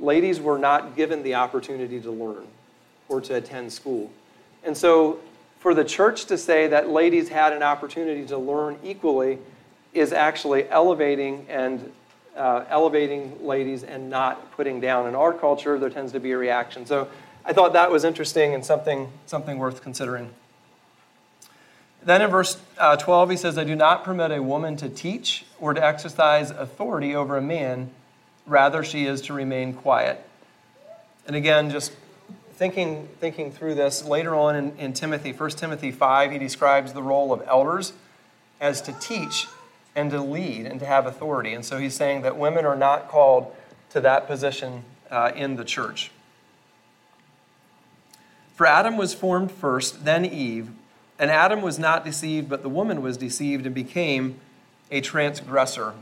ladies 0.00 0.40
were 0.40 0.58
not 0.58 0.96
given 0.96 1.22
the 1.22 1.34
opportunity 1.34 2.00
to 2.00 2.10
learn 2.10 2.46
or 3.08 3.20
to 3.20 3.34
attend 3.34 3.72
school. 3.72 4.10
And 4.64 4.76
so 4.76 5.20
for 5.58 5.74
the 5.74 5.84
church 5.84 6.26
to 6.26 6.38
say 6.38 6.68
that 6.68 6.90
ladies 6.90 7.28
had 7.28 7.52
an 7.52 7.62
opportunity 7.62 8.26
to 8.26 8.38
learn 8.38 8.78
equally 8.84 9.38
is 9.94 10.12
actually 10.12 10.68
elevating 10.68 11.46
and 11.48 11.92
uh, 12.36 12.64
elevating 12.68 13.46
ladies 13.46 13.82
and 13.82 14.10
not 14.10 14.52
putting 14.52 14.80
down. 14.80 15.08
In 15.08 15.14
our 15.14 15.32
culture, 15.32 15.78
there 15.78 15.88
tends 15.88 16.12
to 16.12 16.20
be 16.20 16.32
a 16.32 16.38
reaction. 16.38 16.84
So 16.84 17.08
I 17.44 17.52
thought 17.52 17.72
that 17.72 17.90
was 17.90 18.04
interesting 18.04 18.54
and 18.54 18.64
something, 18.64 19.10
something 19.24 19.58
worth 19.58 19.82
considering. 19.82 20.30
Then 22.02 22.22
in 22.22 22.30
verse 22.30 22.58
uh, 22.78 22.96
12, 22.96 23.30
he 23.30 23.36
says, 23.36 23.58
I 23.58 23.64
do 23.64 23.74
not 23.74 24.04
permit 24.04 24.30
a 24.30 24.42
woman 24.42 24.76
to 24.76 24.88
teach 24.88 25.44
or 25.58 25.74
to 25.74 25.84
exercise 25.84 26.50
authority 26.50 27.14
over 27.14 27.36
a 27.36 27.42
man. 27.42 27.90
Rather, 28.46 28.84
she 28.84 29.06
is 29.06 29.20
to 29.22 29.32
remain 29.32 29.74
quiet. 29.74 30.22
And 31.26 31.34
again, 31.34 31.70
just 31.70 31.92
thinking, 32.54 33.08
thinking 33.20 33.50
through 33.50 33.74
this, 33.74 34.04
later 34.04 34.34
on 34.34 34.56
in, 34.56 34.76
in 34.78 34.92
Timothy, 34.92 35.32
1 35.32 35.50
Timothy 35.50 35.90
5, 35.90 36.32
he 36.32 36.38
describes 36.38 36.92
the 36.92 37.02
role 37.02 37.32
of 37.32 37.42
elders 37.46 37.92
as 38.60 38.80
to 38.82 38.92
teach 38.92 39.46
and 39.94 40.10
to 40.10 40.20
lead 40.20 40.66
and 40.66 40.78
to 40.80 40.86
have 40.86 41.06
authority. 41.06 41.52
And 41.54 41.64
so 41.64 41.78
he's 41.78 41.94
saying 41.94 42.22
that 42.22 42.38
women 42.38 42.64
are 42.64 42.76
not 42.76 43.08
called 43.08 43.54
to 43.90 44.00
that 44.00 44.26
position 44.26 44.84
uh, 45.10 45.32
in 45.34 45.56
the 45.56 45.64
church. 45.64 46.10
For 48.54 48.66
Adam 48.66 48.96
was 48.96 49.12
formed 49.12 49.50
first, 49.50 50.04
then 50.04 50.24
Eve. 50.24 50.70
And 51.18 51.30
Adam 51.30 51.62
was 51.62 51.78
not 51.78 52.04
deceived, 52.04 52.48
but 52.48 52.62
the 52.62 52.68
woman 52.68 53.02
was 53.02 53.16
deceived 53.16 53.66
and 53.66 53.74
became 53.74 54.38
a 54.90 55.00
transgressor. 55.00 55.94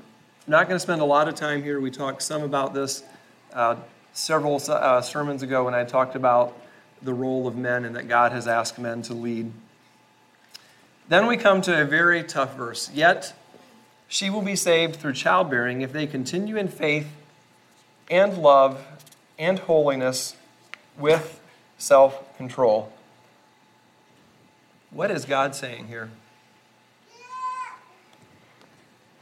I'm 0.46 0.50
not 0.50 0.68
going 0.68 0.76
to 0.76 0.80
spend 0.80 1.00
a 1.00 1.06
lot 1.06 1.26
of 1.26 1.34
time 1.34 1.62
here. 1.62 1.80
We 1.80 1.90
talked 1.90 2.22
some 2.22 2.42
about 2.42 2.74
this. 2.74 3.02
Uh, 3.52 3.76
several 4.14 4.60
uh, 4.68 5.00
sermons 5.00 5.42
ago 5.42 5.64
when 5.64 5.74
I 5.74 5.84
talked 5.84 6.14
about 6.14 6.56
the 7.02 7.12
role 7.12 7.46
of 7.46 7.56
men 7.56 7.84
and 7.84 7.96
that 7.96 8.08
God 8.08 8.32
has 8.32 8.46
asked 8.46 8.78
men 8.78 9.02
to 9.02 9.14
lead. 9.14 9.52
Then 11.08 11.26
we 11.26 11.36
come 11.36 11.60
to 11.62 11.82
a 11.82 11.84
very 11.84 12.22
tough 12.22 12.56
verse. 12.56 12.90
Yet 12.94 13.34
she 14.06 14.30
will 14.30 14.42
be 14.42 14.56
saved 14.56 14.96
through 14.96 15.14
childbearing 15.14 15.82
if 15.82 15.92
they 15.92 16.06
continue 16.06 16.56
in 16.56 16.68
faith 16.68 17.08
and 18.10 18.38
love 18.38 18.84
and 19.38 19.58
holiness 19.58 20.36
with 20.96 21.40
self 21.76 22.36
control. 22.36 22.92
What 24.90 25.10
is 25.10 25.24
God 25.24 25.54
saying 25.54 25.88
here? 25.88 26.10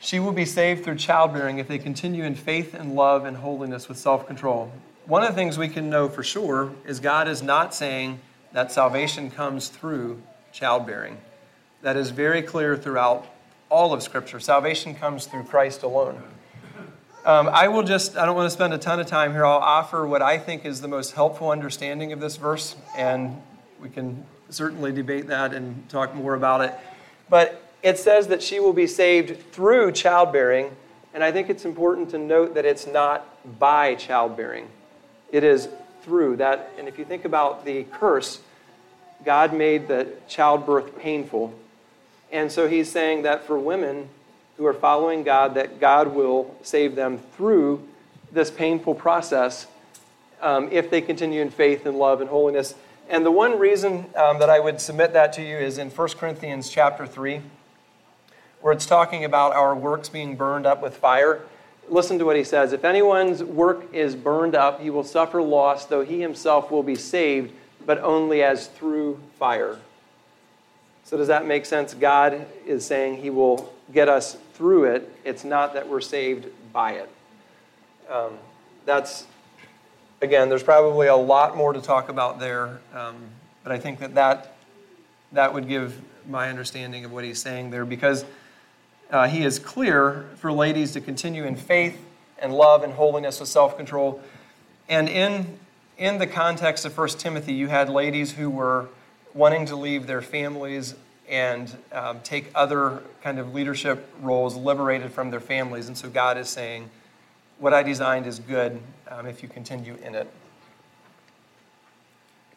She 0.02 0.18
will 0.18 0.32
be 0.32 0.44
saved 0.44 0.82
through 0.82 0.96
childbearing 0.96 1.58
if 1.58 1.68
they 1.68 1.78
continue 1.78 2.24
in 2.24 2.34
faith 2.34 2.74
and 2.74 2.96
love 2.96 3.24
and 3.24 3.36
holiness 3.36 3.88
with 3.88 3.98
self 3.98 4.26
control. 4.26 4.72
One 5.06 5.22
of 5.22 5.28
the 5.28 5.34
things 5.36 5.56
we 5.56 5.68
can 5.68 5.88
know 5.88 6.08
for 6.08 6.24
sure 6.24 6.72
is 6.84 6.98
God 6.98 7.28
is 7.28 7.40
not 7.40 7.72
saying 7.72 8.18
that 8.52 8.72
salvation 8.72 9.30
comes 9.30 9.68
through 9.68 10.20
childbearing. 10.52 11.18
That 11.82 11.96
is 11.96 12.10
very 12.10 12.42
clear 12.42 12.76
throughout 12.76 13.26
all 13.68 13.92
of 13.92 14.02
Scripture. 14.02 14.40
Salvation 14.40 14.96
comes 14.96 15.26
through 15.26 15.44
Christ 15.44 15.84
alone. 15.84 16.20
Um, 17.24 17.48
I 17.52 17.68
will 17.68 17.84
just, 17.84 18.16
I 18.16 18.26
don't 18.26 18.34
want 18.34 18.46
to 18.46 18.50
spend 18.50 18.74
a 18.74 18.78
ton 18.78 18.98
of 18.98 19.06
time 19.06 19.30
here. 19.30 19.46
I'll 19.46 19.58
offer 19.58 20.04
what 20.04 20.20
I 20.20 20.36
think 20.36 20.64
is 20.64 20.80
the 20.80 20.88
most 20.88 21.12
helpful 21.12 21.50
understanding 21.50 22.12
of 22.12 22.18
this 22.18 22.36
verse, 22.36 22.74
and 22.96 23.40
we 23.80 23.88
can 23.88 24.26
certainly 24.48 24.90
debate 24.90 25.28
that 25.28 25.54
and 25.54 25.88
talk 25.88 26.12
more 26.12 26.34
about 26.34 26.60
it. 26.60 26.74
But 27.30 27.61
it 27.82 27.98
says 27.98 28.28
that 28.28 28.42
she 28.42 28.60
will 28.60 28.72
be 28.72 28.86
saved 28.86 29.52
through 29.52 29.92
childbearing, 29.92 30.70
and 31.14 31.24
I 31.24 31.32
think 31.32 31.50
it's 31.50 31.64
important 31.64 32.10
to 32.10 32.18
note 32.18 32.54
that 32.54 32.64
it's 32.64 32.86
not 32.86 33.26
by 33.58 33.96
childbearing. 33.96 34.68
It 35.30 35.44
is 35.44 35.68
through 36.02 36.36
that. 36.36 36.70
And 36.78 36.88
if 36.88 36.98
you 36.98 37.04
think 37.04 37.24
about 37.24 37.64
the 37.64 37.84
curse, 37.84 38.40
God 39.24 39.52
made 39.52 39.88
the 39.88 40.08
childbirth 40.28 40.98
painful. 40.98 41.54
And 42.30 42.50
so 42.50 42.68
he's 42.68 42.90
saying 42.90 43.22
that 43.22 43.44
for 43.44 43.58
women 43.58 44.08
who 44.56 44.66
are 44.66 44.74
following 44.74 45.22
God, 45.22 45.54
that 45.54 45.80
God 45.80 46.14
will 46.14 46.54
save 46.62 46.94
them 46.94 47.18
through 47.18 47.86
this 48.30 48.50
painful 48.50 48.94
process 48.94 49.66
um, 50.40 50.68
if 50.72 50.90
they 50.90 51.00
continue 51.00 51.40
in 51.40 51.50
faith 51.50 51.86
and 51.86 51.98
love 51.98 52.20
and 52.20 52.30
holiness. 52.30 52.74
And 53.08 53.24
the 53.24 53.30
one 53.30 53.58
reason 53.58 54.06
um, 54.16 54.38
that 54.38 54.48
I 54.48 54.58
would 54.58 54.80
submit 54.80 55.12
that 55.12 55.32
to 55.34 55.42
you 55.42 55.56
is 55.56 55.78
in 55.78 55.90
1 55.90 56.08
Corinthians 56.10 56.68
chapter 56.68 57.06
3 57.06 57.42
where 58.62 58.72
it's 58.72 58.86
talking 58.86 59.24
about 59.24 59.52
our 59.52 59.74
works 59.74 60.08
being 60.08 60.36
burned 60.36 60.66
up 60.66 60.82
with 60.82 60.96
fire. 60.96 61.42
Listen 61.88 62.18
to 62.18 62.24
what 62.24 62.36
he 62.36 62.44
says. 62.44 62.72
If 62.72 62.84
anyone's 62.84 63.42
work 63.42 63.92
is 63.92 64.14
burned 64.14 64.54
up, 64.54 64.80
he 64.80 64.88
will 64.88 65.04
suffer 65.04 65.42
loss, 65.42 65.84
though 65.84 66.04
he 66.04 66.20
himself 66.20 66.70
will 66.70 66.84
be 66.84 66.94
saved, 66.94 67.52
but 67.84 67.98
only 67.98 68.42
as 68.42 68.68
through 68.68 69.20
fire. 69.38 69.78
So, 71.04 71.16
does 71.16 71.26
that 71.28 71.44
make 71.44 71.66
sense? 71.66 71.92
God 71.92 72.46
is 72.64 72.86
saying 72.86 73.20
he 73.20 73.28
will 73.28 73.74
get 73.92 74.08
us 74.08 74.36
through 74.54 74.84
it. 74.84 75.10
It's 75.24 75.44
not 75.44 75.74
that 75.74 75.88
we're 75.88 76.00
saved 76.00 76.46
by 76.72 76.92
it. 76.92 77.10
Um, 78.08 78.38
that's, 78.86 79.26
again, 80.20 80.48
there's 80.48 80.62
probably 80.62 81.08
a 81.08 81.16
lot 81.16 81.56
more 81.56 81.72
to 81.72 81.80
talk 81.80 82.08
about 82.08 82.38
there, 82.38 82.80
um, 82.94 83.16
but 83.64 83.72
I 83.72 83.78
think 83.78 83.98
that, 83.98 84.14
that 84.14 84.54
that 85.32 85.52
would 85.52 85.68
give 85.68 86.00
my 86.28 86.48
understanding 86.48 87.04
of 87.04 87.12
what 87.12 87.24
he's 87.24 87.40
saying 87.40 87.70
there 87.70 87.84
because 87.84 88.24
uh, 89.12 89.28
he 89.28 89.44
is 89.44 89.58
clear 89.58 90.26
for 90.36 90.50
ladies 90.50 90.92
to 90.92 91.00
continue 91.00 91.44
in 91.44 91.54
faith 91.54 92.02
and 92.38 92.52
love 92.52 92.82
and 92.82 92.94
holiness 92.94 93.38
with 93.38 93.48
self 93.48 93.76
control. 93.76 94.20
And 94.88 95.08
in, 95.08 95.58
in 95.98 96.18
the 96.18 96.26
context 96.26 96.84
of 96.84 96.96
1 96.96 97.08
Timothy, 97.10 97.52
you 97.52 97.68
had 97.68 97.88
ladies 97.88 98.32
who 98.32 98.50
were 98.50 98.88
wanting 99.34 99.66
to 99.66 99.76
leave 99.76 100.06
their 100.06 100.22
families 100.22 100.94
and 101.28 101.74
um, 101.92 102.20
take 102.22 102.50
other 102.54 103.02
kind 103.22 103.38
of 103.38 103.54
leadership 103.54 104.10
roles 104.20 104.56
liberated 104.56 105.12
from 105.12 105.30
their 105.30 105.40
families. 105.40 105.88
And 105.88 105.96
so 105.96 106.08
God 106.08 106.38
is 106.38 106.48
saying, 106.48 106.90
What 107.58 107.74
I 107.74 107.82
designed 107.82 108.26
is 108.26 108.38
good 108.38 108.80
um, 109.08 109.26
if 109.26 109.42
you 109.42 109.48
continue 109.48 109.96
in 110.02 110.14
it. 110.14 110.26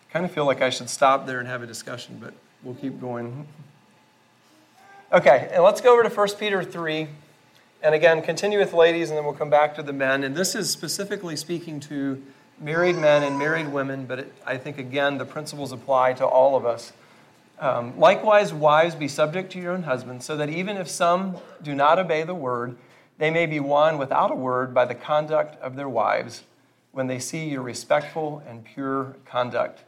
I 0.10 0.14
kind 0.14 0.26
of 0.26 0.32
feel 0.32 0.46
like 0.46 0.62
I 0.62 0.70
should 0.70 0.90
stop 0.90 1.28
there 1.28 1.40
and 1.40 1.50
have 1.50 1.62
a 1.62 1.68
discussion, 1.68 2.18
but 2.22 2.34
we'll 2.64 2.76
keep 2.76 3.02
going. 3.02 3.46
Okay, 5.16 5.48
and 5.54 5.64
let's 5.64 5.80
go 5.80 5.94
over 5.94 6.04
to 6.04 6.10
1 6.10 6.28
Peter 6.38 6.62
3. 6.62 7.08
And 7.82 7.96
again, 7.96 8.22
continue 8.22 8.60
with 8.60 8.74
ladies, 8.74 9.10
and 9.10 9.18
then 9.18 9.24
we'll 9.24 9.34
come 9.34 9.50
back 9.50 9.74
to 9.76 9.82
the 9.82 9.94
men. 9.94 10.26
And 10.26 10.36
this 10.36 10.56
is 10.56 10.70
specifically 10.70 11.38
speaking 11.38 11.80
to 11.82 12.22
married 12.60 12.98
men 12.98 13.24
and 13.24 13.40
married 13.40 13.72
women, 13.72 14.08
but 14.08 14.20
it, 14.20 14.34
I 14.46 14.58
think, 14.58 14.78
again, 14.78 15.18
the 15.18 15.24
principles 15.24 15.72
apply 15.72 16.12
to 16.16 16.26
all 16.26 16.58
of 16.58 16.66
us. 16.66 16.92
Um, 17.60 17.98
Likewise, 17.98 18.54
wives, 18.54 18.94
be 18.94 19.08
subject 19.08 19.54
to 19.54 19.58
your 19.62 19.72
own 19.72 19.84
husbands, 19.84 20.26
so 20.26 20.36
that 20.36 20.50
even 20.50 20.76
if 20.76 20.90
some 20.90 21.38
do 21.64 21.74
not 21.74 21.98
obey 21.98 22.24
the 22.24 22.36
word, 22.36 22.76
they 23.18 23.32
may 23.32 23.46
be 23.46 23.62
won 23.62 23.98
without 23.98 24.32
a 24.32 24.36
word 24.36 24.74
by 24.74 24.84
the 24.84 24.96
conduct 24.96 25.58
of 25.62 25.78
their 25.78 25.88
wives 25.88 26.44
when 26.92 27.08
they 27.08 27.20
see 27.20 27.48
your 27.48 27.62
respectful 27.62 28.44
and 28.46 28.66
pure 28.66 29.16
conduct. 29.24 29.82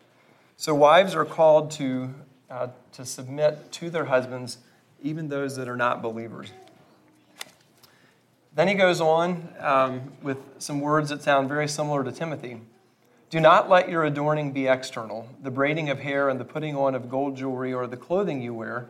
So, 0.56 0.74
wives 0.74 1.16
are 1.16 1.26
called 1.26 1.70
to, 1.72 2.14
uh, 2.50 2.68
to 2.94 3.06
submit 3.06 3.74
to 3.74 3.90
their 3.90 4.06
husbands 4.06 4.60
even 5.02 5.30
those 5.30 5.56
that 5.56 5.68
are 5.68 5.76
not 5.76 6.02
believers. 6.02 6.52
Then 8.56 8.68
he 8.68 8.74
goes 8.74 9.00
on 9.00 9.50
um, 9.60 10.14
with 10.24 10.38
some 10.58 10.82
words 10.82 11.10
that 11.10 11.22
sound 11.22 11.48
very 11.48 11.68
similar 11.68 12.04
to 12.04 12.12
Timothy. 12.12 12.60
Do 13.30 13.40
not 13.40 13.70
let 13.70 13.90
your 13.90 14.04
adorning 14.06 14.52
be 14.52 14.68
external, 14.68 15.28
the 15.44 15.52
braiding 15.52 15.90
of 15.90 16.00
hair 16.00 16.30
and 16.30 16.40
the 16.40 16.46
putting 16.46 16.76
on 16.76 16.96
of 16.96 17.10
gold 17.10 17.36
jewelry 17.36 17.74
or 17.74 17.86
the 17.86 17.98
clothing 17.98 18.42
you 18.42 18.54
wear, 18.54 18.90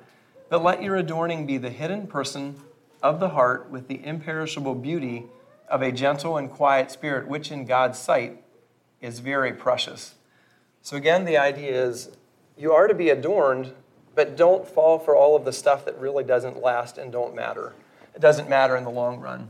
but 0.49 0.63
let 0.63 0.81
your 0.81 0.95
adorning 0.95 1.45
be 1.45 1.57
the 1.57 1.69
hidden 1.69 2.07
person 2.07 2.55
of 3.01 3.19
the 3.19 3.29
heart 3.29 3.69
with 3.69 3.87
the 3.87 4.05
imperishable 4.05 4.75
beauty 4.75 5.25
of 5.67 5.81
a 5.81 5.91
gentle 5.91 6.37
and 6.37 6.49
quiet 6.49 6.91
spirit, 6.91 7.27
which 7.27 7.51
in 7.51 7.65
God's 7.65 7.99
sight 7.99 8.41
is 9.01 9.19
very 9.19 9.51
precious. 9.51 10.15
So, 10.81 10.95
again, 10.95 11.25
the 11.25 11.37
idea 11.37 11.83
is 11.83 12.11
you 12.57 12.71
are 12.71 12.87
to 12.87 12.93
be 12.93 13.09
adorned 13.09 13.73
but 14.17 14.35
don't 14.35 14.67
fall 14.67 14.97
for 14.97 15.15
all 15.15 15.35
of 15.35 15.45
the 15.45 15.53
stuff 15.53 15.85
that 15.85 15.97
really 15.99 16.23
doesn't 16.23 16.59
last 16.59 16.97
and 16.97 17.11
don't 17.11 17.35
matter. 17.35 17.73
It 18.15 18.19
doesn't 18.19 18.49
matter 18.49 18.75
in 18.75 18.83
the 18.83 18.89
long 18.89 19.19
run. 19.19 19.49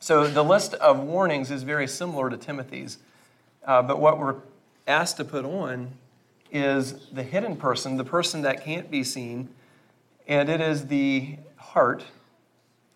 So 0.00 0.26
the 0.26 0.42
list 0.42 0.74
of 0.74 0.98
warnings 0.98 1.52
is 1.52 1.62
very 1.62 1.86
similar 1.86 2.28
to 2.28 2.36
Timothy's, 2.36 2.98
uh, 3.64 3.82
but 3.82 4.00
what 4.00 4.18
we're 4.18 4.34
asked 4.88 5.18
to 5.18 5.24
put 5.24 5.44
on 5.44 5.92
is 6.50 7.06
the 7.12 7.22
hidden 7.22 7.56
person, 7.56 7.96
the 7.96 8.04
person 8.04 8.42
that 8.42 8.64
can't 8.64 8.90
be 8.90 9.04
seen, 9.04 9.48
and 10.26 10.48
it 10.48 10.60
is 10.60 10.88
the 10.88 11.36
heart 11.56 12.02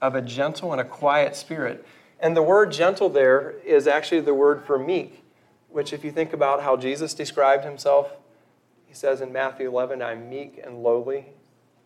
of 0.02 0.16
a 0.16 0.20
gentle 0.20 0.72
and 0.72 0.80
a 0.80 0.84
quiet 0.84 1.36
spirit. 1.36 1.86
And 2.18 2.36
the 2.36 2.42
word 2.42 2.72
gentle 2.72 3.08
there 3.08 3.54
is 3.64 3.86
actually 3.86 4.22
the 4.22 4.34
word 4.34 4.64
for 4.64 4.80
meek, 4.80 5.22
which, 5.68 5.92
if 5.92 6.04
you 6.04 6.10
think 6.10 6.32
about 6.32 6.64
how 6.64 6.76
Jesus 6.76 7.14
described 7.14 7.64
himself, 7.64 8.10
He 8.88 8.94
says 8.94 9.20
in 9.20 9.32
Matthew 9.32 9.68
11, 9.68 10.00
I'm 10.00 10.28
meek 10.28 10.60
and 10.64 10.82
lowly. 10.82 11.26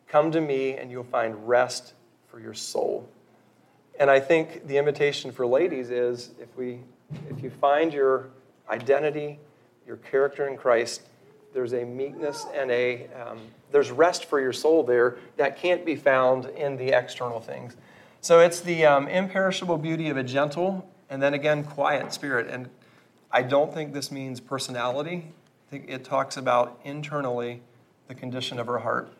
Come 0.06 0.30
to 0.30 0.40
me, 0.40 0.76
and 0.76 0.90
you'll 0.90 1.02
find 1.02 1.48
rest 1.48 1.94
for 2.28 2.38
your 2.38 2.54
soul. 2.54 3.08
And 3.98 4.10
I 4.10 4.20
think 4.20 4.66
the 4.68 4.78
invitation 4.78 5.32
for 5.32 5.44
ladies 5.44 5.90
is 5.90 6.30
if, 6.40 6.56
we, 6.56 6.80
if 7.28 7.42
you 7.42 7.50
find 7.50 7.92
your 7.92 8.28
identity, 8.70 9.38
your 9.86 9.96
character 9.96 10.46
in 10.46 10.56
Christ, 10.56 11.02
there's 11.52 11.74
a 11.74 11.84
meekness 11.84 12.46
and 12.54 12.70
a 12.70 13.08
um, 13.08 13.38
there's 13.72 13.90
rest 13.90 14.26
for 14.26 14.40
your 14.40 14.52
soul 14.52 14.82
there 14.82 15.18
that 15.36 15.58
can't 15.58 15.84
be 15.84 15.96
found 15.96 16.46
in 16.46 16.76
the 16.76 16.88
external 16.88 17.40
things. 17.40 17.76
So 18.20 18.40
it's 18.40 18.60
the 18.60 18.86
um, 18.86 19.08
imperishable 19.08 19.78
beauty 19.78 20.08
of 20.08 20.16
a 20.16 20.22
gentle 20.22 20.88
and 21.10 21.22
then 21.22 21.34
again 21.34 21.64
quiet 21.64 22.12
spirit. 22.12 22.48
And 22.48 22.70
I 23.30 23.42
don't 23.42 23.72
think 23.72 23.92
this 23.92 24.10
means 24.10 24.40
personality. 24.40 25.32
It 25.72 26.04
talks 26.04 26.36
about 26.36 26.78
internally 26.84 27.62
the 28.08 28.14
condition 28.14 28.58
of 28.58 28.66
her 28.66 28.78
heart. 28.78 29.12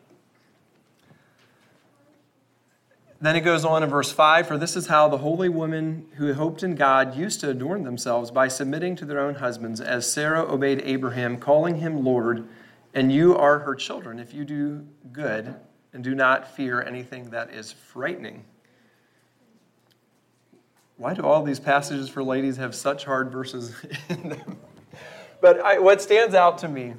Then 3.19 3.37
it 3.37 3.41
goes 3.41 3.63
on 3.63 3.83
in 3.83 3.89
verse 3.89 4.11
5 4.11 4.47
For 4.47 4.57
this 4.57 4.75
is 4.75 4.87
how 4.87 5.07
the 5.07 5.19
holy 5.19 5.49
women 5.49 6.07
who 6.15 6.33
hoped 6.33 6.61
in 6.61 6.75
God 6.75 7.15
used 7.15 7.39
to 7.39 7.49
adorn 7.49 7.83
themselves 7.83 8.31
by 8.31 8.49
submitting 8.49 8.97
to 8.97 9.05
their 9.05 9.19
own 9.19 9.35
husbands, 9.35 9.79
as 9.79 10.11
Sarah 10.11 10.43
obeyed 10.43 10.81
Abraham, 10.83 11.37
calling 11.37 11.77
him 11.77 12.03
Lord, 12.03 12.45
and 12.93 13.11
you 13.11 13.35
are 13.35 13.59
her 13.59 13.75
children, 13.75 14.19
if 14.19 14.33
you 14.33 14.43
do 14.43 14.85
good 15.11 15.55
and 15.93 16.03
do 16.03 16.13
not 16.15 16.53
fear 16.55 16.81
anything 16.81 17.29
that 17.29 17.53
is 17.53 17.71
frightening. 17.71 18.43
Why 20.97 21.13
do 21.13 21.21
all 21.21 21.43
these 21.43 21.59
passages 21.59 22.09
for 22.09 22.23
ladies 22.23 22.57
have 22.57 22.75
such 22.75 23.05
hard 23.05 23.31
verses 23.31 23.73
in 24.09 24.29
them? 24.29 24.57
But 25.43 25.59
I, 25.59 25.77
what 25.77 26.01
stands 26.01 26.33
out 26.35 26.59
to 26.59 26.69
me 26.69 26.93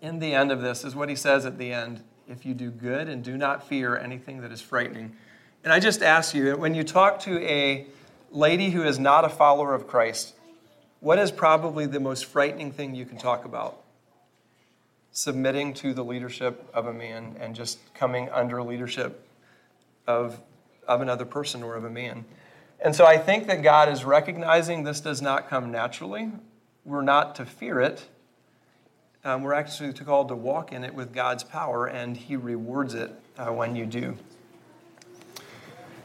in 0.00 0.20
the 0.20 0.34
end 0.34 0.52
of 0.52 0.60
this 0.60 0.84
is 0.84 0.94
what 0.94 1.08
he 1.08 1.16
says 1.16 1.44
at 1.44 1.58
the 1.58 1.72
end 1.72 2.00
if 2.28 2.46
you 2.46 2.54
do 2.54 2.70
good 2.70 3.08
and 3.08 3.24
do 3.24 3.36
not 3.36 3.66
fear 3.66 3.98
anything 3.98 4.42
that 4.42 4.52
is 4.52 4.60
frightening. 4.60 5.16
And 5.64 5.72
I 5.72 5.80
just 5.80 6.00
ask 6.00 6.32
you, 6.32 6.56
when 6.56 6.76
you 6.76 6.84
talk 6.84 7.18
to 7.22 7.44
a 7.44 7.88
lady 8.30 8.70
who 8.70 8.84
is 8.84 9.00
not 9.00 9.24
a 9.24 9.28
follower 9.28 9.74
of 9.74 9.88
Christ, 9.88 10.36
what 11.00 11.18
is 11.18 11.32
probably 11.32 11.86
the 11.86 11.98
most 11.98 12.26
frightening 12.26 12.70
thing 12.70 12.94
you 12.94 13.04
can 13.04 13.18
talk 13.18 13.44
about? 13.44 13.82
Submitting 15.10 15.74
to 15.74 15.92
the 15.92 16.04
leadership 16.04 16.70
of 16.72 16.86
a 16.86 16.92
man 16.92 17.34
and 17.40 17.56
just 17.56 17.80
coming 17.94 18.28
under 18.30 18.62
leadership 18.62 19.26
of, 20.06 20.40
of 20.86 21.00
another 21.00 21.24
person 21.24 21.64
or 21.64 21.74
of 21.74 21.82
a 21.82 21.90
man. 21.90 22.24
And 22.78 22.94
so 22.94 23.06
I 23.06 23.18
think 23.18 23.48
that 23.48 23.60
God 23.64 23.88
is 23.88 24.04
recognizing 24.04 24.84
this 24.84 25.00
does 25.00 25.20
not 25.20 25.50
come 25.50 25.72
naturally. 25.72 26.30
We're 26.84 27.02
not 27.02 27.36
to 27.36 27.46
fear 27.46 27.80
it, 27.80 28.06
um, 29.22 29.42
we're 29.42 29.52
actually 29.52 29.92
called 29.92 30.28
to 30.28 30.34
walk 30.34 30.72
in 30.72 30.82
it 30.82 30.94
with 30.94 31.12
God's 31.12 31.44
power, 31.44 31.86
and 31.86 32.16
He 32.16 32.36
rewards 32.36 32.94
it 32.94 33.12
uh, 33.36 33.52
when 33.52 33.76
you 33.76 33.84
do. 33.84 34.16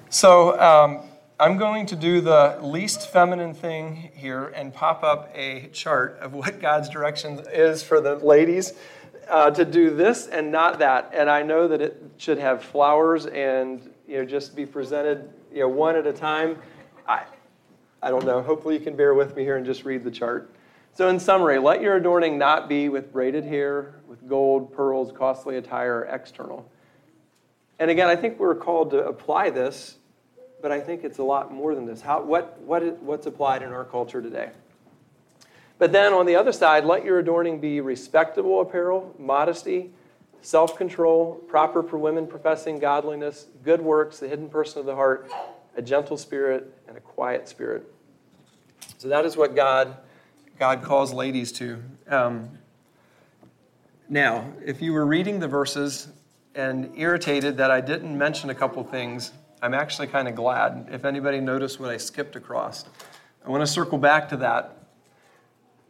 So, 0.09 0.59
um, 0.59 1.01
I'm 1.38 1.57
going 1.57 1.86
to 1.88 1.97
do 1.97 2.21
the 2.21 2.57
least 2.61 3.09
feminine 3.09 3.53
thing 3.53 4.09
here 4.15 4.45
and 4.55 4.73
pop 4.73 5.03
up 5.03 5.30
a 5.36 5.67
chart 5.73 6.17
of 6.21 6.34
what 6.34 6.59
God's 6.61 6.88
direction 6.88 7.41
is 7.51 7.84
for 7.84 7.99
the 7.99 8.15
ladies 8.15 8.73
uh, 9.30 9.51
to 9.51 9.65
do 9.65 9.89
this 9.93 10.28
and 10.28 10.51
not 10.51 10.80
that. 10.80 11.11
And 11.13 11.30
I 11.30 11.43
know 11.43 11.67
that 11.67 11.82
it 11.82 12.01
should 12.17 12.38
have 12.38 12.63
flowers 12.63 13.26
and 13.26 13.91
you 14.07 14.17
know 14.17 14.26
just 14.26 14.55
be 14.55 14.65
presented 14.65 15.30
you 15.51 15.59
know 15.59 15.67
one 15.67 15.95
at 15.97 16.07
a 16.07 16.13
time. 16.13 16.57
I, 17.07 17.23
I 18.01 18.09
don't 18.09 18.26
know. 18.26 18.41
Hopefully, 18.41 18.76
you 18.76 18.82
can 18.82 18.95
bear 18.95 19.13
with 19.13 19.36
me 19.36 19.43
here 19.43 19.57
and 19.57 19.65
just 19.65 19.84
read 19.84 20.03
the 20.03 20.11
chart. 20.11 20.49
So, 20.96 21.10
in 21.10 21.20
summary, 21.20 21.60
let 21.60 21.82
your 21.82 21.98
adorning 21.98 22.38
not 22.38 22.70
be 22.70 22.88
with 22.88 23.12
braided 23.12 23.43
hair, 23.43 23.96
with 24.08 24.30
gold, 24.30 24.74
pearls, 24.74 25.12
costly 25.12 25.58
attire, 25.58 26.08
external. 26.10 26.72
And 27.80 27.91
again, 27.91 28.08
I 28.08 28.16
think 28.16 28.39
we're 28.39 28.56
called 28.56 28.91
to 28.91 29.06
apply 29.06 29.50
this, 29.50 29.98
but 30.62 30.72
I 30.72 30.80
think 30.80 31.04
it's 31.04 31.18
a 31.18 31.24
lot 31.24 31.54
more 31.54 31.76
than 31.76 31.86
this. 31.86 32.00
How, 32.00 32.22
what, 32.22 32.58
what 32.62 32.82
what's 33.02 33.28
applied 33.28 33.62
in 33.62 33.74
our 33.74 33.84
culture 33.84 34.22
today? 34.22 34.52
But 35.80 35.91
then 35.91 36.14
on 36.14 36.26
the 36.26 36.38
other 36.38 36.54
side, 36.54 36.86
let 36.86 37.04
your 37.04 37.20
adorning 37.20 37.60
be 37.60 37.82
respectable 37.82 38.62
apparel, 38.62 39.14
modesty, 39.20 39.91
self 40.41 40.78
control, 40.78 41.36
proper 41.50 41.84
for 41.84 41.98
women 41.98 42.26
professing 42.26 42.80
godliness, 42.80 43.48
good 43.66 43.82
works, 43.82 44.20
the 44.20 44.30
hidden 44.30 44.48
person 44.48 44.80
of 44.80 44.86
the 44.86 44.96
heart, 44.96 45.30
a 45.76 45.82
gentle 45.82 46.16
spirit, 46.16 46.74
and 46.88 46.96
a 46.96 47.02
quiet 47.02 47.50
spirit. 47.50 47.84
So 48.98 49.10
that 49.10 49.26
is 49.26 49.36
what 49.36 49.58
God 49.58 49.98
God 50.58 50.84
calls 50.84 51.12
ladies 51.12 51.51
to. 51.53 51.84
Um, 52.08 52.49
now, 54.08 54.53
if 54.64 54.82
you 54.82 54.93
were 54.93 55.06
reading 55.06 55.39
the 55.39 55.47
verses 55.47 56.08
and 56.53 56.91
irritated 56.95 57.58
that 57.58 57.72
I 57.72 57.82
didn't 57.82 58.18
mention 58.18 58.49
a 58.49 58.56
couple 58.56 58.82
things, 58.84 59.34
I'm 59.62 59.74
actually 59.74 60.08
kind 60.08 60.30
of 60.30 60.36
glad. 60.36 60.88
If 60.91 61.03
anybody 61.03 61.41
noticed 61.41 61.80
what 61.80 61.89
I 61.89 61.97
skipped 61.97 62.38
across, 62.38 62.86
I 63.45 63.49
want 63.49 63.62
to 63.62 63.68
circle 63.68 63.97
back 63.97 64.30
to 64.30 64.38
that. 64.38 64.78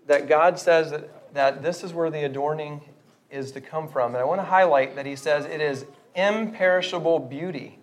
That 0.08 0.28
God 0.28 0.58
says 0.58 0.90
that, 0.92 1.34
that 1.36 1.62
this 1.62 1.84
is 1.84 1.94
where 1.94 2.10
the 2.10 2.26
adorning 2.26 2.82
is 3.30 3.52
to 3.52 3.62
come 3.62 3.88
from. 3.88 4.16
And 4.16 4.22
I 4.22 4.24
want 4.24 4.42
to 4.42 4.46
highlight 4.46 4.96
that 4.96 5.06
He 5.06 5.16
says 5.16 5.46
it 5.46 5.62
is 5.62 5.86
imperishable 6.16 7.20
beauty. 7.20 7.78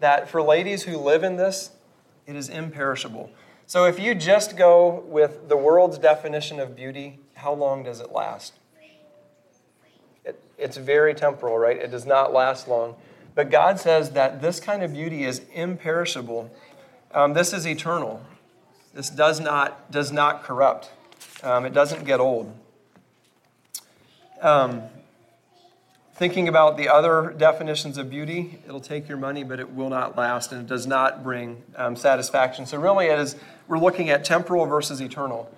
That 0.00 0.28
for 0.28 0.42
ladies 0.42 0.82
who 0.82 0.96
live 0.96 1.22
in 1.22 1.36
this, 1.36 1.70
it 2.26 2.34
is 2.34 2.48
imperishable. 2.48 3.30
So 3.70 3.84
if 3.84 4.00
you 4.00 4.16
just 4.16 4.56
go 4.56 5.04
with 5.06 5.48
the 5.48 5.56
world's 5.56 5.96
definition 5.96 6.58
of 6.58 6.74
beauty, 6.74 7.20
how 7.34 7.52
long 7.52 7.84
does 7.84 8.00
it 8.00 8.10
last? 8.10 8.54
It, 10.24 10.42
it's 10.58 10.76
very 10.76 11.14
temporal, 11.14 11.56
right? 11.56 11.76
It 11.76 11.92
does 11.92 12.04
not 12.04 12.32
last 12.32 12.66
long. 12.66 12.96
But 13.36 13.48
God 13.48 13.78
says 13.78 14.10
that 14.10 14.42
this 14.42 14.58
kind 14.58 14.82
of 14.82 14.92
beauty 14.92 15.22
is 15.22 15.42
imperishable. 15.54 16.50
Um, 17.14 17.32
this 17.32 17.52
is 17.52 17.64
eternal. 17.64 18.20
This 18.92 19.08
does 19.08 19.38
not, 19.38 19.92
does 19.92 20.10
not 20.10 20.42
corrupt. 20.42 20.90
Um, 21.44 21.64
it 21.64 21.72
doesn't 21.72 22.04
get 22.04 22.18
old. 22.18 22.52
Um, 24.42 24.82
Thinking 26.20 26.48
about 26.48 26.76
the 26.76 26.86
other 26.86 27.34
definitions 27.34 27.96
of 27.96 28.10
beauty, 28.10 28.58
it'll 28.66 28.78
take 28.78 29.08
your 29.08 29.16
money, 29.16 29.42
but 29.42 29.58
it 29.58 29.72
will 29.72 29.88
not 29.88 30.18
last, 30.18 30.52
and 30.52 30.60
it 30.60 30.66
does 30.66 30.86
not 30.86 31.24
bring 31.24 31.62
um, 31.76 31.96
satisfaction. 31.96 32.66
So, 32.66 32.78
really, 32.78 33.06
it 33.06 33.18
is, 33.18 33.36
we're 33.70 33.78
looking 33.78 34.10
at 34.10 34.24
temporal 34.24 34.66
versus 34.66 35.00
eternal. 35.00 35.48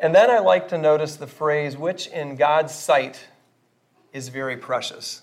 And 0.00 0.14
then 0.14 0.30
I 0.30 0.38
like 0.38 0.68
to 0.68 0.78
notice 0.78 1.16
the 1.16 1.26
phrase, 1.26 1.76
which 1.76 2.06
in 2.06 2.36
God's 2.36 2.72
sight 2.72 3.26
is 4.12 4.28
very 4.28 4.56
precious. 4.56 5.22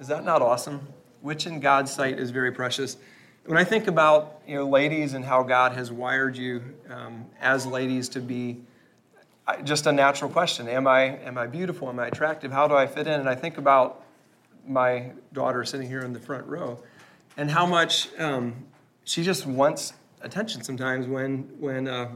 Is 0.00 0.08
that 0.08 0.24
not 0.24 0.42
awesome? 0.42 0.88
Which 1.20 1.46
in 1.46 1.60
God's 1.60 1.92
sight 1.92 2.18
is 2.18 2.32
very 2.32 2.50
precious. 2.50 2.96
When 3.46 3.56
I 3.56 3.62
think 3.62 3.86
about 3.86 4.42
you 4.48 4.56
know, 4.56 4.68
ladies 4.68 5.14
and 5.14 5.24
how 5.24 5.44
God 5.44 5.72
has 5.72 5.92
wired 5.92 6.36
you 6.36 6.60
um, 6.90 7.24
as 7.40 7.64
ladies 7.64 8.08
to 8.10 8.20
be 8.20 8.56
just 9.62 9.86
a 9.86 9.92
natural 9.92 10.30
question 10.30 10.68
am 10.68 10.88
I, 10.88 11.18
am 11.18 11.38
I 11.38 11.46
beautiful? 11.46 11.88
Am 11.88 12.00
I 12.00 12.08
attractive? 12.08 12.50
How 12.50 12.66
do 12.66 12.74
I 12.74 12.88
fit 12.88 13.06
in? 13.06 13.20
And 13.20 13.28
I 13.28 13.36
think 13.36 13.58
about 13.58 14.02
my 14.66 15.12
daughter 15.32 15.64
sitting 15.64 15.88
here 15.88 16.00
in 16.00 16.12
the 16.12 16.20
front 16.20 16.46
row 16.46 16.82
and 17.36 17.48
how 17.48 17.64
much 17.64 18.08
um, 18.18 18.56
she 19.04 19.22
just 19.22 19.46
wants 19.46 19.92
attention 20.22 20.62
sometimes 20.62 21.06
when, 21.06 21.50
when 21.58 21.88
uh, 21.88 22.10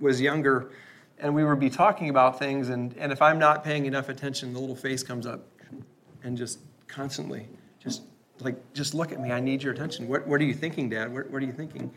was 0.00 0.20
younger. 0.20 0.70
And 1.18 1.34
we 1.34 1.44
would 1.44 1.60
be 1.60 1.70
talking 1.70 2.10
about 2.10 2.38
things 2.38 2.68
and, 2.68 2.96
and 2.98 3.12
if 3.12 3.22
i'm 3.22 3.38
not 3.38 3.62
paying 3.62 3.86
enough 3.86 4.08
attention 4.08 4.52
the 4.52 4.58
little 4.58 4.74
face 4.74 5.04
comes 5.04 5.24
up 5.24 5.46
and 6.24 6.36
just 6.36 6.58
constantly 6.88 7.46
just 7.78 8.02
like 8.44 8.72
just 8.72 8.94
look 8.94 9.12
at 9.12 9.20
me. 9.20 9.32
I 9.32 9.40
need 9.40 9.62
your 9.62 9.72
attention. 9.72 10.08
What, 10.08 10.26
what 10.26 10.40
are 10.40 10.44
you 10.44 10.54
thinking 10.54 10.88
dad? 10.88 11.12
What, 11.12 11.30
what 11.30 11.42
are 11.42 11.46
you 11.46 11.52
thinking? 11.52 11.92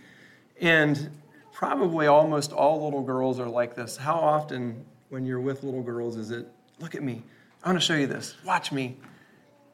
And 0.61 1.09
probably 1.53 2.07
almost 2.07 2.51
all 2.51 2.83
little 2.83 3.01
girls 3.01 3.39
are 3.39 3.47
like 3.47 3.75
this. 3.75 3.97
How 3.97 4.15
often, 4.15 4.85
when 5.09 5.25
you're 5.25 5.39
with 5.39 5.63
little 5.63 5.83
girls, 5.83 6.17
is 6.17 6.31
it, 6.31 6.47
look 6.79 6.95
at 6.95 7.03
me, 7.03 7.23
I 7.63 7.69
want 7.69 7.79
to 7.79 7.85
show 7.85 7.95
you 7.95 8.07
this, 8.07 8.35
watch 8.45 8.71
me. 8.71 8.97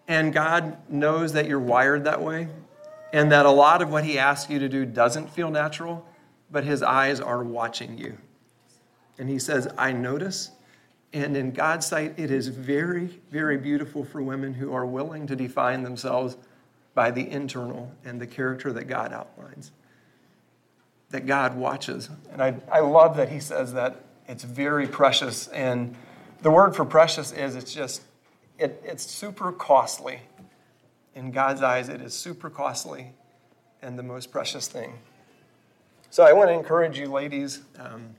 And 0.08 0.34
God 0.34 0.78
knows 0.90 1.34
that 1.34 1.48
you're 1.48 1.60
wired 1.60 2.04
that 2.06 2.22
way, 2.22 2.48
and 3.14 3.32
that 3.32 3.46
a 3.46 3.52
lot 3.52 3.82
of 3.82 3.90
what 3.90 4.04
He 4.04 4.18
asks 4.18 4.50
you 4.50 4.60
to 4.60 4.70
do 4.70 4.86
doesn't 4.86 5.30
feel 5.30 5.50
natural, 5.50 6.08
but 6.50 6.64
His 6.64 6.82
eyes 6.84 7.20
are 7.20 7.44
watching 7.44 7.98
you. 7.98 8.18
And 9.18 9.30
He 9.30 9.40
says, 9.40 9.68
I 9.78 9.92
notice. 9.92 10.52
And 11.14 11.36
in 11.36 11.52
God's 11.52 11.86
sight, 11.86 12.18
it 12.18 12.32
is 12.32 12.48
very, 12.48 13.20
very 13.32 13.58
beautiful 13.58 14.06
for 14.06 14.22
women 14.22 14.54
who 14.54 14.74
are 14.74 14.86
willing 14.86 15.28
to 15.28 15.36
define 15.36 15.84
themselves 15.84 16.38
by 16.94 17.12
the 17.12 17.30
internal 17.30 17.92
and 18.06 18.20
the 18.20 18.28
character 18.28 18.72
that 18.74 18.86
God 18.86 19.12
outlines 19.12 19.72
that 21.12 21.26
God 21.26 21.56
watches. 21.56 22.10
And 22.32 22.42
I, 22.42 22.56
I 22.72 22.80
love 22.80 23.18
that 23.18 23.30
he 23.30 23.40
says 23.40 23.74
that 23.74 24.04
it's 24.28 24.44
very 24.44 24.88
precious. 24.88 25.48
And 25.50 25.96
the 26.42 26.52
word 26.52 26.76
for 26.76 26.86
precious 26.86 27.32
is 27.32 27.56
it's 27.56 27.74
just, 27.74 28.02
it, 28.58 28.82
it's 28.84 29.04
super 29.04 29.52
costly. 29.52 30.22
In 31.16 31.32
God's 31.32 31.62
eyes, 31.62 31.90
it 31.90 32.02
is 32.02 32.14
super 32.14 32.50
costly 32.50 33.14
and 33.82 33.98
the 33.98 34.04
most 34.04 34.32
precious 34.32 34.68
thing. 34.68 35.00
So 36.10 36.24
I 36.24 36.34
want 36.34 36.50
to 36.50 36.54
encourage 36.54 37.00
you, 37.00 37.08
ladies, 37.08 37.62
um, 37.80 38.16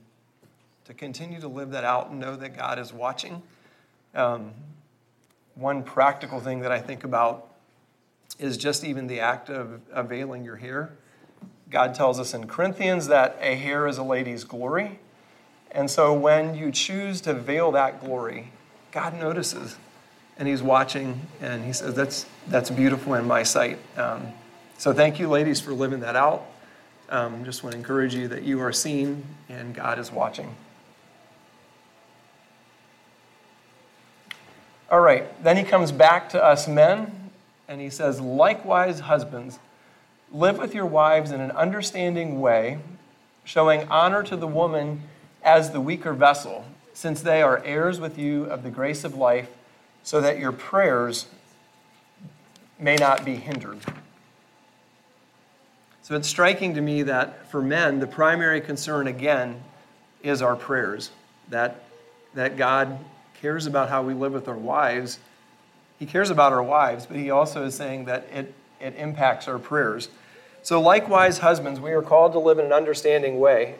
to 0.85 0.93
continue 0.93 1.39
to 1.39 1.47
live 1.47 1.71
that 1.71 1.83
out 1.83 2.09
and 2.09 2.19
know 2.19 2.35
that 2.35 2.55
God 2.57 2.79
is 2.79 2.93
watching 2.93 3.41
Um, 4.15 4.51
one 5.55 5.83
practical 5.83 6.39
thing 6.39 6.61
that 6.61 6.71
I 6.71 6.79
think 6.79 7.03
about 7.03 7.47
is 8.39 8.57
just 8.57 8.83
even 8.83 9.07
the 9.07 9.19
act 9.19 9.49
of, 9.49 9.81
of 9.91 10.09
veiling 10.09 10.43
your 10.43 10.57
hair. 10.57 10.91
God 11.69 11.95
tells 11.95 12.19
us 12.19 12.33
in 12.33 12.47
Corinthians 12.47 13.07
that 13.07 13.37
a 13.41 13.55
hair 13.55 13.87
is 13.87 13.97
a 13.97 14.03
lady's 14.03 14.43
glory. 14.43 14.99
And 15.71 15.89
so 15.89 16.13
when 16.13 16.55
you 16.55 16.71
choose 16.71 17.21
to 17.21 17.33
veil 17.33 17.71
that 17.71 18.01
glory, 18.01 18.51
God 18.91 19.19
notices 19.19 19.77
and 20.37 20.47
He's 20.47 20.63
watching 20.63 21.21
and 21.41 21.63
He 21.63 21.73
says, 21.73 21.93
That's, 21.93 22.25
that's 22.47 22.69
beautiful 22.69 23.13
in 23.15 23.25
my 23.25 23.43
sight. 23.43 23.79
Um, 23.97 24.27
so 24.77 24.93
thank 24.93 25.19
you, 25.19 25.27
ladies, 25.29 25.61
for 25.61 25.73
living 25.73 26.01
that 26.01 26.15
out. 26.15 26.45
Um, 27.09 27.45
just 27.45 27.63
want 27.63 27.73
to 27.73 27.77
encourage 27.77 28.15
you 28.15 28.27
that 28.29 28.43
you 28.43 28.59
are 28.59 28.73
seen 28.73 29.23
and 29.49 29.75
God 29.75 29.99
is 29.99 30.11
watching. 30.11 30.55
All 34.89 34.99
right, 34.99 35.43
then 35.43 35.57
he 35.57 35.63
comes 35.63 35.91
back 35.91 36.29
to 36.29 36.43
us 36.43 36.67
men 36.67 37.31
and 37.67 37.81
he 37.81 37.89
says, 37.89 38.21
Likewise, 38.21 39.01
husbands, 39.01 39.59
live 40.31 40.57
with 40.57 40.75
your 40.75 40.85
wives 40.85 41.31
in 41.31 41.41
an 41.41 41.51
understanding 41.51 42.41
way, 42.41 42.79
showing 43.43 43.87
honor 43.89 44.23
to 44.23 44.35
the 44.35 44.47
woman 44.47 45.01
as 45.43 45.71
the 45.71 45.81
weaker 45.81 46.13
vessel, 46.13 46.65
since 46.93 47.21
they 47.21 47.41
are 47.41 47.63
heirs 47.65 47.99
with 47.99 48.17
you 48.17 48.45
of 48.45 48.63
the 48.63 48.69
grace 48.69 49.03
of 49.03 49.15
life, 49.15 49.49
so 50.03 50.21
that 50.21 50.39
your 50.39 50.51
prayers 50.51 51.27
may 52.79 52.95
not 52.95 53.23
be 53.23 53.35
hindered. 53.35 53.79
So 56.03 56.15
it's 56.15 56.27
striking 56.27 56.73
to 56.75 56.81
me 56.81 57.03
that 57.03 57.49
for 57.49 57.61
men, 57.61 57.99
the 57.99 58.07
primary 58.07 58.59
concern 58.59 59.07
again 59.07 59.63
is 60.21 60.41
our 60.41 60.55
prayers. 60.55 61.11
That, 61.49 61.83
that 62.33 62.57
God 62.57 62.99
cares 63.39 63.67
about 63.67 63.89
how 63.89 64.03
we 64.03 64.13
live 64.13 64.33
with 64.33 64.47
our 64.49 64.57
wives. 64.57 65.19
He 65.99 66.05
cares 66.05 66.29
about 66.29 66.51
our 66.51 66.63
wives, 66.63 67.05
but 67.05 67.15
He 67.15 67.29
also 67.29 67.65
is 67.65 67.75
saying 67.75 68.05
that 68.05 68.27
it, 68.33 68.53
it 68.81 68.95
impacts 68.97 69.47
our 69.47 69.59
prayers. 69.59 70.09
So, 70.61 70.81
likewise, 70.81 71.39
husbands, 71.39 71.79
we 71.79 71.91
are 71.91 72.01
called 72.01 72.33
to 72.33 72.39
live 72.39 72.59
in 72.59 72.65
an 72.65 72.73
understanding 72.73 73.39
way. 73.39 73.75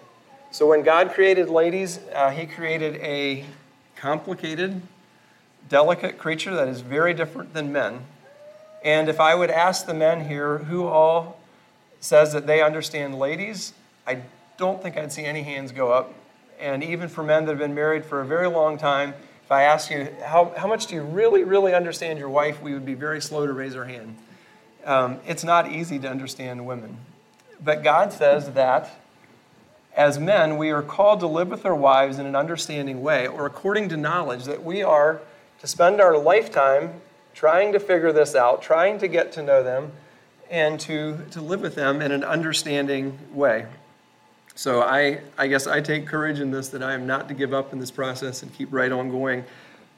So, 0.51 0.67
when 0.67 0.83
God 0.83 1.11
created 1.11 1.49
ladies, 1.49 1.99
uh, 2.13 2.29
He 2.29 2.45
created 2.45 2.97
a 2.97 3.45
complicated, 3.95 4.81
delicate 5.69 6.17
creature 6.17 6.55
that 6.55 6.67
is 6.67 6.81
very 6.81 7.13
different 7.13 7.53
than 7.53 7.71
men. 7.71 8.05
And 8.83 9.07
if 9.07 9.19
I 9.19 9.33
would 9.35 9.49
ask 9.49 9.85
the 9.85 9.93
men 9.93 10.27
here 10.27 10.59
who 10.59 10.85
all 10.87 11.39
says 11.99 12.33
that 12.33 12.47
they 12.47 12.61
understand 12.61 13.17
ladies, 13.17 13.73
I 14.05 14.23
don't 14.57 14.81
think 14.81 14.97
I'd 14.97 15.11
see 15.11 15.23
any 15.23 15.43
hands 15.43 15.71
go 15.71 15.91
up. 15.91 16.13
And 16.59 16.83
even 16.83 17.07
for 17.07 17.23
men 17.23 17.45
that 17.45 17.51
have 17.51 17.59
been 17.59 17.75
married 17.75 18.05
for 18.05 18.21
a 18.21 18.25
very 18.25 18.47
long 18.47 18.77
time, 18.77 19.13
if 19.43 19.51
I 19.51 19.63
ask 19.63 19.89
you, 19.89 20.07
how, 20.23 20.53
how 20.57 20.67
much 20.67 20.87
do 20.87 20.95
you 20.95 21.01
really, 21.01 21.43
really 21.43 21.73
understand 21.73 22.19
your 22.19 22.29
wife, 22.29 22.61
we 22.61 22.73
would 22.73 22.85
be 22.85 22.93
very 22.93 23.21
slow 23.21 23.45
to 23.47 23.53
raise 23.53 23.75
our 23.75 23.85
hand. 23.85 24.17
Um, 24.85 25.19
it's 25.25 25.43
not 25.43 25.71
easy 25.71 25.97
to 25.99 26.09
understand 26.09 26.65
women. 26.65 26.97
But 27.63 27.83
God 27.83 28.11
says 28.11 28.51
that 28.51 28.99
as 29.95 30.17
men, 30.19 30.57
we 30.57 30.71
are 30.71 30.81
called 30.81 31.19
to 31.19 31.27
live 31.27 31.49
with 31.49 31.65
our 31.65 31.75
wives 31.75 32.19
in 32.19 32.25
an 32.25 32.35
understanding 32.35 33.01
way, 33.01 33.27
or 33.27 33.45
according 33.45 33.89
to 33.89 33.97
knowledge, 33.97 34.45
that 34.45 34.63
we 34.63 34.81
are 34.81 35.21
to 35.63 35.67
spend 35.67 36.01
our 36.01 36.17
lifetime 36.17 36.91
trying 37.33 37.71
to 37.71 37.79
figure 37.79 38.11
this 38.11 38.35
out, 38.35 38.61
trying 38.61 38.99
to 38.99 39.07
get 39.07 39.31
to 39.31 39.41
know 39.41 39.63
them, 39.63 39.93
and 40.51 40.77
to, 40.77 41.17
to 41.31 41.39
live 41.39 41.61
with 41.61 41.73
them 41.73 42.01
in 42.01 42.11
an 42.11 42.21
understanding 42.21 43.17
way. 43.31 43.65
So 44.55 44.81
I, 44.81 45.21
I 45.37 45.47
guess 45.47 45.65
I 45.65 45.79
take 45.79 46.05
courage 46.05 46.41
in 46.41 46.51
this 46.51 46.67
that 46.67 46.83
I 46.83 46.93
am 46.93 47.07
not 47.07 47.29
to 47.29 47.33
give 47.33 47.53
up 47.53 47.71
in 47.71 47.79
this 47.79 47.91
process 47.91 48.43
and 48.43 48.53
keep 48.53 48.73
right 48.73 48.91
on 48.91 49.09
going 49.09 49.45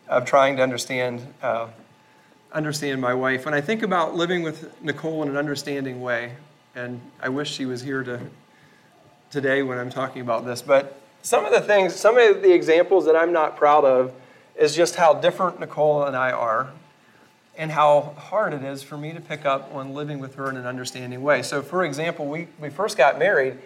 of 0.07 0.23
trying 0.23 0.55
to 0.57 0.61
understand, 0.61 1.25
uh, 1.41 1.67
understand 2.53 3.01
my 3.01 3.15
wife. 3.15 3.43
When 3.45 3.55
I 3.55 3.61
think 3.61 3.81
about 3.81 4.13
living 4.13 4.43
with 4.43 4.79
Nicole 4.83 5.23
in 5.23 5.29
an 5.29 5.35
understanding 5.35 5.99
way, 5.99 6.33
and 6.75 7.01
I 7.19 7.29
wish 7.29 7.51
she 7.51 7.65
was 7.65 7.81
here 7.81 8.03
to, 8.03 8.21
today 9.31 9.63
when 9.63 9.79
I'm 9.79 9.89
talking 9.89 10.21
about 10.21 10.45
this, 10.45 10.61
but 10.61 11.01
some 11.23 11.43
of 11.43 11.51
the 11.51 11.61
things, 11.61 11.95
some 11.95 12.19
of 12.19 12.43
the 12.43 12.53
examples 12.53 13.03
that 13.07 13.15
I'm 13.15 13.33
not 13.33 13.57
proud 13.57 13.83
of 13.83 14.13
is 14.57 14.75
just 14.75 14.95
how 14.95 15.13
different 15.13 15.59
Nicole 15.59 16.03
and 16.03 16.15
I 16.15 16.31
are 16.31 16.69
and 17.57 17.71
how 17.71 18.13
hard 18.17 18.53
it 18.53 18.63
is 18.63 18.83
for 18.83 18.97
me 18.97 19.13
to 19.13 19.21
pick 19.21 19.45
up 19.45 19.73
on 19.73 19.93
living 19.93 20.19
with 20.19 20.35
her 20.35 20.49
in 20.49 20.57
an 20.57 20.65
understanding 20.65 21.21
way. 21.21 21.41
So, 21.41 21.61
for 21.61 21.85
example, 21.85 22.25
we, 22.25 22.47
we 22.59 22.69
first 22.69 22.97
got 22.97 23.17
married, 23.17 23.57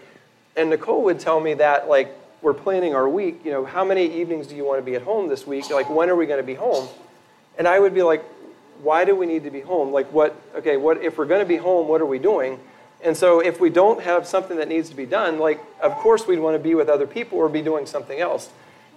and 0.56 0.70
Nicole 0.70 1.04
would 1.04 1.20
tell 1.20 1.40
me 1.40 1.56
that, 1.56 1.90
like, 1.90 2.16
we're 2.42 2.54
planning 2.54 2.96
our 2.96 3.10
week, 3.10 3.42
you 3.44 3.52
know, 3.52 3.66
how 3.66 3.84
many 3.84 4.22
evenings 4.22 4.48
do 4.48 4.56
you 4.56 4.64
want 4.64 4.80
to 4.80 4.86
be 4.86 4.96
at 4.96 5.02
home 5.02 5.28
this 5.28 5.46
week? 5.46 5.70
Like, 5.70 5.90
when 5.90 6.10
are 6.10 6.16
we 6.16 6.26
going 6.26 6.40
to 6.40 6.46
be 6.46 6.54
home? 6.54 6.88
And 7.58 7.68
I 7.68 7.80
would 7.80 7.94
be 7.94 8.04
like, 8.04 8.24
why 8.82 9.04
do 9.04 9.16
we 9.16 9.26
need 9.26 9.44
to 9.44 9.52
be 9.52 9.60
home? 9.60 9.92
Like, 9.92 10.12
what, 10.14 10.40
okay, 10.56 10.78
what, 10.78 11.04
if 11.04 11.18
we're 11.18 11.26
going 11.26 11.42
to 11.42 11.48
be 11.48 11.58
home, 11.58 11.88
what 11.88 12.00
are 12.00 12.06
we 12.06 12.20
doing? 12.20 12.60
And 13.04 13.16
so, 13.16 13.40
if 13.40 13.60
we 13.60 13.70
don't 13.70 14.02
have 14.04 14.28
something 14.28 14.58
that 14.58 14.68
needs 14.68 14.90
to 14.90 14.96
be 14.96 15.06
done, 15.06 15.40
like, 15.40 15.60
of 15.82 15.94
course 15.96 16.28
we'd 16.28 16.40
want 16.40 16.56
to 16.56 16.64
be 16.64 16.76
with 16.76 16.90
other 16.90 17.08
people 17.08 17.38
or 17.38 17.50
be 17.50 17.62
doing 17.62 17.86
something 17.86 18.20
else. 18.20 18.50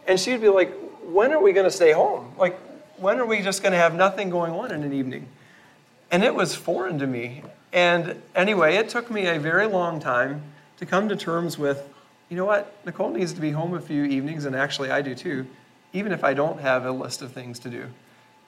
And 0.06 0.18
she'd 0.18 0.40
be 0.40 0.48
like, 0.48 0.72
when 1.04 1.32
are 1.32 1.42
we 1.42 1.52
going 1.52 1.64
to 1.64 1.70
stay 1.70 1.92
home? 1.92 2.32
Like, 2.36 2.58
when 2.96 3.18
are 3.18 3.26
we 3.26 3.42
just 3.42 3.62
going 3.62 3.72
to 3.72 3.78
have 3.78 3.94
nothing 3.94 4.30
going 4.30 4.52
on 4.52 4.70
in 4.70 4.82
an 4.82 4.92
evening? 4.92 5.26
And 6.10 6.22
it 6.22 6.34
was 6.34 6.54
foreign 6.54 6.98
to 6.98 7.06
me. 7.06 7.42
And 7.72 8.20
anyway, 8.34 8.76
it 8.76 8.88
took 8.88 9.10
me 9.10 9.26
a 9.26 9.38
very 9.38 9.66
long 9.66 9.98
time 9.98 10.42
to 10.76 10.86
come 10.86 11.08
to 11.08 11.16
terms 11.16 11.58
with, 11.58 11.88
you 12.28 12.36
know 12.36 12.44
what, 12.44 12.74
Nicole 12.84 13.10
needs 13.10 13.32
to 13.32 13.40
be 13.40 13.50
home 13.50 13.74
a 13.74 13.80
few 13.80 14.04
evenings, 14.04 14.44
and 14.44 14.54
actually 14.54 14.90
I 14.90 15.00
do 15.00 15.14
too, 15.14 15.46
even 15.92 16.12
if 16.12 16.22
I 16.22 16.34
don't 16.34 16.60
have 16.60 16.84
a 16.84 16.92
list 16.92 17.22
of 17.22 17.32
things 17.32 17.58
to 17.60 17.70
do. 17.70 17.86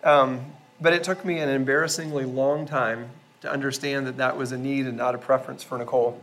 Um, 0.02 0.44
but 0.80 0.92
it 0.92 1.04
took 1.04 1.24
me 1.24 1.38
an 1.38 1.48
embarrassingly 1.48 2.24
long 2.24 2.66
time 2.66 3.10
to 3.40 3.50
understand 3.50 4.06
that 4.06 4.16
that 4.18 4.36
was 4.36 4.52
a 4.52 4.58
need 4.58 4.86
and 4.86 4.96
not 4.96 5.14
a 5.14 5.18
preference 5.18 5.62
for 5.62 5.78
Nicole. 5.78 6.20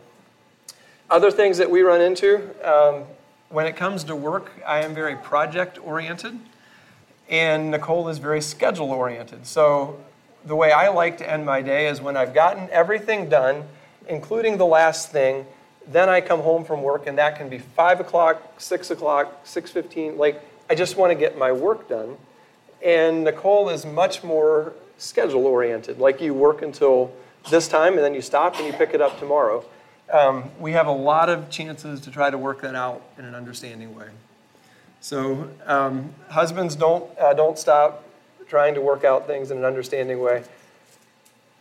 Other 1.09 1.31
things 1.31 1.57
that 1.57 1.69
we 1.69 1.81
run 1.81 2.01
into 2.01 2.49
um, 2.63 3.03
when 3.51 3.67
it 3.67 3.75
comes 3.75 4.03
to 4.05 4.15
work, 4.15 4.51
I 4.65 4.83
am 4.83 4.95
very 4.95 5.15
project 5.15 5.77
oriented 5.83 6.39
and 7.29 7.71
Nicole 7.71 8.09
is 8.09 8.17
very 8.17 8.41
schedule 8.41 8.91
oriented. 8.91 9.45
So 9.45 9.99
the 10.45 10.55
way 10.55 10.71
I 10.71 10.89
like 10.89 11.17
to 11.19 11.29
end 11.29 11.45
my 11.45 11.61
day 11.61 11.87
is 11.87 12.01
when 12.01 12.17
I've 12.17 12.33
gotten 12.33 12.69
everything 12.71 13.29
done, 13.29 13.63
including 14.07 14.57
the 14.57 14.65
last 14.65 15.11
thing, 15.11 15.45
then 15.87 16.09
I 16.09 16.21
come 16.21 16.41
home 16.41 16.63
from 16.63 16.83
work, 16.83 17.07
and 17.07 17.17
that 17.17 17.37
can 17.37 17.49
be 17.49 17.57
five 17.57 17.99
o'clock, 17.99 18.59
six 18.59 18.91
o'clock, 18.91 19.41
six 19.45 19.71
fifteen. 19.71 20.17
Like 20.17 20.41
I 20.69 20.75
just 20.75 20.95
want 20.95 21.11
to 21.11 21.15
get 21.15 21.37
my 21.37 21.51
work 21.51 21.89
done. 21.89 22.17
And 22.85 23.23
Nicole 23.23 23.69
is 23.69 23.85
much 23.85 24.23
more 24.23 24.73
schedule 24.97 25.45
oriented. 25.47 25.99
Like 25.99 26.21
you 26.21 26.33
work 26.33 26.61
until 26.61 27.11
this 27.49 27.67
time, 27.67 27.93
and 27.93 28.03
then 28.03 28.13
you 28.13 28.21
stop 28.21 28.57
and 28.57 28.67
you 28.67 28.73
pick 28.73 28.93
it 28.93 29.01
up 29.01 29.19
tomorrow. 29.19 29.65
Um, 30.11 30.51
we 30.59 30.73
have 30.73 30.87
a 30.87 30.91
lot 30.91 31.29
of 31.29 31.49
chances 31.49 32.01
to 32.01 32.11
try 32.11 32.29
to 32.29 32.37
work 32.37 32.61
that 32.61 32.75
out 32.75 33.01
in 33.17 33.25
an 33.25 33.33
understanding 33.33 33.95
way. 33.95 34.07
So 34.99 35.49
um, 35.65 36.13
husbands 36.29 36.75
don't 36.75 37.09
uh, 37.17 37.33
don't 37.33 37.57
stop 37.57 38.03
trying 38.47 38.75
to 38.75 38.81
work 38.81 39.03
out 39.03 39.25
things 39.25 39.49
in 39.49 39.57
an 39.57 39.63
understanding 39.63 40.19
way. 40.19 40.43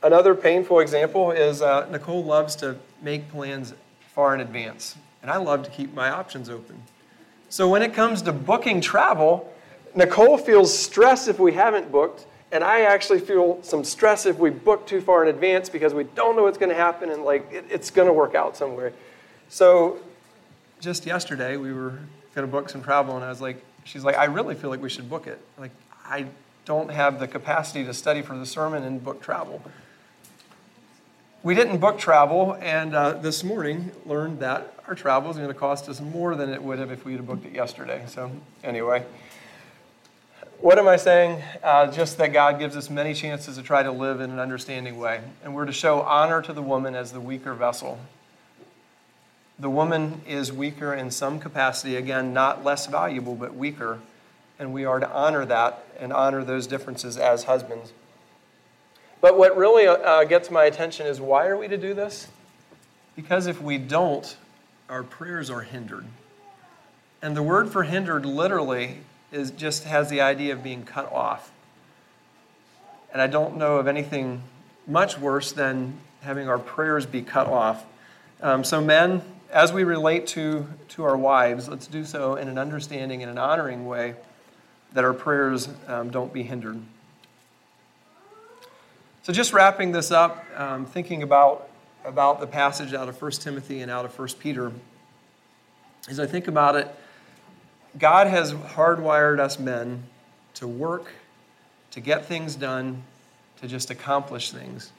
Another 0.02 0.34
painful 0.34 0.80
example 0.80 1.30
is 1.30 1.62
uh, 1.62 1.88
Nicole 1.90 2.24
loves 2.24 2.56
to 2.56 2.76
make 3.00 3.30
plans 3.30 3.72
far 4.14 4.34
in 4.34 4.40
advance, 4.40 4.96
and 5.22 5.30
I 5.30 5.36
love 5.36 5.62
to 5.62 5.70
keep 5.70 5.94
my 5.94 6.10
options 6.10 6.48
open. 6.48 6.82
So 7.48 7.68
when 7.68 7.82
it 7.82 7.94
comes 7.94 8.22
to 8.22 8.32
booking 8.32 8.80
travel, 8.80 9.52
Nicole 9.94 10.38
feels 10.38 10.76
stress 10.76 11.28
if 11.28 11.38
we 11.38 11.52
haven't 11.52 11.90
booked, 11.92 12.26
and 12.52 12.64
I 12.64 12.82
actually 12.82 13.20
feel 13.20 13.62
some 13.62 13.84
stress 13.84 14.26
if 14.26 14.38
we 14.38 14.50
book 14.50 14.86
too 14.86 15.00
far 15.00 15.22
in 15.22 15.28
advance 15.28 15.68
because 15.68 15.94
we 15.94 16.04
don't 16.04 16.36
know 16.36 16.42
what's 16.42 16.58
going 16.58 16.70
to 16.70 16.74
happen 16.74 17.10
and 17.10 17.24
like 17.24 17.50
it, 17.52 17.64
it's 17.70 17.90
going 17.90 18.08
to 18.08 18.12
work 18.12 18.34
out 18.34 18.56
somewhere. 18.56 18.92
So 19.48 20.00
just 20.80 21.06
yesterday 21.06 21.56
we 21.56 21.72
were 21.72 21.98
going 22.34 22.46
to 22.46 22.50
book 22.50 22.68
some 22.68 22.82
travel. 22.82 23.16
And 23.16 23.24
I 23.24 23.28
was 23.28 23.40
like, 23.40 23.62
she's 23.84 24.04
like, 24.04 24.16
I 24.16 24.24
really 24.24 24.54
feel 24.54 24.70
like 24.70 24.82
we 24.82 24.90
should 24.90 25.08
book 25.08 25.26
it. 25.26 25.40
Like, 25.58 25.72
I 26.04 26.26
don't 26.64 26.90
have 26.90 27.20
the 27.20 27.28
capacity 27.28 27.84
to 27.84 27.94
study 27.94 28.22
for 28.22 28.36
the 28.36 28.46
sermon 28.46 28.84
and 28.84 29.02
book 29.02 29.22
travel. 29.22 29.62
We 31.42 31.54
didn't 31.54 31.78
book 31.78 31.98
travel, 31.98 32.58
and 32.60 32.94
uh, 32.94 33.12
this 33.14 33.42
morning 33.42 33.92
learned 34.04 34.40
that 34.40 34.74
our 34.86 34.94
travel 34.94 35.30
is 35.30 35.38
going 35.38 35.48
to 35.48 35.54
cost 35.54 35.88
us 35.88 35.98
more 35.98 36.34
than 36.34 36.50
it 36.50 36.62
would 36.62 36.78
have 36.78 36.90
if 36.90 37.06
we 37.06 37.12
had 37.12 37.26
booked 37.26 37.46
it 37.46 37.54
yesterday. 37.54 38.04
So, 38.08 38.30
anyway, 38.62 39.06
what 40.60 40.78
am 40.78 40.88
I 40.88 40.96
saying? 40.96 41.42
Uh, 41.62 41.86
just 41.88 42.18
that 42.18 42.32
God 42.32 42.58
gives 42.58 42.76
us 42.76 42.90
many 42.90 43.14
chances 43.14 43.56
to 43.56 43.62
try 43.62 43.82
to 43.82 43.92
live 43.92 44.20
in 44.20 44.30
an 44.30 44.38
understanding 44.38 44.98
way. 44.98 45.20
And 45.42 45.54
we're 45.54 45.66
to 45.66 45.72
show 45.72 46.02
honor 46.02 46.42
to 46.42 46.52
the 46.52 46.62
woman 46.62 46.94
as 46.94 47.12
the 47.12 47.20
weaker 47.20 47.54
vessel 47.54 47.98
the 49.60 49.70
woman 49.70 50.22
is 50.26 50.52
weaker 50.52 50.94
in 50.94 51.10
some 51.10 51.38
capacity, 51.38 51.96
again, 51.96 52.32
not 52.32 52.64
less 52.64 52.86
valuable, 52.86 53.34
but 53.34 53.54
weaker. 53.54 54.00
And 54.58 54.72
we 54.72 54.84
are 54.84 54.98
to 54.98 55.10
honor 55.10 55.44
that 55.44 55.84
and 55.98 56.12
honor 56.12 56.42
those 56.44 56.66
differences 56.66 57.16
as 57.18 57.44
husbands. 57.44 57.92
But 59.20 59.36
what 59.36 59.56
really 59.56 59.86
uh, 59.86 60.24
gets 60.24 60.50
my 60.50 60.64
attention 60.64 61.06
is 61.06 61.20
why 61.20 61.46
are 61.46 61.58
we 61.58 61.68
to 61.68 61.76
do 61.76 61.92
this? 61.92 62.28
Because 63.16 63.46
if 63.46 63.60
we 63.60 63.76
don't, 63.76 64.34
our 64.88 65.02
prayers 65.02 65.50
are 65.50 65.60
hindered. 65.60 66.06
And 67.20 67.36
the 67.36 67.42
word 67.42 67.68
for 67.68 67.82
hindered 67.82 68.24
literally 68.24 68.98
is 69.32 69.50
just 69.50 69.84
has 69.84 70.10
the 70.10 70.20
idea 70.20 70.52
of 70.52 70.62
being 70.62 70.84
cut 70.84 71.10
off. 71.12 71.52
And 73.12 73.20
I 73.20 73.26
don't 73.26 73.56
know 73.56 73.76
of 73.76 73.86
anything 73.86 74.42
much 74.86 75.18
worse 75.18 75.52
than 75.52 75.98
having 76.22 76.48
our 76.48 76.58
prayers 76.58 77.06
be 77.06 77.22
cut 77.22 77.46
off. 77.46 77.84
Um, 78.42 78.64
so, 78.64 78.80
men, 78.80 79.22
as 79.52 79.72
we 79.72 79.84
relate 79.84 80.26
to, 80.28 80.66
to 80.90 81.04
our 81.04 81.16
wives, 81.16 81.68
let's 81.68 81.86
do 81.86 82.04
so 82.04 82.36
in 82.36 82.48
an 82.48 82.58
understanding 82.58 83.22
and 83.22 83.30
an 83.30 83.38
honoring 83.38 83.86
way 83.86 84.14
that 84.92 85.04
our 85.04 85.12
prayers 85.12 85.68
um, 85.86 86.10
don't 86.10 86.32
be 86.32 86.42
hindered. 86.42 86.80
So, 89.22 89.32
just 89.32 89.52
wrapping 89.52 89.92
this 89.92 90.10
up, 90.10 90.44
um, 90.56 90.86
thinking 90.86 91.22
about, 91.22 91.68
about 92.04 92.40
the 92.40 92.46
passage 92.46 92.94
out 92.94 93.08
of 93.08 93.20
1 93.20 93.30
Timothy 93.32 93.82
and 93.82 93.90
out 93.90 94.04
of 94.04 94.18
1 94.18 94.28
Peter, 94.38 94.72
as 96.08 96.18
I 96.18 96.26
think 96.26 96.48
about 96.48 96.76
it, 96.76 96.88
God 97.98 98.26
has 98.26 98.52
hardwired 98.52 99.40
us 99.40 99.58
men 99.58 100.04
to 100.54 100.66
work, 100.68 101.12
to 101.90 102.00
get 102.00 102.26
things 102.26 102.54
done, 102.54 103.02
to 103.60 103.68
just 103.68 103.90
accomplish 103.90 104.50
things. 104.50 104.92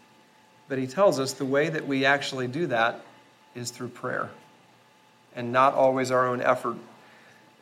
But 0.68 0.78
He 0.78 0.88
tells 0.88 1.20
us 1.20 1.34
the 1.34 1.46
way 1.46 1.70
that 1.70 1.88
we 1.88 2.06
actually 2.06 2.48
do 2.48 2.68
that 2.68 3.02
is 3.56 3.72
through 3.72 3.90
prayer 3.90 4.30
and 5.36 5.52
not 5.52 5.74
always 5.74 6.12
our 6.12 6.28
own 6.28 6.42
effort. 6.42 6.78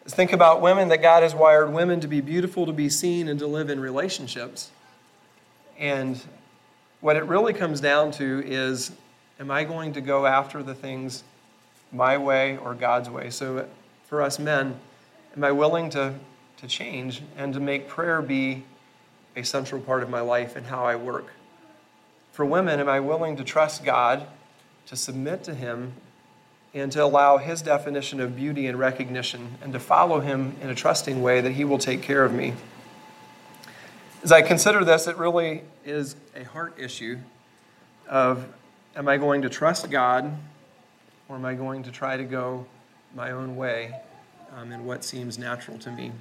Think 0.05 0.34
about 0.34 0.61
women 0.61 0.89
that 0.89 1.01
God 1.01 1.21
has 1.21 1.36
wired 1.36 1.71
women 1.71 1.99
to 1.99 2.07
be 2.07 2.21
beautiful, 2.21 2.65
to 2.65 2.73
be 2.73 2.89
seen, 2.89 3.27
and 3.27 3.38
to 3.39 3.47
live 3.47 3.69
in 3.69 3.80
relationships. 3.80 4.71
And 5.77 6.19
what 6.99 7.15
it 7.15 7.23
really 7.25 7.53
comes 7.53 7.80
down 7.80 8.11
to 8.13 8.43
is 8.45 8.91
am 9.39 9.51
I 9.51 9.63
going 9.63 9.93
to 9.93 10.01
go 10.01 10.25
after 10.25 10.63
the 10.63 10.73
things 10.73 11.23
my 11.91 12.17
way 12.17 12.57
or 12.57 12.73
God's 12.73 13.09
way? 13.09 13.30
So 13.30 13.67
for 14.07 14.21
us 14.21 14.39
men, 14.39 14.80
am 15.36 15.43
I 15.43 15.51
willing 15.51 15.89
to, 15.91 16.15
to 16.57 16.67
change 16.67 17.21
and 17.38 17.53
to 17.53 17.59
make 17.59 17.88
prayer 17.88 18.21
be 18.21 18.63
a 19.36 19.43
central 19.43 19.82
part 19.82 20.03
of 20.03 20.09
my 20.09 20.21
life 20.21 20.55
and 20.55 20.65
how 20.65 20.84
I 20.84 20.95
work? 20.95 21.27
For 22.32 22.45
women, 22.45 22.80
am 22.80 22.89
I 22.89 22.99
willing 22.99 23.38
to 23.38 23.43
trust 23.43 23.84
God, 23.84 24.25
to 24.88 24.95
submit 24.95 25.43
to 25.43 25.53
Him, 25.53 25.93
and 26.73 26.91
to 26.91 27.03
allow 27.03 27.38
His 27.38 27.61
definition 27.61 28.19
of 28.19 28.36
beauty 28.36 28.67
and 28.67 28.77
recognition, 28.77 29.57
and 29.61 29.73
to 29.73 29.80
follow 29.80 30.19
Him 30.19 30.55
in 30.61 30.69
a 30.69 30.75
trusting 30.75 31.21
way 31.21 31.41
that 31.41 31.51
He 31.51 31.65
will 31.65 31.80
take 31.80 32.01
care 32.01 32.23
of 32.23 32.34
me? 32.34 32.53
As 34.23 34.32
I 34.32 34.41
consider 34.41 34.84
this, 34.84 35.07
it 35.07 35.17
really 35.17 35.63
is 35.86 36.15
a 36.36 36.43
heart 36.43 36.73
issue 36.77 37.17
of 38.07 38.45
am 38.95 39.07
I 39.07 39.17
going 39.17 39.43
to 39.43 39.49
trust 39.49 39.89
God 39.89 40.36
or 41.30 41.36
am 41.36 41.45
I 41.45 41.53
going 41.53 41.84
to 41.84 41.91
try 41.91 42.17
to 42.17 42.23
go 42.23 42.65
my 43.15 43.32
own 43.32 43.55
way 43.55 43.93
um, 44.56 44.72
in 44.72 44.86
what 44.86 45.04
seems 45.04 45.38
natural 45.38 45.78
to 45.80 45.91
me? 45.91 46.12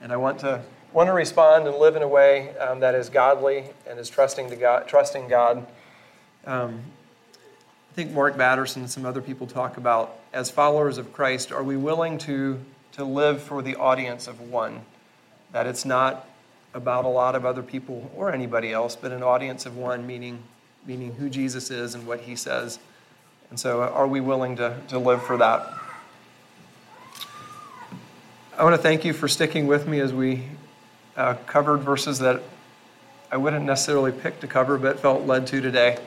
And 0.00 0.12
I 0.12 0.16
want 0.16 0.40
to 0.40 0.62
want 0.92 1.08
to 1.08 1.12
respond 1.12 1.66
and 1.66 1.76
live 1.76 1.96
in 1.96 2.02
a 2.02 2.08
way 2.08 2.56
um, 2.58 2.80
that 2.80 2.94
is 2.94 3.08
godly 3.08 3.64
and 3.88 3.98
is 3.98 4.10
trusting 4.10 4.50
to 4.50 4.56
God, 4.56 4.86
trusting 4.86 5.28
God. 5.28 5.66
Um, 6.46 6.82
I 7.90 7.94
think 7.94 8.12
Mark 8.12 8.36
Batterson 8.36 8.82
and 8.82 8.90
some 8.90 9.06
other 9.06 9.22
people 9.22 9.46
talk 9.46 9.76
about 9.76 10.18
as 10.32 10.50
followers 10.50 10.98
of 10.98 11.12
Christ, 11.12 11.52
are 11.52 11.62
we 11.62 11.76
willing 11.76 12.18
to 12.18 12.60
to 12.92 13.04
live 13.04 13.42
for 13.42 13.62
the 13.62 13.76
audience 13.76 14.26
of 14.26 14.40
one? 14.40 14.80
That 15.52 15.66
it's 15.66 15.84
not 15.84 16.28
about 16.74 17.04
a 17.04 17.08
lot 17.08 17.34
of 17.34 17.44
other 17.44 17.62
people 17.62 18.10
or 18.16 18.32
anybody 18.32 18.72
else, 18.72 18.96
but 18.96 19.12
an 19.12 19.22
audience 19.22 19.66
of 19.66 19.76
one, 19.76 20.06
meaning, 20.06 20.42
meaning 20.86 21.14
who 21.14 21.28
Jesus 21.28 21.70
is 21.70 21.94
and 21.94 22.06
what 22.06 22.20
he 22.20 22.36
says. 22.36 22.78
And 23.50 23.60
so, 23.60 23.82
uh, 23.82 23.88
are 23.88 24.06
we 24.06 24.20
willing 24.20 24.56
to, 24.56 24.78
to 24.88 24.98
live 24.98 25.22
for 25.22 25.36
that? 25.36 25.81
I 28.54 28.64
want 28.64 28.76
to 28.76 28.82
thank 28.82 29.06
you 29.06 29.14
for 29.14 29.28
sticking 29.28 29.66
with 29.66 29.88
me 29.88 30.00
as 30.00 30.12
we 30.12 30.42
uh, 31.16 31.34
covered 31.46 31.78
verses 31.78 32.18
that 32.18 32.42
I 33.30 33.38
wouldn't 33.38 33.64
necessarily 33.64 34.12
pick 34.12 34.40
to 34.40 34.46
cover, 34.46 34.76
but 34.76 35.00
felt 35.00 35.26
led 35.26 35.46
to 35.46 35.62
today. 35.62 35.98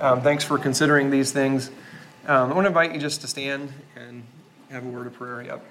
Um, 0.00 0.20
thanks 0.20 0.42
for 0.42 0.58
considering 0.58 1.10
these 1.10 1.30
things. 1.30 1.68
Um, 2.26 2.50
I 2.50 2.54
want 2.54 2.64
to 2.64 2.68
invite 2.68 2.92
you 2.92 2.98
just 2.98 3.20
to 3.20 3.28
stand 3.28 3.72
and 3.94 4.24
have 4.70 4.84
a 4.84 4.88
word 4.88 5.06
of 5.06 5.14
prayer. 5.14 5.42
Yep. 5.42 5.64